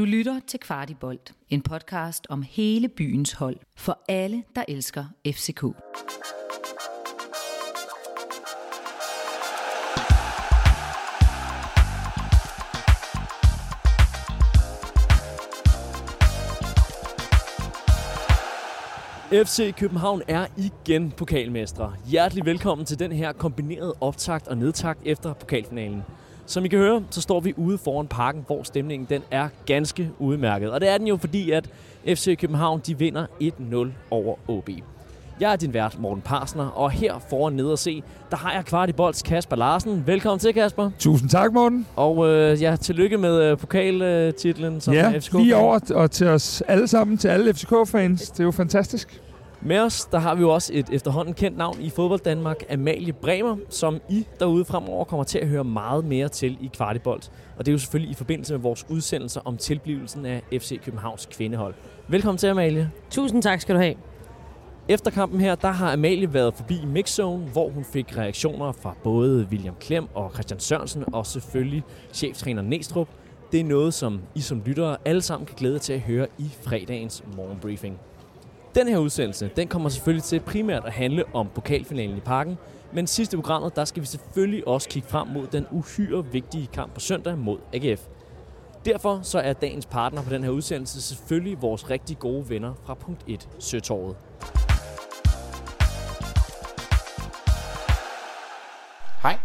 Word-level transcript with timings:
Du 0.00 0.04
lytter 0.04 0.40
til 0.46 0.60
Kvartibolt, 0.60 1.32
en 1.48 1.62
podcast 1.62 2.26
om 2.30 2.42
hele 2.42 2.88
byens 2.88 3.32
hold, 3.32 3.56
for 3.76 3.98
alle, 4.08 4.42
der 4.56 4.64
elsker 4.68 5.04
FCK. 5.26 5.64
FC 19.32 19.74
København 19.74 20.22
er 20.28 20.46
igen 20.56 21.10
pokalmestre. 21.10 21.94
Hjertelig 22.06 22.44
velkommen 22.46 22.86
til 22.86 22.98
den 22.98 23.12
her 23.12 23.32
kombinerede 23.32 23.94
optakt 24.00 24.48
og 24.48 24.56
nedtakt 24.56 25.00
efter 25.04 25.32
pokalfinalen. 25.34 26.02
Som 26.50 26.64
I 26.64 26.68
kan 26.68 26.78
høre, 26.78 27.02
så 27.10 27.20
står 27.20 27.40
vi 27.40 27.54
ude 27.56 27.78
foran 27.78 28.06
parken, 28.06 28.44
hvor 28.46 28.62
stemningen 28.62 29.06
den 29.10 29.22
er 29.30 29.48
ganske 29.66 30.10
udmærket. 30.18 30.70
Og 30.70 30.80
det 30.80 30.88
er 30.88 30.98
den 30.98 31.06
jo 31.06 31.16
fordi, 31.16 31.50
at 31.50 31.70
FC 32.06 32.38
København 32.38 32.80
de 32.86 32.98
vinder 32.98 33.26
1-0 33.42 33.88
over 34.10 34.36
OB. 34.48 34.70
Jeg 35.40 35.52
er 35.52 35.56
din 35.56 35.74
vært, 35.74 35.98
Morten 35.98 36.22
Parsner, 36.22 36.66
og 36.66 36.90
her 36.90 37.18
foran 37.30 37.52
nede 37.52 37.72
at 37.72 37.78
se, 37.78 38.02
der 38.30 38.36
har 38.36 38.52
jeg 38.52 38.64
kvart 38.64 38.88
i 38.88 38.92
bolds 38.92 39.22
Kasper 39.22 39.56
Larsen. 39.56 40.02
Velkommen 40.06 40.38
til, 40.38 40.54
Kasper. 40.54 40.90
Tusind 40.98 41.30
tak, 41.30 41.52
Morten. 41.52 41.86
Og 41.96 42.28
øh, 42.28 42.62
ja, 42.62 42.76
tillykke 42.76 43.18
med 43.18 43.42
øh, 43.42 43.58
pokaltitlen 43.58 44.80
som 44.80 44.94
ja, 44.94 45.18
FCK. 45.18 45.34
lige 45.34 45.56
over 45.56 45.80
og 45.94 46.10
til 46.10 46.26
os 46.26 46.62
alle 46.68 46.88
sammen, 46.88 47.18
til 47.18 47.28
alle 47.28 47.54
FCK-fans. 47.54 48.30
Det 48.30 48.40
er 48.40 48.44
jo 48.44 48.50
fantastisk. 48.50 49.20
Med 49.62 49.80
os, 49.80 50.04
der 50.12 50.18
har 50.18 50.34
vi 50.34 50.40
jo 50.40 50.50
også 50.50 50.72
et 50.74 50.90
efterhånden 50.92 51.34
kendt 51.34 51.58
navn 51.58 51.80
i 51.80 51.90
fodbold 51.90 52.20
Danmark, 52.20 52.56
Amalie 52.70 53.12
Bremer, 53.12 53.56
som 53.68 54.00
I 54.08 54.26
derude 54.38 54.64
fremover 54.64 55.04
kommer 55.04 55.24
til 55.24 55.38
at 55.38 55.48
høre 55.48 55.64
meget 55.64 56.04
mere 56.04 56.28
til 56.28 56.58
i 56.60 56.70
Kvartibolt. 56.74 57.32
Og 57.58 57.66
det 57.66 57.70
er 57.70 57.72
jo 57.72 57.78
selvfølgelig 57.78 58.10
i 58.10 58.14
forbindelse 58.14 58.52
med 58.52 58.60
vores 58.60 58.86
udsendelser 58.88 59.40
om 59.44 59.56
tilblivelsen 59.56 60.26
af 60.26 60.42
FC 60.52 60.80
Københavns 60.84 61.26
kvindehold. 61.26 61.74
Velkommen 62.08 62.38
til, 62.38 62.46
Amalie. 62.46 62.90
Tusind 63.10 63.42
tak 63.42 63.60
skal 63.60 63.74
du 63.74 63.80
have. 63.80 63.94
Efter 64.88 65.10
kampen 65.10 65.40
her, 65.40 65.54
der 65.54 65.70
har 65.70 65.92
Amalie 65.92 66.34
været 66.34 66.54
forbi 66.54 66.84
Mixzone, 66.86 67.44
hvor 67.44 67.68
hun 67.70 67.84
fik 67.84 68.16
reaktioner 68.16 68.72
fra 68.72 68.94
både 69.04 69.46
William 69.50 69.74
Klem 69.80 70.06
og 70.14 70.30
Christian 70.32 70.60
Sørensen, 70.60 71.14
og 71.14 71.26
selvfølgelig 71.26 71.82
cheftræner 72.12 72.62
Næstrup. 72.62 73.08
Det 73.52 73.60
er 73.60 73.64
noget, 73.64 73.94
som 73.94 74.20
I 74.34 74.40
som 74.40 74.62
lyttere 74.66 74.96
alle 75.04 75.22
sammen 75.22 75.46
kan 75.46 75.56
glæde 75.56 75.74
jer 75.74 75.80
til 75.80 75.92
at 75.92 76.00
høre 76.00 76.26
i 76.38 76.50
fredagens 76.62 77.24
morgenbriefing. 77.36 77.98
Den 78.74 78.88
her 78.88 78.98
udsendelse, 78.98 79.50
den 79.56 79.68
kommer 79.68 79.88
selvfølgelig 79.88 80.24
til 80.24 80.40
primært 80.40 80.84
at 80.84 80.92
handle 80.92 81.24
om 81.34 81.48
pokalfinalen 81.54 82.16
i 82.16 82.20
parken, 82.20 82.58
men 82.92 83.06
sidste 83.06 83.36
programmet, 83.36 83.76
der 83.76 83.84
skal 83.84 84.00
vi 84.00 84.06
selvfølgelig 84.06 84.68
også 84.68 84.88
kigge 84.88 85.08
frem 85.08 85.28
mod 85.28 85.46
den 85.46 85.66
uhyre 85.70 86.26
vigtige 86.26 86.66
kamp 86.66 86.94
på 86.94 87.00
søndag 87.00 87.38
mod 87.38 87.58
AGF. 87.72 88.06
Derfor 88.84 89.20
så 89.22 89.38
er 89.38 89.52
dagens 89.52 89.86
partner 89.86 90.22
på 90.22 90.30
den 90.30 90.44
her 90.44 90.50
udsendelse 90.50 91.02
selvfølgelig 91.02 91.62
vores 91.62 91.90
rigtig 91.90 92.18
gode 92.18 92.48
venner 92.48 92.74
fra 92.84 92.94
punkt 92.94 93.24
1, 93.26 93.48
Søtorvet. 93.58 94.16
Hej, 99.22 99.38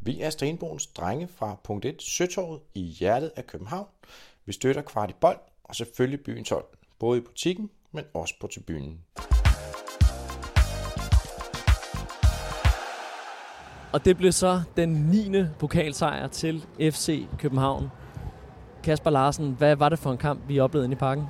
vi 0.00 0.20
er 0.20 0.30
Stenbogens 0.30 0.86
drenge 0.86 1.28
fra 1.28 1.56
punkt 1.64 1.84
1 1.84 2.02
Søtorvet 2.02 2.60
i 2.74 2.80
hjertet 2.80 3.32
af 3.36 3.46
København. 3.46 3.86
Vi 4.46 4.52
støtter 4.52 4.82
kvart 4.82 5.10
i 5.10 5.14
bold 5.20 5.38
og 5.64 5.76
selvfølgelig 5.76 6.20
byens 6.24 6.48
hold, 6.48 6.64
både 6.98 7.18
i 7.18 7.20
butikken, 7.20 7.70
men 7.96 8.04
også 8.14 8.34
på 8.40 8.46
tribunen. 8.46 8.98
Og 13.92 14.04
det 14.04 14.16
blev 14.16 14.32
så 14.32 14.60
den 14.76 14.88
9. 14.88 15.44
pokalsejr 15.58 16.26
til 16.26 16.64
FC 16.80 17.26
København. 17.38 17.88
Kasper 18.84 19.10
Larsen, 19.10 19.54
hvad 19.58 19.76
var 19.76 19.88
det 19.88 19.98
for 19.98 20.12
en 20.12 20.18
kamp, 20.18 20.40
vi 20.48 20.58
oplevede 20.58 20.86
inde 20.86 20.94
i 20.94 20.98
parken? 20.98 21.24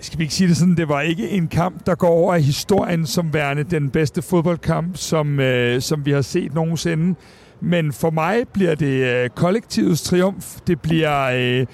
Skal 0.00 0.18
vi 0.18 0.24
ikke 0.24 0.34
sige 0.34 0.48
det 0.48 0.56
sådan, 0.56 0.76
det 0.76 0.88
var 0.88 1.00
ikke 1.00 1.30
en 1.30 1.48
kamp, 1.48 1.86
der 1.86 1.94
går 1.94 2.08
over 2.08 2.34
i 2.34 2.42
historien 2.42 3.06
som 3.06 3.34
værende 3.34 3.64
den 3.64 3.90
bedste 3.90 4.22
fodboldkamp, 4.22 4.96
som, 4.96 5.40
øh, 5.40 5.80
som 5.80 6.06
vi 6.06 6.10
har 6.10 6.22
set 6.22 6.54
nogensinde. 6.54 7.14
Men 7.60 7.92
for 7.92 8.10
mig 8.10 8.48
bliver 8.48 8.74
det 8.74 9.24
øh, 9.24 9.30
kollektivets 9.30 10.02
triumf. 10.02 10.60
Det 10.66 10.80
bliver... 10.80 11.30
Øh, 11.34 11.66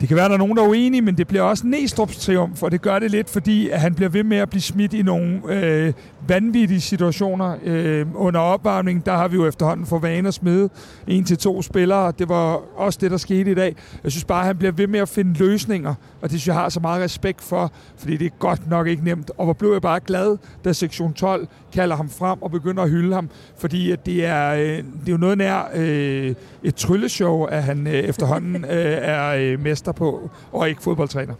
det 0.00 0.08
kan 0.08 0.16
være, 0.16 0.28
der 0.28 0.34
er 0.34 0.38
nogen, 0.38 0.56
der 0.56 0.62
er 0.62 0.68
uenige, 0.68 1.02
men 1.02 1.16
det 1.16 1.28
bliver 1.28 1.42
også 1.42 1.64
Næstrup's 1.64 2.24
triumf, 2.24 2.62
og 2.62 2.70
det 2.70 2.82
gør 2.82 2.98
det 2.98 3.10
lidt, 3.10 3.30
fordi 3.30 3.70
han 3.70 3.94
bliver 3.94 4.08
ved 4.08 4.24
med 4.24 4.36
at 4.36 4.50
blive 4.50 4.62
smidt 4.62 4.94
i 4.94 5.02
nogle 5.02 5.40
øh, 5.48 5.92
vanvittige 6.28 6.80
situationer. 6.80 7.56
Øh, 7.64 8.06
under 8.14 8.40
opvarmningen, 8.40 9.02
der 9.06 9.16
har 9.16 9.28
vi 9.28 9.36
jo 9.36 9.46
efterhånden 9.46 9.86
for 9.86 9.98
vane 9.98 10.28
at 10.28 10.34
smide 10.34 10.68
en 11.06 11.24
til 11.24 11.38
to 11.38 11.62
spillere. 11.62 12.12
Det 12.18 12.28
var 12.28 12.60
også 12.76 12.98
det, 13.02 13.10
der 13.10 13.16
skete 13.16 13.50
i 13.50 13.54
dag. 13.54 13.76
Jeg 14.04 14.12
synes 14.12 14.24
bare, 14.24 14.40
at 14.40 14.46
han 14.46 14.56
bliver 14.56 14.72
ved 14.72 14.86
med 14.86 15.00
at 15.00 15.08
finde 15.08 15.38
løsninger, 15.38 15.94
og 16.22 16.30
det 16.30 16.30
synes 16.30 16.46
jeg 16.46 16.54
har 16.54 16.68
så 16.68 16.80
meget 16.80 17.02
respekt 17.02 17.42
for, 17.42 17.72
fordi 17.98 18.16
det 18.16 18.26
er 18.26 18.36
godt 18.38 18.70
nok 18.70 18.86
ikke 18.86 19.04
nemt. 19.04 19.30
Og 19.38 19.44
hvor 19.44 19.52
blev 19.52 19.72
jeg 19.72 19.82
bare 19.82 20.00
glad, 20.00 20.36
da 20.64 20.72
sektion 20.72 21.12
12 21.12 21.48
kalder 21.72 21.96
ham 21.96 22.10
frem 22.10 22.42
og 22.42 22.50
begynder 22.50 22.82
at 22.82 22.90
hylde 22.90 23.14
ham, 23.14 23.30
fordi 23.58 23.90
at 23.90 24.06
det, 24.06 24.24
er, 24.24 24.50
øh, 24.52 24.60
det 24.60 25.08
er 25.08 25.12
jo 25.12 25.16
noget 25.16 25.38
nær 25.38 25.70
øh, 25.74 26.34
et 26.62 26.74
trylleshow, 26.74 27.44
at 27.44 27.62
han 27.62 27.86
øh, 27.86 27.92
efterhånden 27.92 28.64
øh, 28.64 28.98
er 29.00 29.28
øh, 29.28 29.60
mester 29.60 29.85
på, 29.92 30.30
og 30.52 30.68
ikke 30.68 30.82
fodboldtræner. 30.82 31.34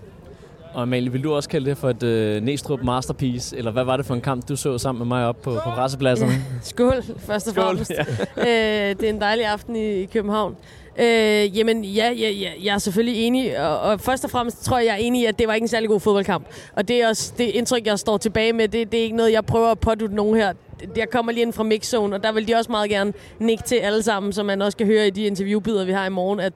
Og 0.74 0.82
Amalie, 0.82 1.12
vil 1.12 1.24
du 1.24 1.34
også 1.34 1.48
kalde 1.48 1.70
det 1.70 1.78
for 1.78 1.90
et 1.90 2.02
øh, 2.02 2.42
Næstrup 2.42 2.82
masterpiece, 2.82 3.56
eller 3.56 3.70
hvad 3.70 3.84
var 3.84 3.96
det 3.96 4.06
for 4.06 4.14
en 4.14 4.20
kamp, 4.20 4.48
du 4.48 4.56
så 4.56 4.78
sammen 4.78 4.98
med 4.98 5.06
mig 5.06 5.26
op 5.26 5.42
på, 5.42 5.50
på 5.50 5.70
pressepladserne? 5.70 6.32
Ja, 6.32 6.38
skål, 6.62 7.02
først 7.18 7.46
og 7.46 7.52
Skål, 7.52 7.64
fremmest. 7.64 7.90
ja. 7.90 8.04
øh, 8.90 8.96
det 8.96 9.02
er 9.02 9.10
en 9.10 9.20
dejlig 9.20 9.46
aften 9.46 9.76
i, 9.76 10.02
i 10.02 10.04
København. 10.06 10.56
Øh, 10.98 11.58
jamen, 11.58 11.84
ja, 11.84 12.12
ja, 12.12 12.30
ja, 12.30 12.50
jeg 12.62 12.74
er 12.74 12.78
selvfølgelig 12.78 13.22
enig, 13.22 13.60
og, 13.60 13.80
og 13.80 14.00
først 14.00 14.24
og 14.24 14.30
fremmest 14.30 14.64
tror 14.64 14.78
jeg, 14.78 14.86
jeg 14.86 14.92
er 14.92 14.96
enig 14.96 15.22
i, 15.22 15.24
at 15.24 15.38
det 15.38 15.48
var 15.48 15.54
ikke 15.54 15.64
en 15.64 15.68
særlig 15.68 15.88
god 15.88 16.00
fodboldkamp. 16.00 16.46
Og 16.76 16.88
det 16.88 17.02
er 17.02 17.08
også 17.08 17.32
det 17.38 17.44
indtryk, 17.44 17.86
jeg 17.86 17.98
står 17.98 18.16
tilbage 18.16 18.52
med, 18.52 18.68
det, 18.68 18.92
det 18.92 19.00
er 19.00 19.04
ikke 19.04 19.16
noget, 19.16 19.32
jeg 19.32 19.44
prøver 19.46 19.68
at 19.68 19.78
pådute 19.78 20.14
nogen 20.14 20.36
her. 20.36 20.52
Jeg 20.96 21.10
kommer 21.10 21.32
lige 21.32 21.42
ind 21.42 21.52
fra 21.52 21.62
mixzone, 21.62 22.16
og 22.16 22.22
der 22.22 22.32
vil 22.32 22.48
de 22.48 22.54
også 22.54 22.70
meget 22.70 22.90
gerne 22.90 23.12
nikke 23.38 23.64
til 23.64 23.76
alle 23.76 24.02
sammen, 24.02 24.32
som 24.32 24.46
man 24.46 24.62
også 24.62 24.78
kan 24.78 24.86
høre 24.86 25.06
i 25.06 25.10
de 25.10 25.24
interviewbider, 25.24 25.84
vi 25.84 25.92
har 25.92 26.06
i 26.06 26.10
morgen, 26.10 26.40
at 26.40 26.52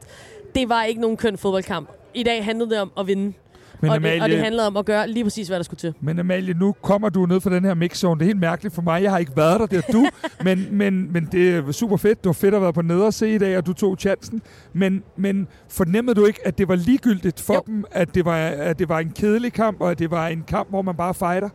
det 0.54 0.68
var 0.68 0.84
ikke 0.84 1.00
nogen 1.00 1.16
køn 1.16 1.38
fodboldkamp. 1.38 1.88
I 2.14 2.22
dag 2.22 2.44
handlede 2.44 2.70
det 2.70 2.80
om 2.80 2.92
at 2.98 3.06
vinde. 3.06 3.32
Men 3.80 3.90
og, 3.90 3.96
Amalie, 3.96 4.14
det, 4.14 4.22
og 4.22 4.28
det 4.30 4.38
handlede 4.38 4.66
om 4.66 4.76
at 4.76 4.84
gøre 4.86 5.08
lige 5.08 5.24
præcis, 5.24 5.48
hvad 5.48 5.56
der 5.58 5.62
skulle 5.62 5.78
til. 5.78 5.94
Men 6.00 6.18
Amalie, 6.18 6.54
nu 6.54 6.74
kommer 6.82 7.08
du 7.08 7.26
ned 7.26 7.40
fra 7.40 7.50
den 7.50 7.64
her 7.64 7.74
mixzone. 7.74 8.18
Det 8.18 8.24
er 8.24 8.26
helt 8.26 8.40
mærkeligt 8.40 8.74
for 8.74 8.82
mig. 8.82 9.02
Jeg 9.02 9.10
har 9.10 9.18
ikke 9.18 9.32
været 9.36 9.60
der, 9.60 9.66
det 9.66 9.84
er 9.88 9.92
du. 9.92 10.06
men, 10.44 10.68
men, 10.70 11.12
men 11.12 11.28
det 11.32 11.50
er 11.56 11.72
super 11.72 11.96
fedt. 11.96 12.18
Det 12.18 12.26
var 12.26 12.32
fedt 12.32 12.54
at 12.54 12.62
være 12.62 12.72
på 12.72 12.82
nede 12.82 13.06
og 13.06 13.14
se 13.14 13.34
i 13.34 13.38
dag, 13.38 13.56
og 13.56 13.66
du 13.66 13.72
tog 13.72 13.96
chancen. 14.00 14.42
Men, 14.72 15.02
men 15.16 15.48
fornemmede 15.68 16.14
du 16.20 16.26
ikke, 16.26 16.40
at 16.46 16.58
det 16.58 16.68
var 16.68 16.76
ligegyldigt 16.76 17.40
for 17.40 17.54
Jo. 17.54 17.62
dem, 17.66 17.84
at 17.90 18.14
det, 18.14 18.24
var, 18.24 18.36
at 18.36 18.78
det 18.78 18.88
var 18.88 18.98
en 18.98 19.10
kedelig 19.10 19.52
kamp, 19.52 19.80
og 19.80 19.90
at 19.90 19.98
det 19.98 20.10
var 20.10 20.28
en 20.28 20.44
kamp, 20.48 20.68
hvor 20.70 20.82
man 20.82 20.94
bare 20.96 21.14
fighter? 21.14 21.48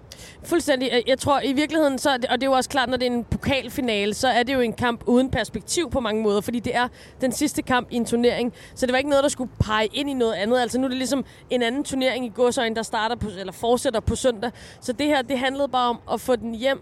Fuldstændig. 0.43 0.89
Jeg- 1.07 1.19
tror 1.19 1.41
i 1.43 1.53
virkeligheden, 1.53 1.97
så, 1.97 2.09
og 2.09 2.17
det 2.35 2.43
er 2.43 2.47
jo 2.47 2.51
også 2.51 2.69
klart, 2.69 2.89
når 2.89 2.97
det 2.97 3.07
er 3.07 3.11
en 3.11 3.23
pokalfinale, 3.23 4.13
så 4.13 4.27
er 4.27 4.43
det 4.43 4.53
jo 4.53 4.59
en 4.59 4.73
kamp 4.73 5.03
uden 5.05 5.29
perspektiv 5.31 5.89
på 5.91 5.99
mange 5.99 6.23
måder, 6.23 6.41
fordi 6.41 6.59
det 6.59 6.75
er 6.75 6.87
den 7.21 7.31
sidste 7.31 7.61
kamp 7.61 7.87
i 7.91 7.95
en 7.95 8.05
turnering. 8.05 8.53
Så 8.75 8.85
det 8.85 8.91
var 8.93 8.97
ikke 8.97 9.09
noget, 9.09 9.23
der 9.23 9.29
skulle 9.29 9.49
pege 9.59 9.87
ind 9.93 10.09
i 10.09 10.13
noget 10.13 10.33
andet. 10.33 10.59
Altså 10.59 10.77
nu 10.79 10.83
er 10.83 10.87
det 10.89 10.97
ligesom 10.97 11.25
en 11.49 11.61
anden 11.61 11.83
turnering 11.83 12.14
i 12.23 12.31
godsøjen, 12.35 12.75
der 12.75 12.83
starter 12.83 13.15
på, 13.15 13.27
eller 13.39 13.53
fortsætter 13.53 13.99
på 13.99 14.15
søndag. 14.15 14.51
Så 14.81 14.93
det 14.93 15.07
her, 15.07 15.21
det 15.21 15.39
handlede 15.39 15.67
bare 15.67 15.89
om 15.89 15.99
at 16.11 16.21
få 16.21 16.35
den 16.35 16.55
hjem 16.55 16.81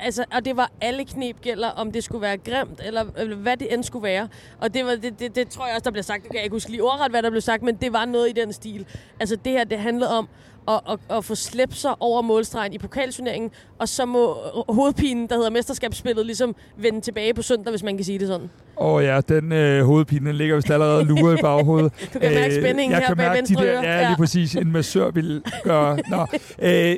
Altså, 0.00 0.24
og 0.32 0.44
det 0.44 0.56
var 0.56 0.70
alle 0.80 1.04
knep 1.04 1.40
gælder, 1.40 1.68
om 1.68 1.92
det 1.92 2.04
skulle 2.04 2.22
være 2.22 2.36
grimt, 2.36 2.80
eller, 2.84 3.04
eller 3.16 3.36
hvad 3.36 3.56
det 3.56 3.74
end 3.74 3.84
skulle 3.84 4.02
være. 4.02 4.28
Og 4.60 4.74
det, 4.74 4.86
var, 4.86 4.94
det, 4.94 5.18
det, 5.18 5.34
det 5.34 5.48
tror 5.48 5.66
jeg 5.66 5.74
også, 5.74 5.84
der 5.84 5.90
blev 5.90 6.02
sagt. 6.02 6.24
Jeg 6.24 6.30
kan 6.30 6.42
ikke 6.42 6.54
huske 6.54 6.70
lige 6.70 6.82
ordret, 6.82 7.10
hvad 7.10 7.22
der 7.22 7.30
blev 7.30 7.40
sagt, 7.40 7.62
men 7.62 7.76
det 7.76 7.92
var 7.92 8.04
noget 8.04 8.28
i 8.28 8.32
den 8.32 8.52
stil. 8.52 8.86
Altså, 9.20 9.36
det 9.36 9.52
her, 9.52 9.64
det 9.64 9.78
handlede 9.78 10.18
om 10.18 10.28
at, 10.68 10.80
at, 10.88 10.98
at 11.16 11.24
få 11.24 11.34
slæbt 11.34 11.76
sig 11.76 11.94
over 12.00 12.22
målstregen 12.22 12.72
i 12.72 12.78
pokalturneringen, 12.78 13.50
og 13.78 13.88
så 13.88 14.04
må 14.06 14.36
hovedpinen, 14.68 15.26
der 15.28 15.34
hedder 15.36 15.50
mesterskabsspillet, 15.50 16.26
ligesom 16.26 16.54
vende 16.76 17.00
tilbage 17.00 17.34
på 17.34 17.42
søndag, 17.42 17.70
hvis 17.70 17.82
man 17.82 17.96
kan 17.96 18.04
sige 18.04 18.18
det 18.18 18.28
sådan. 18.28 18.50
Åh 18.80 18.92
oh 18.94 19.04
ja, 19.04 19.20
den 19.28 19.52
øh, 19.52 19.84
hovedpine, 19.84 20.26
den 20.28 20.36
ligger 20.36 20.54
vist 20.56 20.70
allerede 20.70 21.04
luret 21.04 21.38
i 21.38 21.42
baghovedet. 21.42 21.92
Du 22.14 22.18
kan 22.18 22.32
mærke 22.34 22.54
spændingen 22.54 22.90
jeg 22.92 22.98
her 23.00 23.06
kan 23.06 23.16
bag 23.16 23.26
mærke 23.26 23.38
venstre 23.38 23.62
de 23.64 23.68
der, 23.68 23.82
Ja. 23.82 24.08
lige 24.08 24.16
præcis. 24.16 24.54
En 24.54 24.72
massør 24.72 25.10
vil 25.10 25.42
gøre. 25.64 25.98
Nå, 26.10 26.26
øh, 26.68 26.96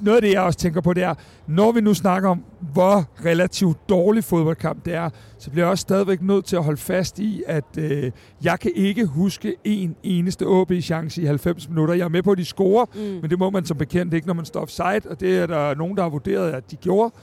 noget 0.00 0.16
af 0.16 0.22
det, 0.22 0.32
jeg 0.32 0.40
også 0.40 0.58
tænker 0.58 0.80
på, 0.80 0.92
det 0.92 1.02
er, 1.02 1.14
når 1.46 1.72
vi 1.72 1.80
nu 1.80 1.94
snakker 1.94 2.28
om, 2.28 2.44
hvor 2.72 3.08
relativt 3.24 3.88
dårlig 3.88 4.24
fodboldkamp 4.24 4.84
det 4.84 4.94
er, 4.94 5.10
så 5.38 5.50
bliver 5.50 5.64
jeg 5.64 5.70
også 5.70 5.82
stadigvæk 5.82 6.22
nødt 6.22 6.44
til 6.44 6.56
at 6.56 6.64
holde 6.64 6.80
fast 6.80 7.18
i, 7.18 7.42
at 7.46 7.78
øh, 7.78 8.10
jeg 8.44 8.60
kan 8.60 8.70
ikke 8.74 9.06
huske 9.06 9.54
en 9.64 9.96
eneste 10.02 10.46
OB-chance 10.46 11.22
i 11.22 11.24
90 11.24 11.68
minutter. 11.68 11.94
Jeg 11.94 12.04
er 12.04 12.08
med 12.08 12.22
på, 12.22 12.32
at 12.32 12.38
de 12.38 12.44
scorer, 12.44 12.86
mm. 12.94 13.00
men 13.00 13.30
det 13.30 13.38
må 13.38 13.50
man 13.50 13.64
som 13.64 13.76
bekendt 13.76 14.14
ikke, 14.14 14.26
når 14.26 14.34
man 14.34 14.44
står 14.44 14.60
offside, 14.60 15.10
og 15.10 15.20
det 15.20 15.38
er 15.38 15.46
der 15.46 15.74
nogen, 15.74 15.96
der 15.96 16.02
har 16.02 16.10
vurderet, 16.10 16.52
at 16.52 16.70
de 16.70 16.76
gjorde. 16.76 17.14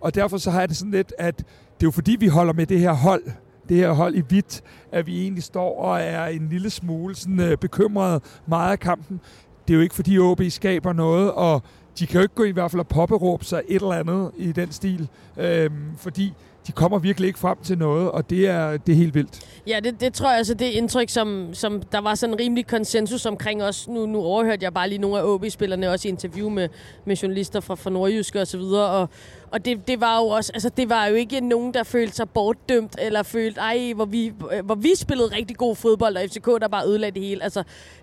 Og 0.00 0.14
derfor 0.14 0.36
så 0.36 0.50
har 0.50 0.60
jeg 0.60 0.68
det 0.68 0.76
sådan 0.76 0.92
lidt, 0.92 1.12
at 1.18 1.38
det 1.38 1.44
er 1.46 1.86
jo 1.86 1.90
fordi, 1.90 2.16
vi 2.20 2.26
holder 2.26 2.52
med 2.52 2.66
det 2.66 2.80
her 2.80 2.92
hold, 2.92 3.22
det 3.68 3.76
her 3.76 3.90
hold 3.90 4.14
i 4.14 4.22
hvidt, 4.28 4.62
at 4.92 5.06
vi 5.06 5.22
egentlig 5.22 5.42
står 5.42 5.82
og 5.82 6.00
er 6.00 6.26
en 6.26 6.48
lille 6.48 6.70
smule 6.70 7.14
sådan, 7.14 7.40
øh, 7.40 7.56
bekymret 7.56 8.22
meget 8.46 8.72
af 8.72 8.78
kampen. 8.78 9.20
Det 9.68 9.74
er 9.74 9.76
jo 9.76 9.82
ikke 9.82 9.94
fordi 9.94 10.18
OB 10.18 10.42
skaber 10.48 10.92
noget, 10.92 11.32
og 11.32 11.62
de 11.98 12.06
kan 12.06 12.16
jo 12.16 12.22
ikke 12.22 12.34
gå 12.34 12.44
i 12.44 12.50
hvert 12.50 12.70
fald 12.70 12.80
og 12.80 12.88
popperåbe 12.88 13.44
sig 13.44 13.62
et 13.68 13.82
eller 13.82 13.92
andet 13.92 14.30
i 14.36 14.52
den 14.52 14.72
stil, 14.72 15.08
øh, 15.36 15.70
fordi 15.96 16.32
de 16.66 16.72
kommer 16.72 16.98
virkelig 16.98 17.26
ikke 17.26 17.38
frem 17.38 17.58
til 17.62 17.78
noget, 17.78 18.10
og 18.10 18.30
det 18.30 18.48
er, 18.48 18.76
det 18.76 18.92
er 18.92 18.96
helt 18.96 19.14
vildt. 19.14 19.40
Ja, 19.66 19.80
det, 19.84 20.00
det 20.00 20.14
tror 20.14 20.28
jeg 20.28 20.38
altså, 20.38 20.54
det 20.54 20.64
indtryk, 20.66 21.08
som, 21.08 21.48
som 21.52 21.82
der 21.82 21.98
var 21.98 22.14
sådan 22.14 22.34
en 22.34 22.40
rimelig 22.40 22.66
konsensus 22.66 23.26
omkring 23.26 23.62
os. 23.62 23.88
Nu, 23.88 24.06
nu 24.06 24.18
overhørte 24.18 24.64
jeg 24.64 24.74
bare 24.74 24.88
lige 24.88 24.98
nogle 24.98 25.18
af 25.18 25.24
OB-spillerne 25.24 25.90
også 25.90 26.08
i 26.08 26.10
interview 26.10 26.48
med, 26.48 26.68
med 27.04 27.16
journalister 27.16 27.60
fra, 27.60 27.74
fra 27.74 27.90
Nordjysk 27.90 28.34
og 28.34 28.46
så 28.46 28.58
videre, 28.58 28.90
og, 28.90 29.08
og 29.50 29.64
det, 29.64 29.88
det 29.88 30.00
var 30.00 30.18
jo 30.18 30.26
også, 30.26 30.50
altså 30.54 30.68
det 30.68 30.88
var 30.88 31.06
jo 31.06 31.14
ikke 31.14 31.40
nogen, 31.40 31.74
der 31.74 31.82
følte 31.82 32.16
sig 32.16 32.30
bortdømt, 32.30 32.96
eller 32.98 33.22
følte, 33.22 33.60
ej, 33.60 33.92
hvor 33.94 34.04
vi, 34.04 34.32
øh, 34.52 34.64
hvor 34.64 34.74
vi 34.74 34.94
spillede 34.96 35.28
rigtig 35.36 35.56
god 35.56 35.76
fodbold, 35.76 36.16
og 36.16 36.22
FCK, 36.30 36.46
der 36.46 36.68
bare 36.68 36.86
ødelagde 36.86 37.20
det 37.20 37.28
hele. 37.28 37.42
Altså, 37.42 37.62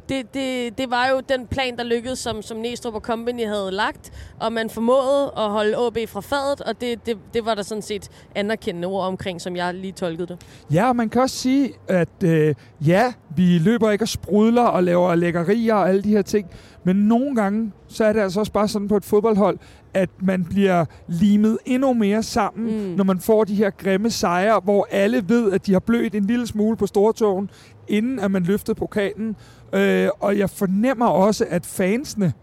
det, 0.09 0.33
det, 0.33 0.77
det 0.77 0.89
var 0.89 1.07
jo 1.07 1.21
den 1.29 1.47
plan, 1.47 1.77
der 1.77 1.83
lykkedes, 1.83 2.19
som, 2.19 2.41
som 2.41 2.57
Næstrup 2.57 2.93
og 2.93 3.01
Company 3.01 3.45
havde 3.45 3.71
lagt, 3.71 4.11
og 4.39 4.53
man 4.53 4.69
formåede 4.69 5.31
at 5.37 5.49
holde 5.49 5.77
AB 5.77 6.09
fra 6.09 6.21
fadet, 6.21 6.61
og 6.61 6.81
det, 6.81 7.05
det, 7.05 7.17
det 7.33 7.45
var 7.45 7.55
der 7.55 7.63
sådan 7.63 7.81
set 7.81 8.09
anerkendende 8.35 8.87
ord 8.87 9.05
omkring, 9.05 9.41
som 9.41 9.55
jeg 9.55 9.73
lige 9.73 9.91
tolkede 9.91 10.27
det. 10.27 10.37
Ja, 10.73 10.87
og 10.87 10.95
man 10.95 11.09
kan 11.09 11.21
også 11.21 11.35
sige, 11.35 11.73
at 11.87 12.23
øh, 12.23 12.55
ja, 12.87 13.13
vi 13.35 13.57
løber 13.57 13.91
ikke 13.91 14.03
og 14.03 14.07
sprudler 14.07 14.63
og 14.63 14.83
laver 14.83 15.15
lækkerier 15.15 15.75
og 15.75 15.89
alle 15.89 16.01
de 16.01 16.09
her 16.09 16.21
ting, 16.21 16.49
men 16.85 16.95
nogle 16.95 17.35
gange, 17.35 17.71
så 17.87 18.05
er 18.05 18.13
det 18.13 18.19
altså 18.19 18.39
også 18.39 18.51
bare 18.51 18.67
sådan 18.67 18.87
på 18.87 18.97
et 18.97 19.05
fodboldhold, 19.05 19.57
at 19.93 20.09
man 20.19 20.43
bliver 20.43 20.85
limet 21.07 21.57
endnu 21.65 21.93
mere 21.93 22.23
sammen, 22.23 22.89
mm. 22.89 22.95
når 22.95 23.03
man 23.03 23.19
får 23.19 23.43
de 23.43 23.55
her 23.55 23.69
grimme 23.69 24.09
sejre, 24.09 24.61
hvor 24.63 24.87
alle 24.91 25.23
ved, 25.27 25.51
at 25.51 25.65
de 25.65 25.73
har 25.73 25.79
blødt 25.79 26.15
en 26.15 26.25
lille 26.25 26.47
smule 26.47 26.77
på 26.77 26.87
stortogen, 26.87 27.49
inden 27.87 28.19
at 28.19 28.31
man 28.31 28.43
løftede 28.43 28.75
pokalen. 28.75 29.35
Øh, 29.73 30.09
og 30.19 30.37
jeg 30.37 30.49
fornemmer 30.49 31.05
også, 31.05 31.45
at 31.49 31.65
fansene 31.65 32.33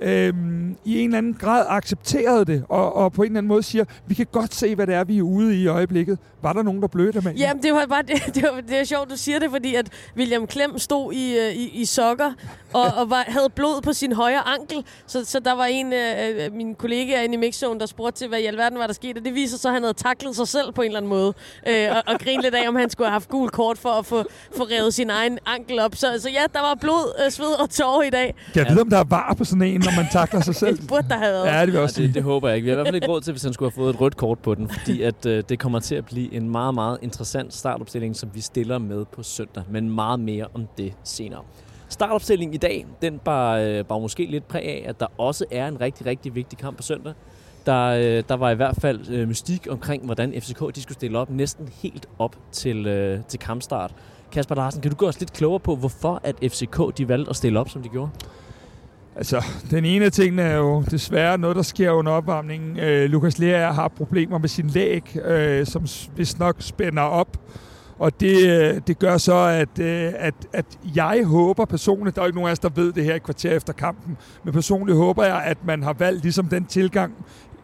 øhm, 0.00 0.76
i 0.84 0.98
en 0.98 1.04
eller 1.04 1.18
anden 1.18 1.34
grad 1.34 1.66
accepterede 1.68 2.44
det, 2.44 2.64
og, 2.68 2.96
og 2.96 3.12
på 3.12 3.22
en 3.22 3.26
eller 3.26 3.38
anden 3.38 3.48
måde 3.48 3.62
siger, 3.62 3.84
vi 4.06 4.14
kan 4.14 4.26
godt 4.32 4.54
se, 4.54 4.74
hvad 4.74 4.86
det 4.86 4.94
er, 4.94 5.04
vi 5.04 5.18
er 5.18 5.22
ude 5.22 5.56
i 5.56 5.66
i 5.66 5.68
øjeblikket. 5.68 6.18
Var 6.42 6.52
der 6.52 6.62
nogen, 6.62 6.82
der 6.82 6.88
blødte 6.88 7.20
med? 7.20 7.34
Jamen, 7.34 7.62
det 7.62 7.72
var 7.72 7.86
bare 7.86 8.02
det, 8.02 8.22
det, 8.34 8.42
var, 8.42 8.60
det 8.60 8.80
er 8.80 8.84
sjovt, 8.84 9.10
du 9.10 9.16
siger 9.16 9.38
det, 9.38 9.50
fordi 9.50 9.74
at 9.74 9.88
William 10.16 10.46
Klem 10.46 10.78
stod 10.78 11.12
i, 11.12 11.38
øh, 11.38 11.52
i, 11.54 11.68
i 11.68 11.84
sokker 11.84 12.32
og, 12.72 12.84
og 12.96 13.10
var, 13.10 13.24
havde 13.28 13.50
blod 13.50 13.82
på 13.82 13.92
sin 13.92 14.12
højre 14.12 14.48
ankel, 14.48 14.84
så, 15.06 15.24
så 15.24 15.40
der 15.40 15.52
var 15.52 15.64
en 15.64 15.92
af 15.92 16.50
mine 16.52 16.74
kollegaer 16.74 17.20
inde 17.20 17.34
i 17.34 17.38
mixzone, 17.38 17.80
der 17.80 17.86
spurgte 17.86 18.18
til, 18.18 18.28
hvad 18.28 18.38
i 18.38 18.44
alverden 18.44 18.78
var 18.78 18.86
der 18.86 18.94
sket, 18.94 19.18
og 19.18 19.24
det 19.24 19.34
viser 19.34 19.58
så, 19.58 19.68
at 19.68 19.74
han 19.74 19.82
havde 19.82 19.94
taklet 19.94 20.36
sig 20.36 20.48
selv 20.48 20.72
på 20.72 20.82
en 20.82 20.86
eller 20.86 20.98
anden 20.98 21.08
måde, 21.08 21.34
øh, 21.68 21.88
og, 21.90 22.02
og 22.06 22.20
grinede 22.20 22.42
lidt 22.42 22.54
af, 22.54 22.68
om 22.68 22.76
han 22.76 22.90
skulle 22.90 23.08
have 23.08 23.12
haft 23.12 23.28
gul 23.28 23.48
kort 23.50 23.78
for 23.78 23.88
at 23.88 24.06
få, 24.06 24.24
få 24.56 24.62
revet 24.62 24.94
sin 24.94 25.10
egen 25.10 25.38
ankel 25.46 25.78
op. 25.78 25.94
Så, 25.94 26.06
så 26.18 26.30
ja, 26.30 26.42
der 26.52 26.60
var 26.60 26.74
blod, 26.80 27.24
øh, 27.24 27.30
sved 27.32 27.60
og 27.60 27.70
tårer 27.70 28.02
i 28.02 28.10
dag. 28.10 28.34
Jeg 28.54 28.66
ved, 28.70 28.80
om 28.80 28.90
der 28.90 28.98
er 28.98 29.04
var 29.04 29.34
på 29.38 29.44
sådan 29.44 29.62
en, 29.62 29.85
når 29.86 29.96
man 29.96 30.06
takler 30.12 30.40
sig 30.40 30.54
selv. 30.54 30.78
det 30.78 30.88
burde 30.88 31.08
der 31.08 31.18
have 31.18 31.32
været. 31.32 31.46
Ja, 31.46 31.60
det 31.60 31.66
vil 31.66 31.74
jeg 31.74 31.82
også 31.82 32.00
ja, 32.00 32.06
det, 32.06 32.14
det, 32.14 32.22
håber 32.22 32.48
jeg 32.48 32.56
ikke. 32.56 32.64
Vi 32.64 32.70
har 32.70 32.74
i 32.74 32.76
hvert 32.76 32.86
fald 32.86 32.94
ikke 32.94 33.08
råd 33.08 33.20
til, 33.20 33.32
hvis 33.32 33.42
han 33.42 33.52
skulle 33.52 33.70
have 33.70 33.82
fået 33.82 33.94
et 33.94 34.00
rødt 34.00 34.16
kort 34.16 34.38
på 34.38 34.54
den, 34.54 34.68
fordi 34.68 35.02
at, 35.02 35.26
øh, 35.26 35.42
det 35.48 35.58
kommer 35.58 35.80
til 35.80 35.94
at 35.94 36.04
blive 36.04 36.34
en 36.34 36.50
meget, 36.50 36.74
meget 36.74 36.98
interessant 37.02 37.54
startopstilling, 37.54 38.16
som 38.16 38.30
vi 38.34 38.40
stiller 38.40 38.78
med 38.78 39.04
på 39.04 39.22
søndag, 39.22 39.62
men 39.70 39.90
meget 39.90 40.20
mere 40.20 40.46
om 40.54 40.66
det 40.78 40.92
senere. 41.04 41.40
Startopstillingen 41.88 42.54
i 42.54 42.58
dag, 42.58 42.86
den 43.02 43.18
bar, 43.18 43.56
øh, 43.56 43.84
bar 43.84 43.98
måske 43.98 44.26
lidt 44.30 44.48
præg 44.48 44.64
af, 44.64 44.84
at 44.88 45.00
der 45.00 45.06
også 45.18 45.44
er 45.50 45.68
en 45.68 45.80
rigtig, 45.80 46.06
rigtig 46.06 46.34
vigtig 46.34 46.58
kamp 46.58 46.76
på 46.76 46.82
søndag. 46.82 47.12
Der, 47.66 47.86
øh, 47.86 48.22
der 48.28 48.34
var 48.34 48.50
i 48.50 48.54
hvert 48.54 48.76
fald 48.80 49.10
øh, 49.10 49.28
mystik 49.28 49.66
omkring, 49.70 50.04
hvordan 50.04 50.40
FCK 50.40 50.74
de 50.74 50.82
skulle 50.82 50.94
stille 50.94 51.18
op 51.18 51.30
næsten 51.30 51.68
helt 51.82 52.08
op 52.18 52.36
til, 52.52 52.86
øh, 52.86 53.20
til 53.28 53.38
kampstart. 53.38 53.94
Kasper 54.32 54.54
Larsen, 54.54 54.80
kan 54.82 54.90
du 54.90 54.96
gå 54.96 55.06
os 55.08 55.20
lidt 55.20 55.32
klogere 55.32 55.60
på, 55.60 55.76
hvorfor 55.76 56.20
at 56.24 56.36
FCK 56.52 56.98
de 56.98 57.08
valgte 57.08 57.30
at 57.30 57.36
stille 57.36 57.60
op, 57.60 57.68
som 57.68 57.82
de 57.82 57.88
gjorde? 57.88 58.10
Altså, 59.16 59.44
den 59.70 59.84
ene 59.84 60.04
af 60.04 60.12
tingene 60.12 60.42
er 60.42 60.56
jo 60.56 60.84
desværre 60.90 61.38
noget, 61.38 61.56
der 61.56 61.62
sker 61.62 61.90
under 61.90 62.12
opvarmningen. 62.12 62.78
Øh, 62.80 63.10
Lukas 63.10 63.38
Lea 63.38 63.72
har 63.72 63.88
problemer 63.88 64.38
med 64.38 64.48
sin 64.48 64.66
læg, 64.66 65.16
øh, 65.24 65.66
som 65.66 65.86
vist 66.16 66.38
nok 66.38 66.56
spænder 66.58 67.02
op. 67.02 67.36
Og 67.98 68.20
det, 68.20 68.48
øh, 68.50 68.80
det 68.86 68.98
gør 68.98 69.16
så, 69.16 69.34
at, 69.34 69.78
øh, 69.78 70.12
at, 70.16 70.34
at 70.52 70.66
jeg 70.96 71.24
håber 71.24 71.64
personligt, 71.64 72.16
der 72.16 72.22
er 72.22 72.26
ikke 72.26 72.36
nogen 72.36 72.48
af 72.48 72.52
os, 72.52 72.58
der 72.58 72.68
ved 72.68 72.92
det 72.92 73.04
her 73.04 73.14
et 73.14 73.22
kvarter 73.22 73.56
efter 73.56 73.72
kampen, 73.72 74.16
men 74.44 74.52
personligt 74.52 74.98
håber 74.98 75.24
jeg, 75.24 75.42
at 75.44 75.58
man 75.64 75.82
har 75.82 75.92
valgt 75.92 76.22
ligesom 76.22 76.48
den 76.48 76.64
tilgang, 76.64 77.14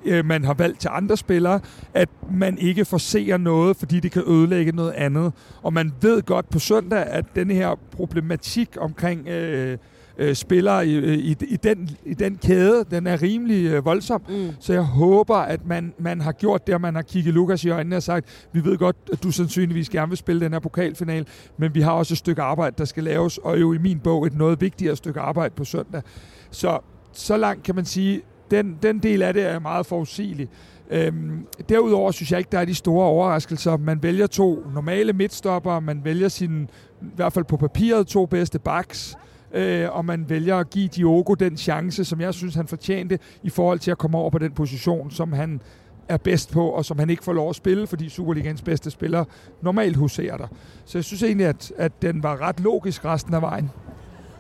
øh, 0.05 0.25
man 0.25 0.45
har 0.45 0.55
valgt 0.55 0.81
til 0.81 0.91
andre 0.93 1.17
spillere, 1.17 1.61
at 1.95 2.09
man 2.33 2.59
ikke 2.59 2.85
forser 2.85 3.37
noget, 3.37 3.77
fordi 3.77 4.01
det 4.01 4.13
kan 4.13 4.23
ødelægge 4.27 4.73
noget 4.73 4.93
andet. 4.93 5.33
Og 5.63 5.73
man 5.73 5.93
ved 6.01 6.23
godt 6.23 6.51
på 6.51 6.59
søndag, 6.59 7.07
at 7.07 7.25
den 7.35 7.51
her 7.51 7.79
problematik 7.97 8.69
omkring 8.81 9.29
øh, 9.29 9.79
øh, 10.19 10.35
spillere 10.35 10.87
i, 10.87 10.95
øh, 10.95 11.19
i, 11.19 11.37
i, 11.41 11.57
den, 11.57 11.91
i 12.05 12.15
den 12.15 12.37
kæde, 12.37 12.85
den 12.91 13.07
er 13.07 13.23
rimelig 13.23 13.67
øh, 13.67 13.85
voldsom. 13.85 14.23
Mm. 14.29 14.49
Så 14.61 14.73
jeg 14.73 14.83
håber, 14.83 15.37
at 15.37 15.67
man, 15.67 15.95
man 15.99 16.21
har 16.21 16.33
gjort 16.33 16.67
det, 16.67 16.75
og 16.75 16.81
man 16.81 16.95
har 16.95 17.03
kigget 17.03 17.35
Lukas 17.35 17.65
i 17.65 17.71
øjnene 17.71 17.97
og 17.97 18.03
sagt, 18.03 18.49
vi 18.53 18.65
ved 18.65 18.79
godt, 18.79 18.97
at 19.13 19.23
du 19.23 19.31
sandsynligvis 19.31 19.89
gerne 19.89 20.09
vil 20.09 20.19
spille 20.19 20.41
den 20.41 20.53
her 20.53 20.61
pokalfinal, 20.61 21.27
men 21.57 21.75
vi 21.75 21.81
har 21.81 21.93
også 21.93 22.15
et 22.15 22.19
stykke 22.19 22.43
arbejde, 22.43 22.75
der 22.79 22.85
skal 22.85 23.05
laves, 23.05 23.39
og 23.39 23.61
jo 23.61 23.73
i 23.73 23.79
min 23.79 23.99
bog 23.99 24.27
et 24.27 24.35
noget 24.35 24.61
vigtigere 24.61 24.97
stykke 24.97 25.21
arbejde 25.21 25.55
på 25.55 25.65
søndag. 25.65 26.03
Så 26.51 26.79
så 27.13 27.37
langt 27.37 27.63
kan 27.63 27.75
man 27.75 27.85
sige, 27.85 28.23
den, 28.51 28.79
den 28.83 28.99
del 28.99 29.23
af 29.23 29.35
det 29.35 29.43
er 29.43 29.59
meget 29.59 29.87
forudsigelig. 29.87 30.49
Øhm, 30.91 31.47
derudover 31.69 32.11
synes 32.11 32.31
jeg 32.31 32.39
ikke, 32.39 32.49
der 32.53 32.59
er 32.59 32.65
de 32.65 32.75
store 32.75 33.07
overraskelser. 33.07 33.77
Man 33.77 34.03
vælger 34.03 34.27
to 34.27 34.65
normale 34.75 35.13
midtstopper, 35.13 35.81
man 35.81 36.05
vælger 36.05 36.29
sin, 36.29 36.63
i 37.03 37.05
hvert 37.17 37.33
fald 37.33 37.45
på 37.45 37.57
papiret, 37.57 38.07
to 38.07 38.27
bedste 38.27 38.59
backs 38.59 39.17
øh, 39.55 39.97
og 39.97 40.05
man 40.05 40.25
vælger 40.29 40.57
at 40.57 40.71
give 40.71 40.89
Diogo 40.89 41.35
den 41.35 41.57
chance, 41.57 42.05
som 42.05 42.21
jeg 42.21 42.35
synes, 42.35 42.55
han 42.55 42.67
fortjente 42.67 43.19
i 43.43 43.51
forhold 43.51 43.79
til 43.79 43.91
at 43.91 43.99
komme 43.99 44.19
over 44.19 44.31
på 44.31 44.39
den 44.39 44.53
position, 44.53 45.11
som 45.11 45.33
han 45.33 45.61
er 46.09 46.17
bedst 46.17 46.53
på, 46.53 46.69
og 46.69 46.85
som 46.85 46.99
han 46.99 47.11
ikke 47.11 47.25
får 47.25 47.33
lov 47.33 47.51
at 47.51 47.57
spille, 47.57 47.87
fordi 47.87 48.09
Superligans 48.09 48.63
bedste 48.63 48.91
spiller 48.91 49.25
normalt 49.63 49.97
huserer 49.97 50.37
der. 50.37 50.47
Så 50.85 50.99
jeg 50.99 51.05
synes 51.05 51.23
egentlig, 51.23 51.47
at, 51.47 51.73
at 51.77 52.03
den 52.03 52.23
var 52.23 52.41
ret 52.41 52.61
logisk 52.61 53.05
resten 53.05 53.35
af 53.35 53.43
vejen. 53.43 53.71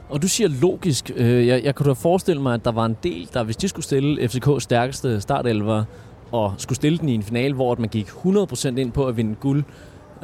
Og 0.08 0.22
du 0.22 0.28
siger 0.28 0.48
logisk. 0.48 1.10
Øh, 1.16 1.46
jeg, 1.46 1.64
jeg 1.64 1.74
kunne 1.74 1.88
da 1.88 1.92
forestille 1.92 2.42
mig, 2.42 2.54
at 2.54 2.64
der 2.64 2.72
var 2.72 2.86
en 2.86 2.96
del, 3.02 3.30
der 3.32 3.42
hvis 3.42 3.56
de 3.56 3.68
skulle 3.68 3.84
stille 3.84 4.22
FCK's 4.22 4.58
stærkeste 4.60 5.20
startelver, 5.20 5.84
og 6.32 6.54
skulle 6.58 6.76
stille 6.76 6.98
den 6.98 7.08
i 7.08 7.14
en 7.14 7.22
finale, 7.22 7.54
hvor 7.54 7.76
man 7.78 7.88
gik 7.88 8.08
100% 8.08 8.68
ind 8.68 8.92
på 8.92 9.06
at 9.06 9.16
vinde 9.16 9.34
guld, 9.34 9.64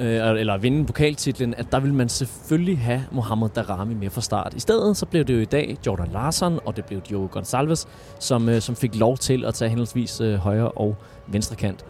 øh, 0.01 0.41
eller 0.41 0.59
vinde 0.59 0.87
pokaltitlen, 0.87 1.55
at 1.55 1.73
der 1.73 1.81
vil 1.81 1.95
man 1.95 2.09
selvfølgelig 2.09 2.79
have 2.79 3.05
Mohamed 3.13 3.49
Darami 3.49 3.95
med 3.95 4.11
fra 4.11 4.21
start. 4.21 4.55
I 4.55 4.61
stedet 4.61 4.97
så 4.97 5.07
blev 5.07 5.25
det 5.25 5.35
jo 5.35 5.41
i 5.41 5.45
dag 5.45 5.77
Jordan 5.87 6.09
Larsen, 6.13 6.59
og 6.65 6.77
det 6.77 6.85
blev 6.85 7.01
Diogo 7.01 7.41
Gonçalves, 7.41 7.87
som, 8.21 8.49
øh, 8.49 8.61
som 8.61 8.77
fik 8.77 8.97
lov 8.97 9.19
til 9.19 9.45
at 9.45 9.55
tage 9.55 9.69
henholdsvis 9.69 10.21
øh, 10.21 10.35
højre 10.35 10.71
og 10.71 10.97
venstre 11.27 11.57
kant. 11.57 11.85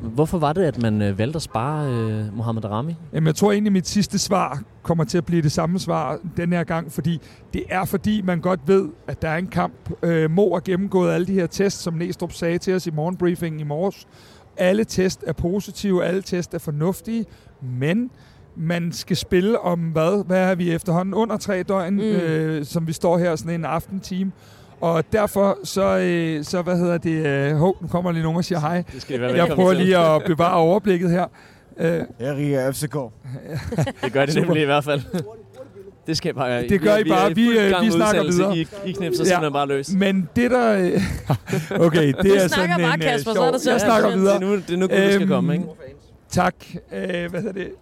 Hvorfor 0.00 0.38
var 0.38 0.52
det, 0.52 0.62
at 0.62 0.82
man 0.82 1.02
øh, 1.02 1.18
valgte 1.18 1.36
at 1.36 1.42
spare 1.42 1.90
øh, 1.92 2.36
Mohamed 2.36 2.62
Darami? 2.62 2.96
Jamen, 3.12 3.26
jeg 3.26 3.34
tror 3.34 3.52
egentlig, 3.52 3.70
at 3.70 3.72
mit 3.72 3.88
sidste 3.88 4.18
svar 4.18 4.62
kommer 4.82 5.04
til 5.04 5.18
at 5.18 5.24
blive 5.24 5.42
det 5.42 5.52
samme 5.52 5.78
svar 5.78 6.18
den 6.36 6.52
her 6.52 6.64
gang, 6.64 6.92
fordi 6.92 7.20
det 7.52 7.64
er 7.68 7.84
fordi, 7.84 8.22
man 8.22 8.40
godt 8.40 8.60
ved, 8.66 8.88
at 9.06 9.22
der 9.22 9.28
er 9.28 9.36
en 9.36 9.46
kamp. 9.46 9.90
Øh, 10.02 10.30
Mo 10.30 10.52
har 10.52 10.60
gennemgået 10.60 11.12
alle 11.12 11.26
de 11.26 11.32
her 11.32 11.46
tests, 11.46 11.82
som 11.82 11.94
Næstrup 11.94 12.32
sagde 12.32 12.58
til 12.58 12.74
os 12.74 12.86
i 12.86 12.90
morgenbriefingen 12.90 13.60
i 13.60 13.64
morges. 13.64 14.06
Alle 14.56 14.84
test 14.84 15.24
er 15.26 15.32
positive, 15.32 16.04
alle 16.04 16.22
test 16.22 16.54
er 16.54 16.58
fornuftige, 16.58 17.24
men 17.60 18.10
man 18.56 18.92
skal 18.92 19.16
spille 19.16 19.60
om 19.60 19.80
hvad? 19.80 20.26
Hvad 20.26 20.50
er 20.50 20.54
vi 20.54 20.72
efterhånden? 20.72 21.14
Under 21.14 21.36
tre 21.36 21.62
døgn, 21.62 21.94
mm. 21.94 22.00
øh, 22.00 22.64
som 22.64 22.86
vi 22.86 22.92
står 22.92 23.18
her 23.18 23.36
sådan 23.36 23.54
en 23.54 23.64
aftenteam. 23.64 24.32
Og 24.80 25.04
derfor 25.12 25.58
så, 25.64 25.98
øh, 25.98 26.44
så 26.44 26.62
hvad 26.62 26.76
hedder 26.78 26.98
det, 26.98 27.26
øh, 27.26 27.56
hov, 27.56 27.76
nu 27.80 27.88
kommer 27.88 28.12
lige 28.12 28.22
nogen 28.22 28.36
og 28.36 28.44
siger 28.44 28.60
hej. 28.60 28.84
Det 28.92 29.02
skal 29.02 29.20
være 29.20 29.32
Jeg 29.32 29.48
prøver 29.48 29.72
lige 29.72 29.98
at 29.98 30.22
bevare 30.26 30.54
overblikket 30.54 31.10
her. 31.10 31.26
Øh, 31.78 32.02
jeg 32.20 32.52
er 32.52 32.72
FCK. 32.72 32.96
det 34.04 34.12
gør 34.12 34.26
det 34.26 34.34
nemlig 34.34 34.62
i 34.62 34.64
hvert 34.64 34.84
fald. 34.84 35.00
Det 36.06 36.16
skal 36.16 36.34
bare... 36.34 36.68
Det 36.68 36.80
gør 36.80 36.96
I 36.96 37.04
bare. 37.04 37.34
Vi, 37.34 37.42
vi, 37.42 37.74
vi 37.80 37.90
snakker 37.90 38.22
videre. 38.22 38.56
I, 38.56 38.66
I 38.86 38.92
knipser 38.92 39.24
ja. 39.24 39.28
simpelthen 39.28 39.52
bare 39.52 39.68
løs. 39.68 39.92
Men 39.92 40.28
det 40.36 40.50
der... 40.50 40.90
okay, 41.86 42.12
det 42.22 42.44
er 42.44 42.48
sådan 42.48 42.70
bare, 42.80 42.94
en... 42.94 43.00
Kasper, 43.00 43.32
så 43.32 43.42
er 43.42 43.50
det 43.50 43.66
jeg 43.66 43.80
snakker 43.80 44.16
videre. 44.16 44.34
Det 44.38 44.42
er 44.42 44.46
nu, 44.46 44.56
det 44.56 44.70
er 44.70 44.76
nu 44.76 44.88
øhm, 44.90 45.12
skal 45.12 45.28
komme, 45.28 45.52
ikke? 45.52 45.66
Tak. 46.30 46.54
Øh, 46.92 47.30
hvad 47.30 47.44
er 47.44 47.52
det? 47.52 47.72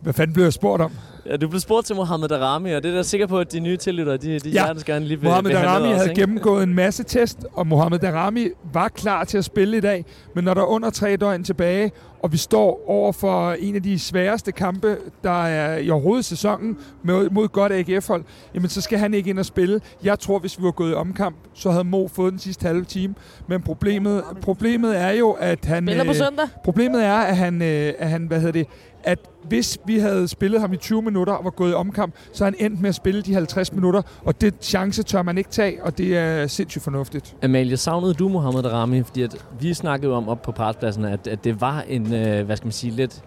Hvad 0.00 0.12
fanden 0.12 0.34
blev 0.34 0.44
jeg 0.44 0.52
spurgt 0.52 0.82
om? 0.82 0.92
Ja, 1.26 1.36
du 1.36 1.48
blev 1.48 1.60
spurgt 1.60 1.86
til 1.86 1.96
Mohamed 1.96 2.28
Darami, 2.28 2.72
og 2.72 2.82
det 2.82 2.90
er 2.90 2.94
der 2.94 3.02
sikker 3.02 3.26
på, 3.26 3.38
at 3.38 3.52
de 3.52 3.60
nye 3.60 3.76
tillyttere, 3.76 4.16
de, 4.16 4.38
de 4.38 4.48
ja. 4.48 4.50
hjertens 4.50 4.84
gerne 4.84 5.04
lige 5.04 5.20
vil 5.20 5.28
Mohamed 5.28 5.50
Darami 5.50 5.86
også, 5.86 5.96
havde 5.96 6.10
ikke? 6.10 6.20
gennemgået 6.20 6.62
en 6.62 6.74
masse 6.74 7.04
test, 7.04 7.38
og 7.52 7.66
Mohamed 7.66 7.98
Darami 7.98 8.48
var 8.72 8.88
klar 8.88 9.24
til 9.24 9.38
at 9.38 9.44
spille 9.44 9.76
i 9.76 9.80
dag, 9.80 10.04
men 10.34 10.44
når 10.44 10.54
der 10.54 10.60
er 10.60 10.66
under 10.66 10.90
tre 10.90 11.16
døgn 11.16 11.44
tilbage, 11.44 11.92
og 12.22 12.32
vi 12.32 12.36
står 12.36 12.84
over 12.86 13.12
for 13.12 13.52
en 13.52 13.76
af 13.76 13.82
de 13.82 13.98
sværeste 13.98 14.52
kampe, 14.52 14.96
der 15.24 15.44
er 15.44 15.78
i 15.78 15.90
overhovedet 15.90 16.24
sæsonen, 16.24 16.76
mod, 17.02 17.30
mod 17.30 17.48
godt 17.48 17.72
AGF-hold, 17.72 18.24
jamen 18.54 18.68
så 18.68 18.80
skal 18.80 18.98
han 18.98 19.14
ikke 19.14 19.30
ind 19.30 19.38
og 19.38 19.46
spille. 19.46 19.80
Jeg 20.04 20.18
tror, 20.18 20.38
hvis 20.38 20.58
vi 20.58 20.64
var 20.64 20.70
gået 20.70 20.90
i 20.90 20.94
omkamp, 20.94 21.36
så 21.54 21.70
havde 21.70 21.84
Mo 21.84 22.08
fået 22.08 22.32
den 22.32 22.38
sidste 22.38 22.66
halve 22.66 22.84
time. 22.84 23.14
Men 23.46 23.62
problemet, 23.62 24.24
problemet 24.40 24.98
er 24.98 25.10
jo, 25.10 25.30
at 25.30 25.64
han... 25.64 25.86
Spiller 25.86 26.04
på 26.04 26.14
søndag? 26.14 26.44
Øh, 26.44 26.62
problemet 26.64 27.04
er, 27.04 27.14
at 27.14 27.36
han, 27.36 27.62
øh, 27.62 27.92
at 27.98 28.08
han 28.08 28.26
hvad 28.26 28.38
hedder 28.38 28.52
det, 28.52 28.66
at 29.04 29.18
hvis 29.48 29.78
vi 29.86 29.98
havde 29.98 30.28
spillet 30.28 30.60
ham 30.60 30.72
i 30.72 30.76
20 30.76 31.02
minutter 31.10 31.32
og 31.32 31.44
var 31.44 31.50
gået 31.50 31.70
i 31.70 31.74
omkamp, 31.74 32.14
så 32.32 32.44
er 32.44 32.46
han 32.46 32.54
endt 32.58 32.80
med 32.80 32.88
at 32.88 32.94
spille 32.94 33.22
de 33.22 33.34
50 33.34 33.72
minutter, 33.72 34.02
og 34.24 34.40
det 34.40 34.54
chance 34.60 35.02
tør 35.02 35.22
man 35.22 35.38
ikke 35.38 35.50
tage, 35.50 35.84
og 35.84 35.98
det 35.98 36.16
er 36.16 36.46
sindssygt 36.46 36.84
fornuftigt. 36.84 37.36
Amalie, 37.42 37.76
savnede 37.76 38.14
du 38.14 38.28
Mohamed 38.28 38.66
Rami? 38.66 39.02
Fordi 39.02 39.22
at 39.22 39.36
vi 39.60 39.74
snakkede 39.74 40.12
om 40.12 40.28
op 40.28 40.42
på 40.42 40.52
partspladsen, 40.52 41.04
at, 41.04 41.26
at 41.26 41.44
det 41.44 41.60
var 41.60 41.84
en, 41.88 42.14
øh, 42.14 42.46
hvad 42.46 42.56
skal 42.56 42.66
man 42.66 42.72
sige, 42.72 42.92
lidt 42.92 43.22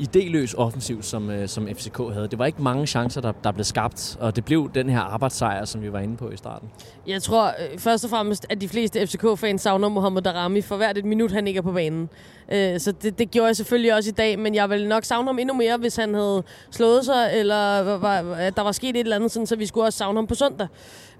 idéløs 0.00 0.54
offensiv, 0.56 1.02
som, 1.02 1.30
øh, 1.30 1.48
som 1.48 1.68
FCK 1.68 1.98
havde. 2.12 2.28
Det 2.28 2.38
var 2.38 2.46
ikke 2.46 2.62
mange 2.62 2.86
chancer, 2.86 3.20
der, 3.20 3.32
der 3.44 3.52
blev 3.52 3.64
skabt, 3.64 4.16
og 4.20 4.36
det 4.36 4.44
blev 4.44 4.70
den 4.74 4.88
her 4.88 5.00
arbejdssejr, 5.00 5.64
som 5.64 5.82
vi 5.82 5.92
var 5.92 5.98
inde 5.98 6.16
på 6.16 6.30
i 6.30 6.36
starten. 6.36 6.68
Jeg 7.06 7.22
tror 7.22 7.46
øh, 7.46 7.78
først 7.78 8.04
og 8.04 8.10
fremmest, 8.10 8.46
at 8.50 8.60
de 8.60 8.68
fleste 8.68 9.06
FCK-fans 9.06 9.62
savner 9.62 9.88
Mohamed 9.88 10.22
Darami 10.22 10.60
for 10.60 10.76
hvert 10.76 10.98
et 10.98 11.04
minut, 11.04 11.32
han 11.32 11.46
ikke 11.46 11.58
er 11.58 11.62
på 11.62 11.72
banen. 11.72 12.08
Øh, 12.52 12.80
så 12.80 12.92
det, 12.92 13.18
det 13.18 13.30
gjorde 13.30 13.46
jeg 13.46 13.56
selvfølgelig 13.56 13.94
også 13.94 14.10
i 14.10 14.12
dag, 14.12 14.38
men 14.38 14.54
jeg 14.54 14.70
ville 14.70 14.88
nok 14.88 15.04
savne 15.04 15.28
ham 15.28 15.38
endnu 15.38 15.54
mere, 15.54 15.76
hvis 15.76 15.96
han 15.96 16.14
havde 16.14 16.42
slået 16.70 17.04
sig, 17.04 17.30
eller 17.34 17.82
var, 17.98 18.22
der 18.56 18.62
var 18.62 18.72
sket 18.72 18.96
et 18.96 19.00
eller 19.00 19.16
andet, 19.16 19.30
sådan, 19.30 19.46
så 19.46 19.56
vi 19.56 19.66
skulle 19.66 19.86
også 19.86 19.98
savne 19.98 20.18
ham 20.18 20.26
på 20.26 20.34
søndag. 20.34 20.68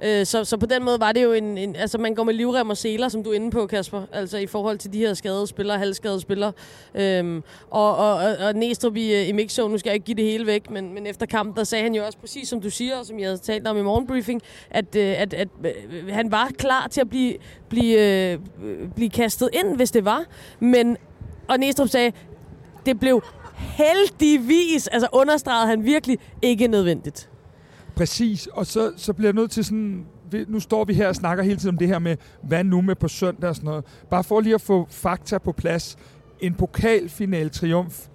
Øh, 0.02 0.26
så, 0.26 0.44
så 0.44 0.56
på 0.56 0.66
den 0.66 0.84
måde 0.84 1.00
var 1.00 1.12
det 1.12 1.22
jo 1.22 1.32
en, 1.32 1.58
en... 1.58 1.76
Altså, 1.76 1.98
man 1.98 2.14
går 2.14 2.24
med 2.24 2.34
livrem 2.34 2.70
og 2.70 2.76
seler, 2.76 3.08
som 3.08 3.24
du 3.24 3.30
er 3.30 3.34
inde 3.34 3.50
på, 3.50 3.66
Kasper. 3.66 4.02
Altså, 4.12 4.38
i 4.38 4.46
forhold 4.46 4.78
til 4.78 4.92
de 4.92 4.98
her 4.98 5.14
skadede 5.14 5.46
spillere, 5.46 5.78
halvskadede 5.78 6.20
spillere. 6.20 6.52
Øh, 6.94 7.42
og, 7.70 7.96
og, 7.96 8.14
og, 8.14 8.36
og 8.40 8.54
Næstrup 8.68 8.96
i, 8.96 9.14
øh, 9.14 9.28
i 9.28 9.32
mixzone, 9.32 9.72
nu 9.72 9.78
skal 9.78 9.90
jeg 9.90 9.94
ikke 9.94 10.04
give 10.04 10.16
det 10.16 10.24
hele 10.24 10.46
væk, 10.46 10.70
men, 10.70 10.94
men 10.94 11.06
efter 11.06 11.26
kampen, 11.26 11.56
der 11.56 11.64
sagde 11.64 11.82
han 11.82 11.94
jo 11.94 12.04
også 12.04 12.18
præcis 12.18 12.48
som 12.48 12.60
du 12.60 12.70
siger, 12.70 12.96
og 12.98 13.06
som 13.06 13.18
jeg 13.18 13.28
havde 13.28 13.38
talt 13.38 13.66
om 13.66 13.78
i 13.78 13.82
morgenbriefing, 13.82 14.42
at, 14.70 14.96
øh, 14.96 15.20
at, 15.20 15.34
at, 15.34 15.48
at 15.64 16.14
han 16.14 16.30
var 16.30 16.50
klar 16.58 16.88
til 16.88 17.00
at 17.00 17.10
blive, 17.10 17.34
blive, 17.68 18.40
blive 18.94 19.10
kastet 19.10 19.48
ind, 19.52 19.76
hvis 19.76 19.90
det 19.90 20.04
var. 20.04 20.24
Men, 20.60 20.96
og 21.48 21.58
Næstrup 21.58 21.88
sagde, 21.88 22.12
det 22.86 23.00
blev 23.00 23.22
heldigvis, 23.58 24.86
altså 24.86 25.08
understregede 25.12 25.66
han 25.66 25.84
virkelig, 25.84 26.18
ikke 26.42 26.66
nødvendigt. 26.66 27.30
Præcis, 27.96 28.46
og 28.46 28.66
så, 28.66 28.92
så 28.96 29.12
bliver 29.12 29.28
jeg 29.28 29.34
nødt 29.34 29.50
til 29.50 29.64
sådan... 29.64 30.06
Nu 30.48 30.60
står 30.60 30.84
vi 30.84 30.94
her 30.94 31.08
og 31.08 31.14
snakker 31.14 31.44
hele 31.44 31.56
tiden 31.56 31.74
om 31.74 31.78
det 31.78 31.88
her 31.88 31.98
med, 31.98 32.16
hvad 32.42 32.64
nu 32.64 32.80
med 32.80 32.94
på 32.94 33.08
søndag 33.08 33.50
og 33.50 33.56
sådan 33.56 33.68
noget. 33.68 33.84
Bare 34.10 34.24
for 34.24 34.40
lige 34.40 34.54
at 34.54 34.60
få 34.60 34.86
fakta 34.90 35.38
på 35.38 35.52
plads. 35.52 35.96
En 36.40 36.54
pokalfinal 36.54 37.50
triumf 37.50 38.06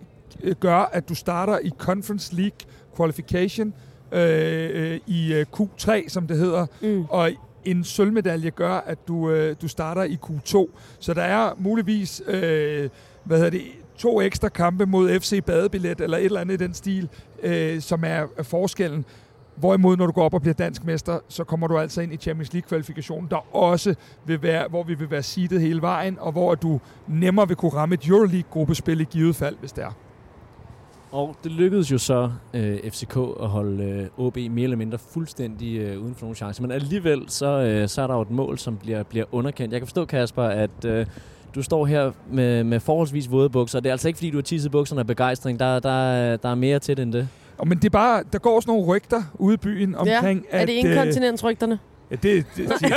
gør, 0.59 0.75
at 0.75 1.09
du 1.09 1.15
starter 1.15 1.59
i 1.59 1.69
Conference 1.77 2.35
League 2.35 2.57
Qualification 2.97 3.73
øh, 4.11 4.69
øh, 4.73 4.99
i 5.07 5.33
øh, 5.33 5.45
Q3, 5.57 6.09
som 6.09 6.27
det 6.27 6.37
hedder. 6.37 6.65
Mm. 6.81 7.05
Og 7.09 7.31
en 7.65 7.83
sølvmedalje 7.83 8.49
gør, 8.49 8.73
at 8.73 9.07
du, 9.07 9.29
øh, 9.29 9.55
du 9.61 9.67
starter 9.67 10.03
i 10.03 10.17
Q2. 10.25 10.69
Så 10.99 11.13
der 11.13 11.23
er 11.23 11.53
muligvis... 11.57 12.21
Øh, 12.27 12.89
hvad 13.23 13.37
hedder 13.37 13.51
det, 13.51 13.61
to 13.97 14.21
ekstra 14.21 14.49
kampe 14.49 14.85
mod 14.85 15.19
FC 15.19 15.43
Badebillet, 15.43 16.01
eller 16.01 16.17
et 16.17 16.25
eller 16.25 16.41
andet 16.41 16.61
i 16.61 16.63
den 16.63 16.73
stil, 16.73 17.09
øh, 17.43 17.81
som 17.81 18.03
er, 18.03 18.27
er 18.37 18.43
forskellen. 18.43 19.05
Hvorimod, 19.55 19.97
når 19.97 20.05
du 20.05 20.11
går 20.11 20.23
op 20.23 20.33
og 20.33 20.41
bliver 20.41 20.53
dansk 20.53 20.85
mester, 20.85 21.19
så 21.27 21.43
kommer 21.43 21.67
du 21.67 21.77
altså 21.77 22.01
ind 22.01 22.13
i 22.13 22.17
Champions 22.17 22.53
League-kvalifikationen, 22.53 23.27
der 23.29 23.55
også 23.55 23.95
vil 24.25 24.41
være, 24.41 24.67
hvor 24.67 24.83
vi 24.83 24.93
vil 24.93 25.11
være 25.11 25.23
seedet 25.23 25.61
hele 25.61 25.81
vejen, 25.81 26.17
og 26.19 26.31
hvor 26.31 26.55
du 26.55 26.79
nemmere 27.07 27.47
vil 27.47 27.57
kunne 27.57 27.71
ramme 27.71 27.95
et 27.95 28.07
Euroleague-gruppespil 28.07 29.01
i 29.01 29.03
givet 29.03 29.35
fald, 29.35 29.55
hvis 29.59 29.71
det 29.71 29.83
er. 29.83 29.91
Og 31.11 31.35
det 31.43 31.51
lykkedes 31.51 31.91
jo 31.91 31.97
så 31.97 32.31
øh, 32.53 32.91
FCK 32.91 33.17
at 33.41 33.47
holde 33.47 33.83
øh, 33.83 34.25
OB 34.25 34.37
mere 34.37 34.63
eller 34.63 34.77
mindre 34.77 34.97
fuldstændig 34.97 35.77
øh, 35.77 36.03
uden 36.03 36.15
for 36.15 36.21
nogen 36.25 36.35
chance. 36.35 36.61
Men 36.61 36.71
alligevel, 36.71 37.21
så, 37.27 37.45
øh, 37.45 37.87
så 37.87 38.01
er 38.01 38.07
der 38.07 38.15
jo 38.15 38.21
et 38.21 38.31
mål, 38.31 38.57
som 38.57 38.77
bliver, 38.77 39.03
bliver 39.03 39.25
underkendt. 39.31 39.73
Jeg 39.73 39.81
kan 39.81 39.87
forstå, 39.87 40.05
Kasper, 40.05 40.43
at 40.43 40.85
øh, 40.85 41.05
du 41.55 41.61
står 41.61 41.85
her 41.85 42.11
med, 42.31 42.63
med 42.63 42.79
forholdsvis 42.79 43.31
våde 43.31 43.49
bukser. 43.49 43.79
Det 43.79 43.89
er 43.89 43.93
altså 43.93 44.07
ikke, 44.07 44.17
fordi 44.17 44.29
du 44.29 44.37
har 44.37 44.41
tisset 44.41 44.71
bukserne 44.71 44.99
af 44.99 45.07
begejstring. 45.07 45.59
Der, 45.59 45.79
der, 45.79 46.35
der 46.37 46.49
er 46.49 46.55
mere 46.55 46.79
til 46.79 46.97
det 46.97 47.03
end 47.03 47.13
det. 47.13 47.27
Og 47.57 47.67
men 47.67 47.77
det 47.77 47.85
er 47.85 47.89
bare, 47.89 48.23
der 48.33 48.39
går 48.39 48.59
sådan 48.59 48.71
nogle 48.71 48.87
rygter 48.87 49.21
ude 49.33 49.53
i 49.53 49.57
byen 49.57 49.95
omkring, 49.95 50.45
ja. 50.51 50.61
Er 50.61 50.65
det 50.65 50.73
inkontinensrygterne? 50.73 51.79
Ja, 52.11 52.15
det, 52.15 52.23
det, 52.23 52.45
de, 52.57 52.63
de, 52.65 52.69
de, 52.69 52.89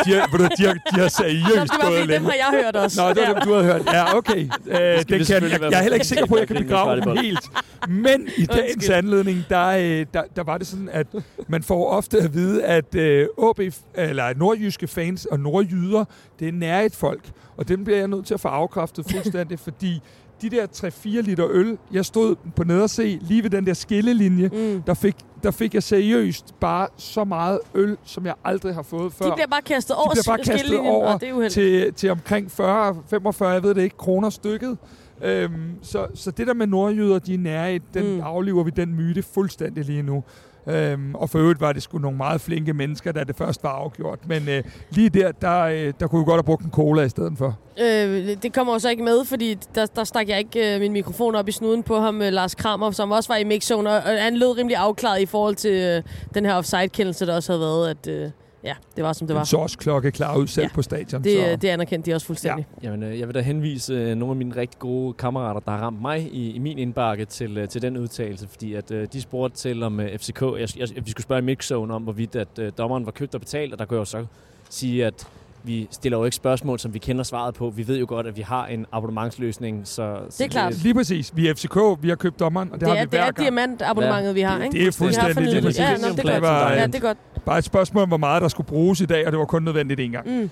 de, 0.56 0.66
har, 0.66 0.74
de 0.94 1.00
har 1.00 1.08
seriøst 1.08 1.56
var 1.56 1.90
fordi, 1.90 2.12
dem 2.12 2.24
har 2.24 2.32
jeg 2.32 2.62
hørt 2.64 2.76
også. 2.76 3.02
Nå, 3.02 3.08
det 3.08 3.16
var 3.16 3.28
ja. 3.28 3.34
dem, 3.34 3.42
du 3.42 3.52
havde 3.52 3.64
hørt. 3.64 3.86
Ja, 3.86 4.16
okay. 4.16 4.44
Uh, 4.44 4.72
det 4.72 5.06
kan, 5.06 5.42
jeg, 5.42 5.60
jeg 5.60 5.78
er 5.78 5.82
heller 5.82 5.94
ikke 5.94 6.06
sikker 6.06 6.26
på, 6.26 6.34
at 6.34 6.40
jeg 6.40 6.48
kan 6.48 6.56
begrave 6.56 7.00
dem 7.00 7.16
helt. 7.16 7.50
Men 7.88 8.28
i 8.36 8.46
dagens 8.46 8.88
anledning, 8.88 9.44
der, 9.48 10.04
der, 10.14 10.22
der 10.36 10.42
var 10.42 10.58
det 10.58 10.66
sådan, 10.66 10.88
at 10.92 11.06
man 11.48 11.62
får 11.62 11.90
ofte 11.90 12.18
at 12.18 12.34
vide, 12.34 12.64
at 12.64 12.94
uh, 12.94 13.48
OB, 13.48 13.60
eller 13.94 14.34
nordjyske 14.34 14.86
fans 14.86 15.26
og 15.26 15.40
nordjyder, 15.40 16.04
det 16.38 16.48
er 16.48 16.52
nær 16.52 16.80
et 16.80 16.96
folk. 16.96 17.22
Og 17.56 17.68
dem 17.68 17.84
bliver 17.84 17.98
jeg 17.98 18.08
nødt 18.08 18.26
til 18.26 18.34
at 18.34 18.40
få 18.40 18.48
afkræftet 18.48 19.06
fuldstændig, 19.10 19.58
fordi 19.58 20.02
de 20.42 20.50
der 20.50 20.66
3-4 20.66 21.08
liter 21.20 21.46
øl, 21.50 21.78
jeg 21.92 22.04
stod 22.04 22.36
på 22.56 22.64
nederse 22.64 23.18
lige 23.22 23.42
ved 23.42 23.50
den 23.50 23.66
der 23.66 23.74
skillelinje, 23.74 24.50
mm. 24.52 24.82
der, 24.82 24.94
fik, 24.94 25.16
der 25.42 25.50
fik 25.50 25.74
jeg 25.74 25.82
seriøst 25.82 26.54
bare 26.60 26.88
så 26.96 27.24
meget 27.24 27.60
øl, 27.74 27.96
som 28.04 28.26
jeg 28.26 28.34
aldrig 28.44 28.74
har 28.74 28.82
fået 28.82 29.12
før. 29.12 29.26
De 29.26 29.32
bliver 29.34 29.46
bare 29.46 29.62
kastet 29.62 29.96
over 29.96 30.08
De 30.08 30.12
bliver 30.12 30.36
bare 30.36 30.44
kastet 30.44 30.78
over 30.78 31.34
oh, 31.34 31.48
til, 31.48 31.94
til 31.94 32.10
omkring 32.10 32.46
40-45, 32.46 33.44
jeg 33.44 33.62
ved 33.62 33.74
det 33.74 33.82
ikke, 33.82 33.96
kroner 33.96 34.30
stykket. 34.30 34.78
Øhm, 35.22 35.74
så, 35.82 36.06
så 36.14 36.30
det 36.30 36.46
der 36.46 36.54
med 36.54 36.66
nordjyder, 36.66 37.18
de 37.18 37.34
er 37.34 37.38
nære, 37.38 37.80
den 37.94 38.14
mm. 38.14 38.20
afliver 38.20 38.64
vi 38.64 38.70
den 38.70 38.94
myte 38.94 39.22
fuldstændig 39.22 39.84
lige 39.84 40.02
nu. 40.02 40.24
Øhm, 40.66 41.14
og 41.14 41.30
for 41.30 41.38
øvrigt 41.38 41.60
var 41.60 41.72
det 41.72 41.82
sgu 41.82 41.98
nogle 41.98 42.16
meget 42.16 42.40
flinke 42.40 42.72
mennesker, 42.72 43.12
da 43.12 43.24
det 43.24 43.36
først 43.36 43.62
var 43.62 43.70
afgjort. 43.70 44.18
Men 44.26 44.48
øh, 44.48 44.62
lige 44.90 45.08
der, 45.08 45.32
der, 45.32 45.60
øh, 45.60 45.92
der 46.00 46.06
kunne 46.06 46.18
vi 46.18 46.24
godt 46.24 46.36
have 46.36 46.44
brugt 46.44 46.64
en 46.64 46.70
cola 46.70 47.02
i 47.02 47.08
stedet 47.08 47.38
for. 47.38 47.58
Øh, 47.80 48.36
det 48.42 48.54
kommer 48.54 48.72
også 48.72 48.88
ikke 48.88 49.02
med, 49.02 49.24
fordi 49.24 49.54
der, 49.74 49.86
der 49.86 50.04
stak 50.04 50.28
jeg 50.28 50.38
ikke 50.38 50.74
øh, 50.74 50.80
min 50.80 50.92
mikrofon 50.92 51.34
op 51.34 51.48
i 51.48 51.52
snuden 51.52 51.82
på 51.82 51.98
ham, 51.98 52.22
øh, 52.22 52.32
Lars 52.32 52.54
Kramer, 52.54 52.90
som 52.90 53.10
også 53.10 53.32
var 53.32 53.36
i 53.36 53.44
mixzone, 53.44 53.90
og, 53.90 53.96
og 53.96 54.22
han 54.22 54.36
lød 54.36 54.58
rimelig 54.58 54.76
afklaret 54.76 55.20
i 55.20 55.26
forhold 55.26 55.54
til 55.54 55.72
øh, 55.72 56.02
den 56.34 56.44
her 56.44 56.54
offside-kendelse, 56.54 57.26
der 57.26 57.34
også 57.34 57.52
havde 57.52 57.60
været, 57.60 57.88
at... 57.88 58.08
Øh, 58.08 58.30
Ja, 58.64 58.74
det 58.96 59.04
var 59.04 59.12
som 59.12 59.26
det 59.26 59.36
var. 59.36 59.44
Så 59.44 59.56
også 59.56 59.78
klokke 59.78 60.10
klar 60.10 60.36
ud 60.36 60.46
selv 60.46 60.64
ja. 60.64 60.74
på 60.74 60.82
stadion. 60.82 61.24
Det, 61.24 61.32
så. 61.32 61.56
det 61.56 61.68
anerkendte 61.68 62.10
de 62.10 62.14
også 62.14 62.26
fuldstændig. 62.26 62.66
Ja. 62.82 62.88
Jamen, 62.88 63.02
øh, 63.02 63.18
jeg 63.18 63.28
vil 63.28 63.34
da 63.34 63.40
henvise 63.40 63.94
øh, 63.94 64.14
nogle 64.14 64.32
af 64.32 64.36
mine 64.36 64.56
rigtig 64.56 64.78
gode 64.78 65.12
kammerater, 65.12 65.60
der 65.60 65.70
har 65.70 65.78
ramt 65.78 66.00
mig 66.00 66.20
i, 66.32 66.50
i 66.50 66.58
min 66.58 66.78
indbakke 66.78 67.24
til, 67.24 67.58
øh, 67.58 67.68
til 67.68 67.82
den 67.82 67.96
udtalelse, 67.96 68.48
fordi 68.48 68.74
at 68.74 68.90
øh, 68.90 69.08
de 69.12 69.20
spurgte 69.20 69.56
til 69.56 69.82
om 69.82 70.00
øh, 70.00 70.18
FCK, 70.18 70.42
jeg, 70.42 70.68
jeg, 70.76 70.88
vi 71.04 71.10
skulle 71.10 71.22
spørge 71.22 71.42
mixzone 71.42 71.94
om, 71.94 72.02
hvorvidt 72.02 72.36
at 72.36 72.58
øh, 72.58 72.72
dommeren 72.78 73.06
var 73.06 73.12
købt 73.12 73.34
og 73.34 73.40
betalt, 73.40 73.72
og 73.72 73.78
der 73.78 73.84
kunne 73.84 73.96
jeg 73.96 74.00
jo 74.00 74.04
så 74.04 74.26
sige, 74.70 75.06
at 75.06 75.26
vi 75.64 75.88
stiller 75.90 76.18
jo 76.18 76.24
ikke 76.24 76.36
spørgsmål, 76.36 76.78
som 76.78 76.94
vi 76.94 76.98
kender 76.98 77.24
svaret 77.24 77.54
på. 77.54 77.70
Vi 77.70 77.88
ved 77.88 77.98
jo 77.98 78.06
godt, 78.08 78.26
at 78.26 78.36
vi 78.36 78.42
har 78.42 78.66
en 78.66 78.86
abonnementsløsning. 78.92 79.88
Så, 79.88 80.18
det 80.38 80.40
er 80.40 80.48
klart. 80.48 80.82
Lige 80.82 80.94
præcis. 80.94 81.36
Vi 81.36 81.48
er 81.48 81.54
FCK, 81.54 82.02
vi 82.02 82.08
har 82.08 82.16
købt 82.16 82.40
dommeren, 82.40 82.68
og 82.72 82.74
det, 82.74 82.80
det 82.80 82.88
har 82.88 82.96
er, 82.96 83.04
vi 83.04 83.08
hver 83.10 83.30
Det 83.30 83.38
er 83.38 83.42
diamantabonnementet, 83.42 84.28
ja. 84.28 84.32
vi 84.32 84.40
har. 84.40 84.62
Ikke? 84.62 84.78
Det 84.78 84.86
er 84.86 84.92
fuldstændig 84.92 85.44
lige 85.44 85.62
præcis. 85.62 85.80
Ja, 85.80 85.96
no, 85.96 86.08
det, 86.08 86.24
er 86.24 86.40
godt. 86.40 86.78
ja, 86.78 86.86
det 86.86 86.94
er 86.94 87.00
godt. 87.00 87.18
Bare 87.44 87.58
et 87.58 87.64
spørgsmål 87.64 88.02
om, 88.02 88.08
hvor 88.08 88.16
meget 88.16 88.42
der 88.42 88.48
skulle 88.48 88.66
bruges 88.66 89.00
i 89.00 89.06
dag, 89.06 89.26
og 89.26 89.32
det 89.32 89.38
var 89.38 89.44
kun 89.44 89.62
nødvendigt 89.62 90.00
en 90.00 90.12
gang. 90.12 90.40
Mm. 90.40 90.50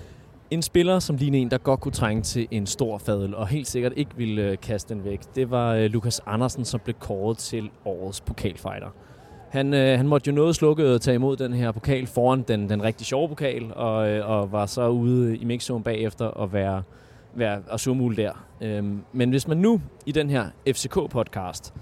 En 0.51 0.61
spiller, 0.61 0.99
som 0.99 1.15
lignede 1.15 1.41
en, 1.41 1.51
der 1.51 1.57
godt 1.57 1.79
kunne 1.79 1.91
trænge 1.91 2.23
til 2.23 2.47
en 2.51 2.67
stor 2.67 2.97
fadel, 2.97 3.35
og 3.35 3.47
helt 3.47 3.67
sikkert 3.67 3.93
ikke 3.95 4.11
ville 4.17 4.41
øh, 4.41 4.57
kaste 4.57 4.93
den 4.93 5.03
væk, 5.03 5.19
det 5.35 5.51
var 5.51 5.73
øh, 5.73 5.83
Lukas 5.83 6.21
Andersen, 6.25 6.65
som 6.65 6.79
blev 6.79 6.95
kåret 6.99 7.37
til 7.37 7.69
årets 7.85 8.21
pokalfighter. 8.21 8.87
Han, 9.49 9.73
øh, 9.73 9.97
han 9.97 10.07
måtte 10.07 10.29
jo 10.29 10.35
noget 10.35 10.55
slukket 10.55 11.01
tage 11.01 11.15
imod 11.15 11.37
den 11.37 11.53
her 11.53 11.71
pokal 11.71 12.07
foran 12.07 12.41
den, 12.41 12.69
den 12.69 12.83
rigtig 12.83 13.07
sjove 13.07 13.29
pokal, 13.29 13.73
og, 13.75 14.09
øh, 14.09 14.29
og 14.29 14.51
var 14.51 14.65
så 14.65 14.87
ude 14.87 15.37
i 15.37 15.45
mixzone 15.45 15.83
bagefter 15.83 16.25
og 16.25 16.53
være, 16.53 16.83
være 17.35 17.61
og 17.69 17.79
surmule 17.79 18.15
der. 18.15 18.45
Øhm, 18.61 19.01
men 19.13 19.29
hvis 19.29 19.47
man 19.47 19.57
nu 19.57 19.81
i 20.05 20.11
den 20.11 20.29
her 20.29 20.45
FCK-podcast 20.69 21.73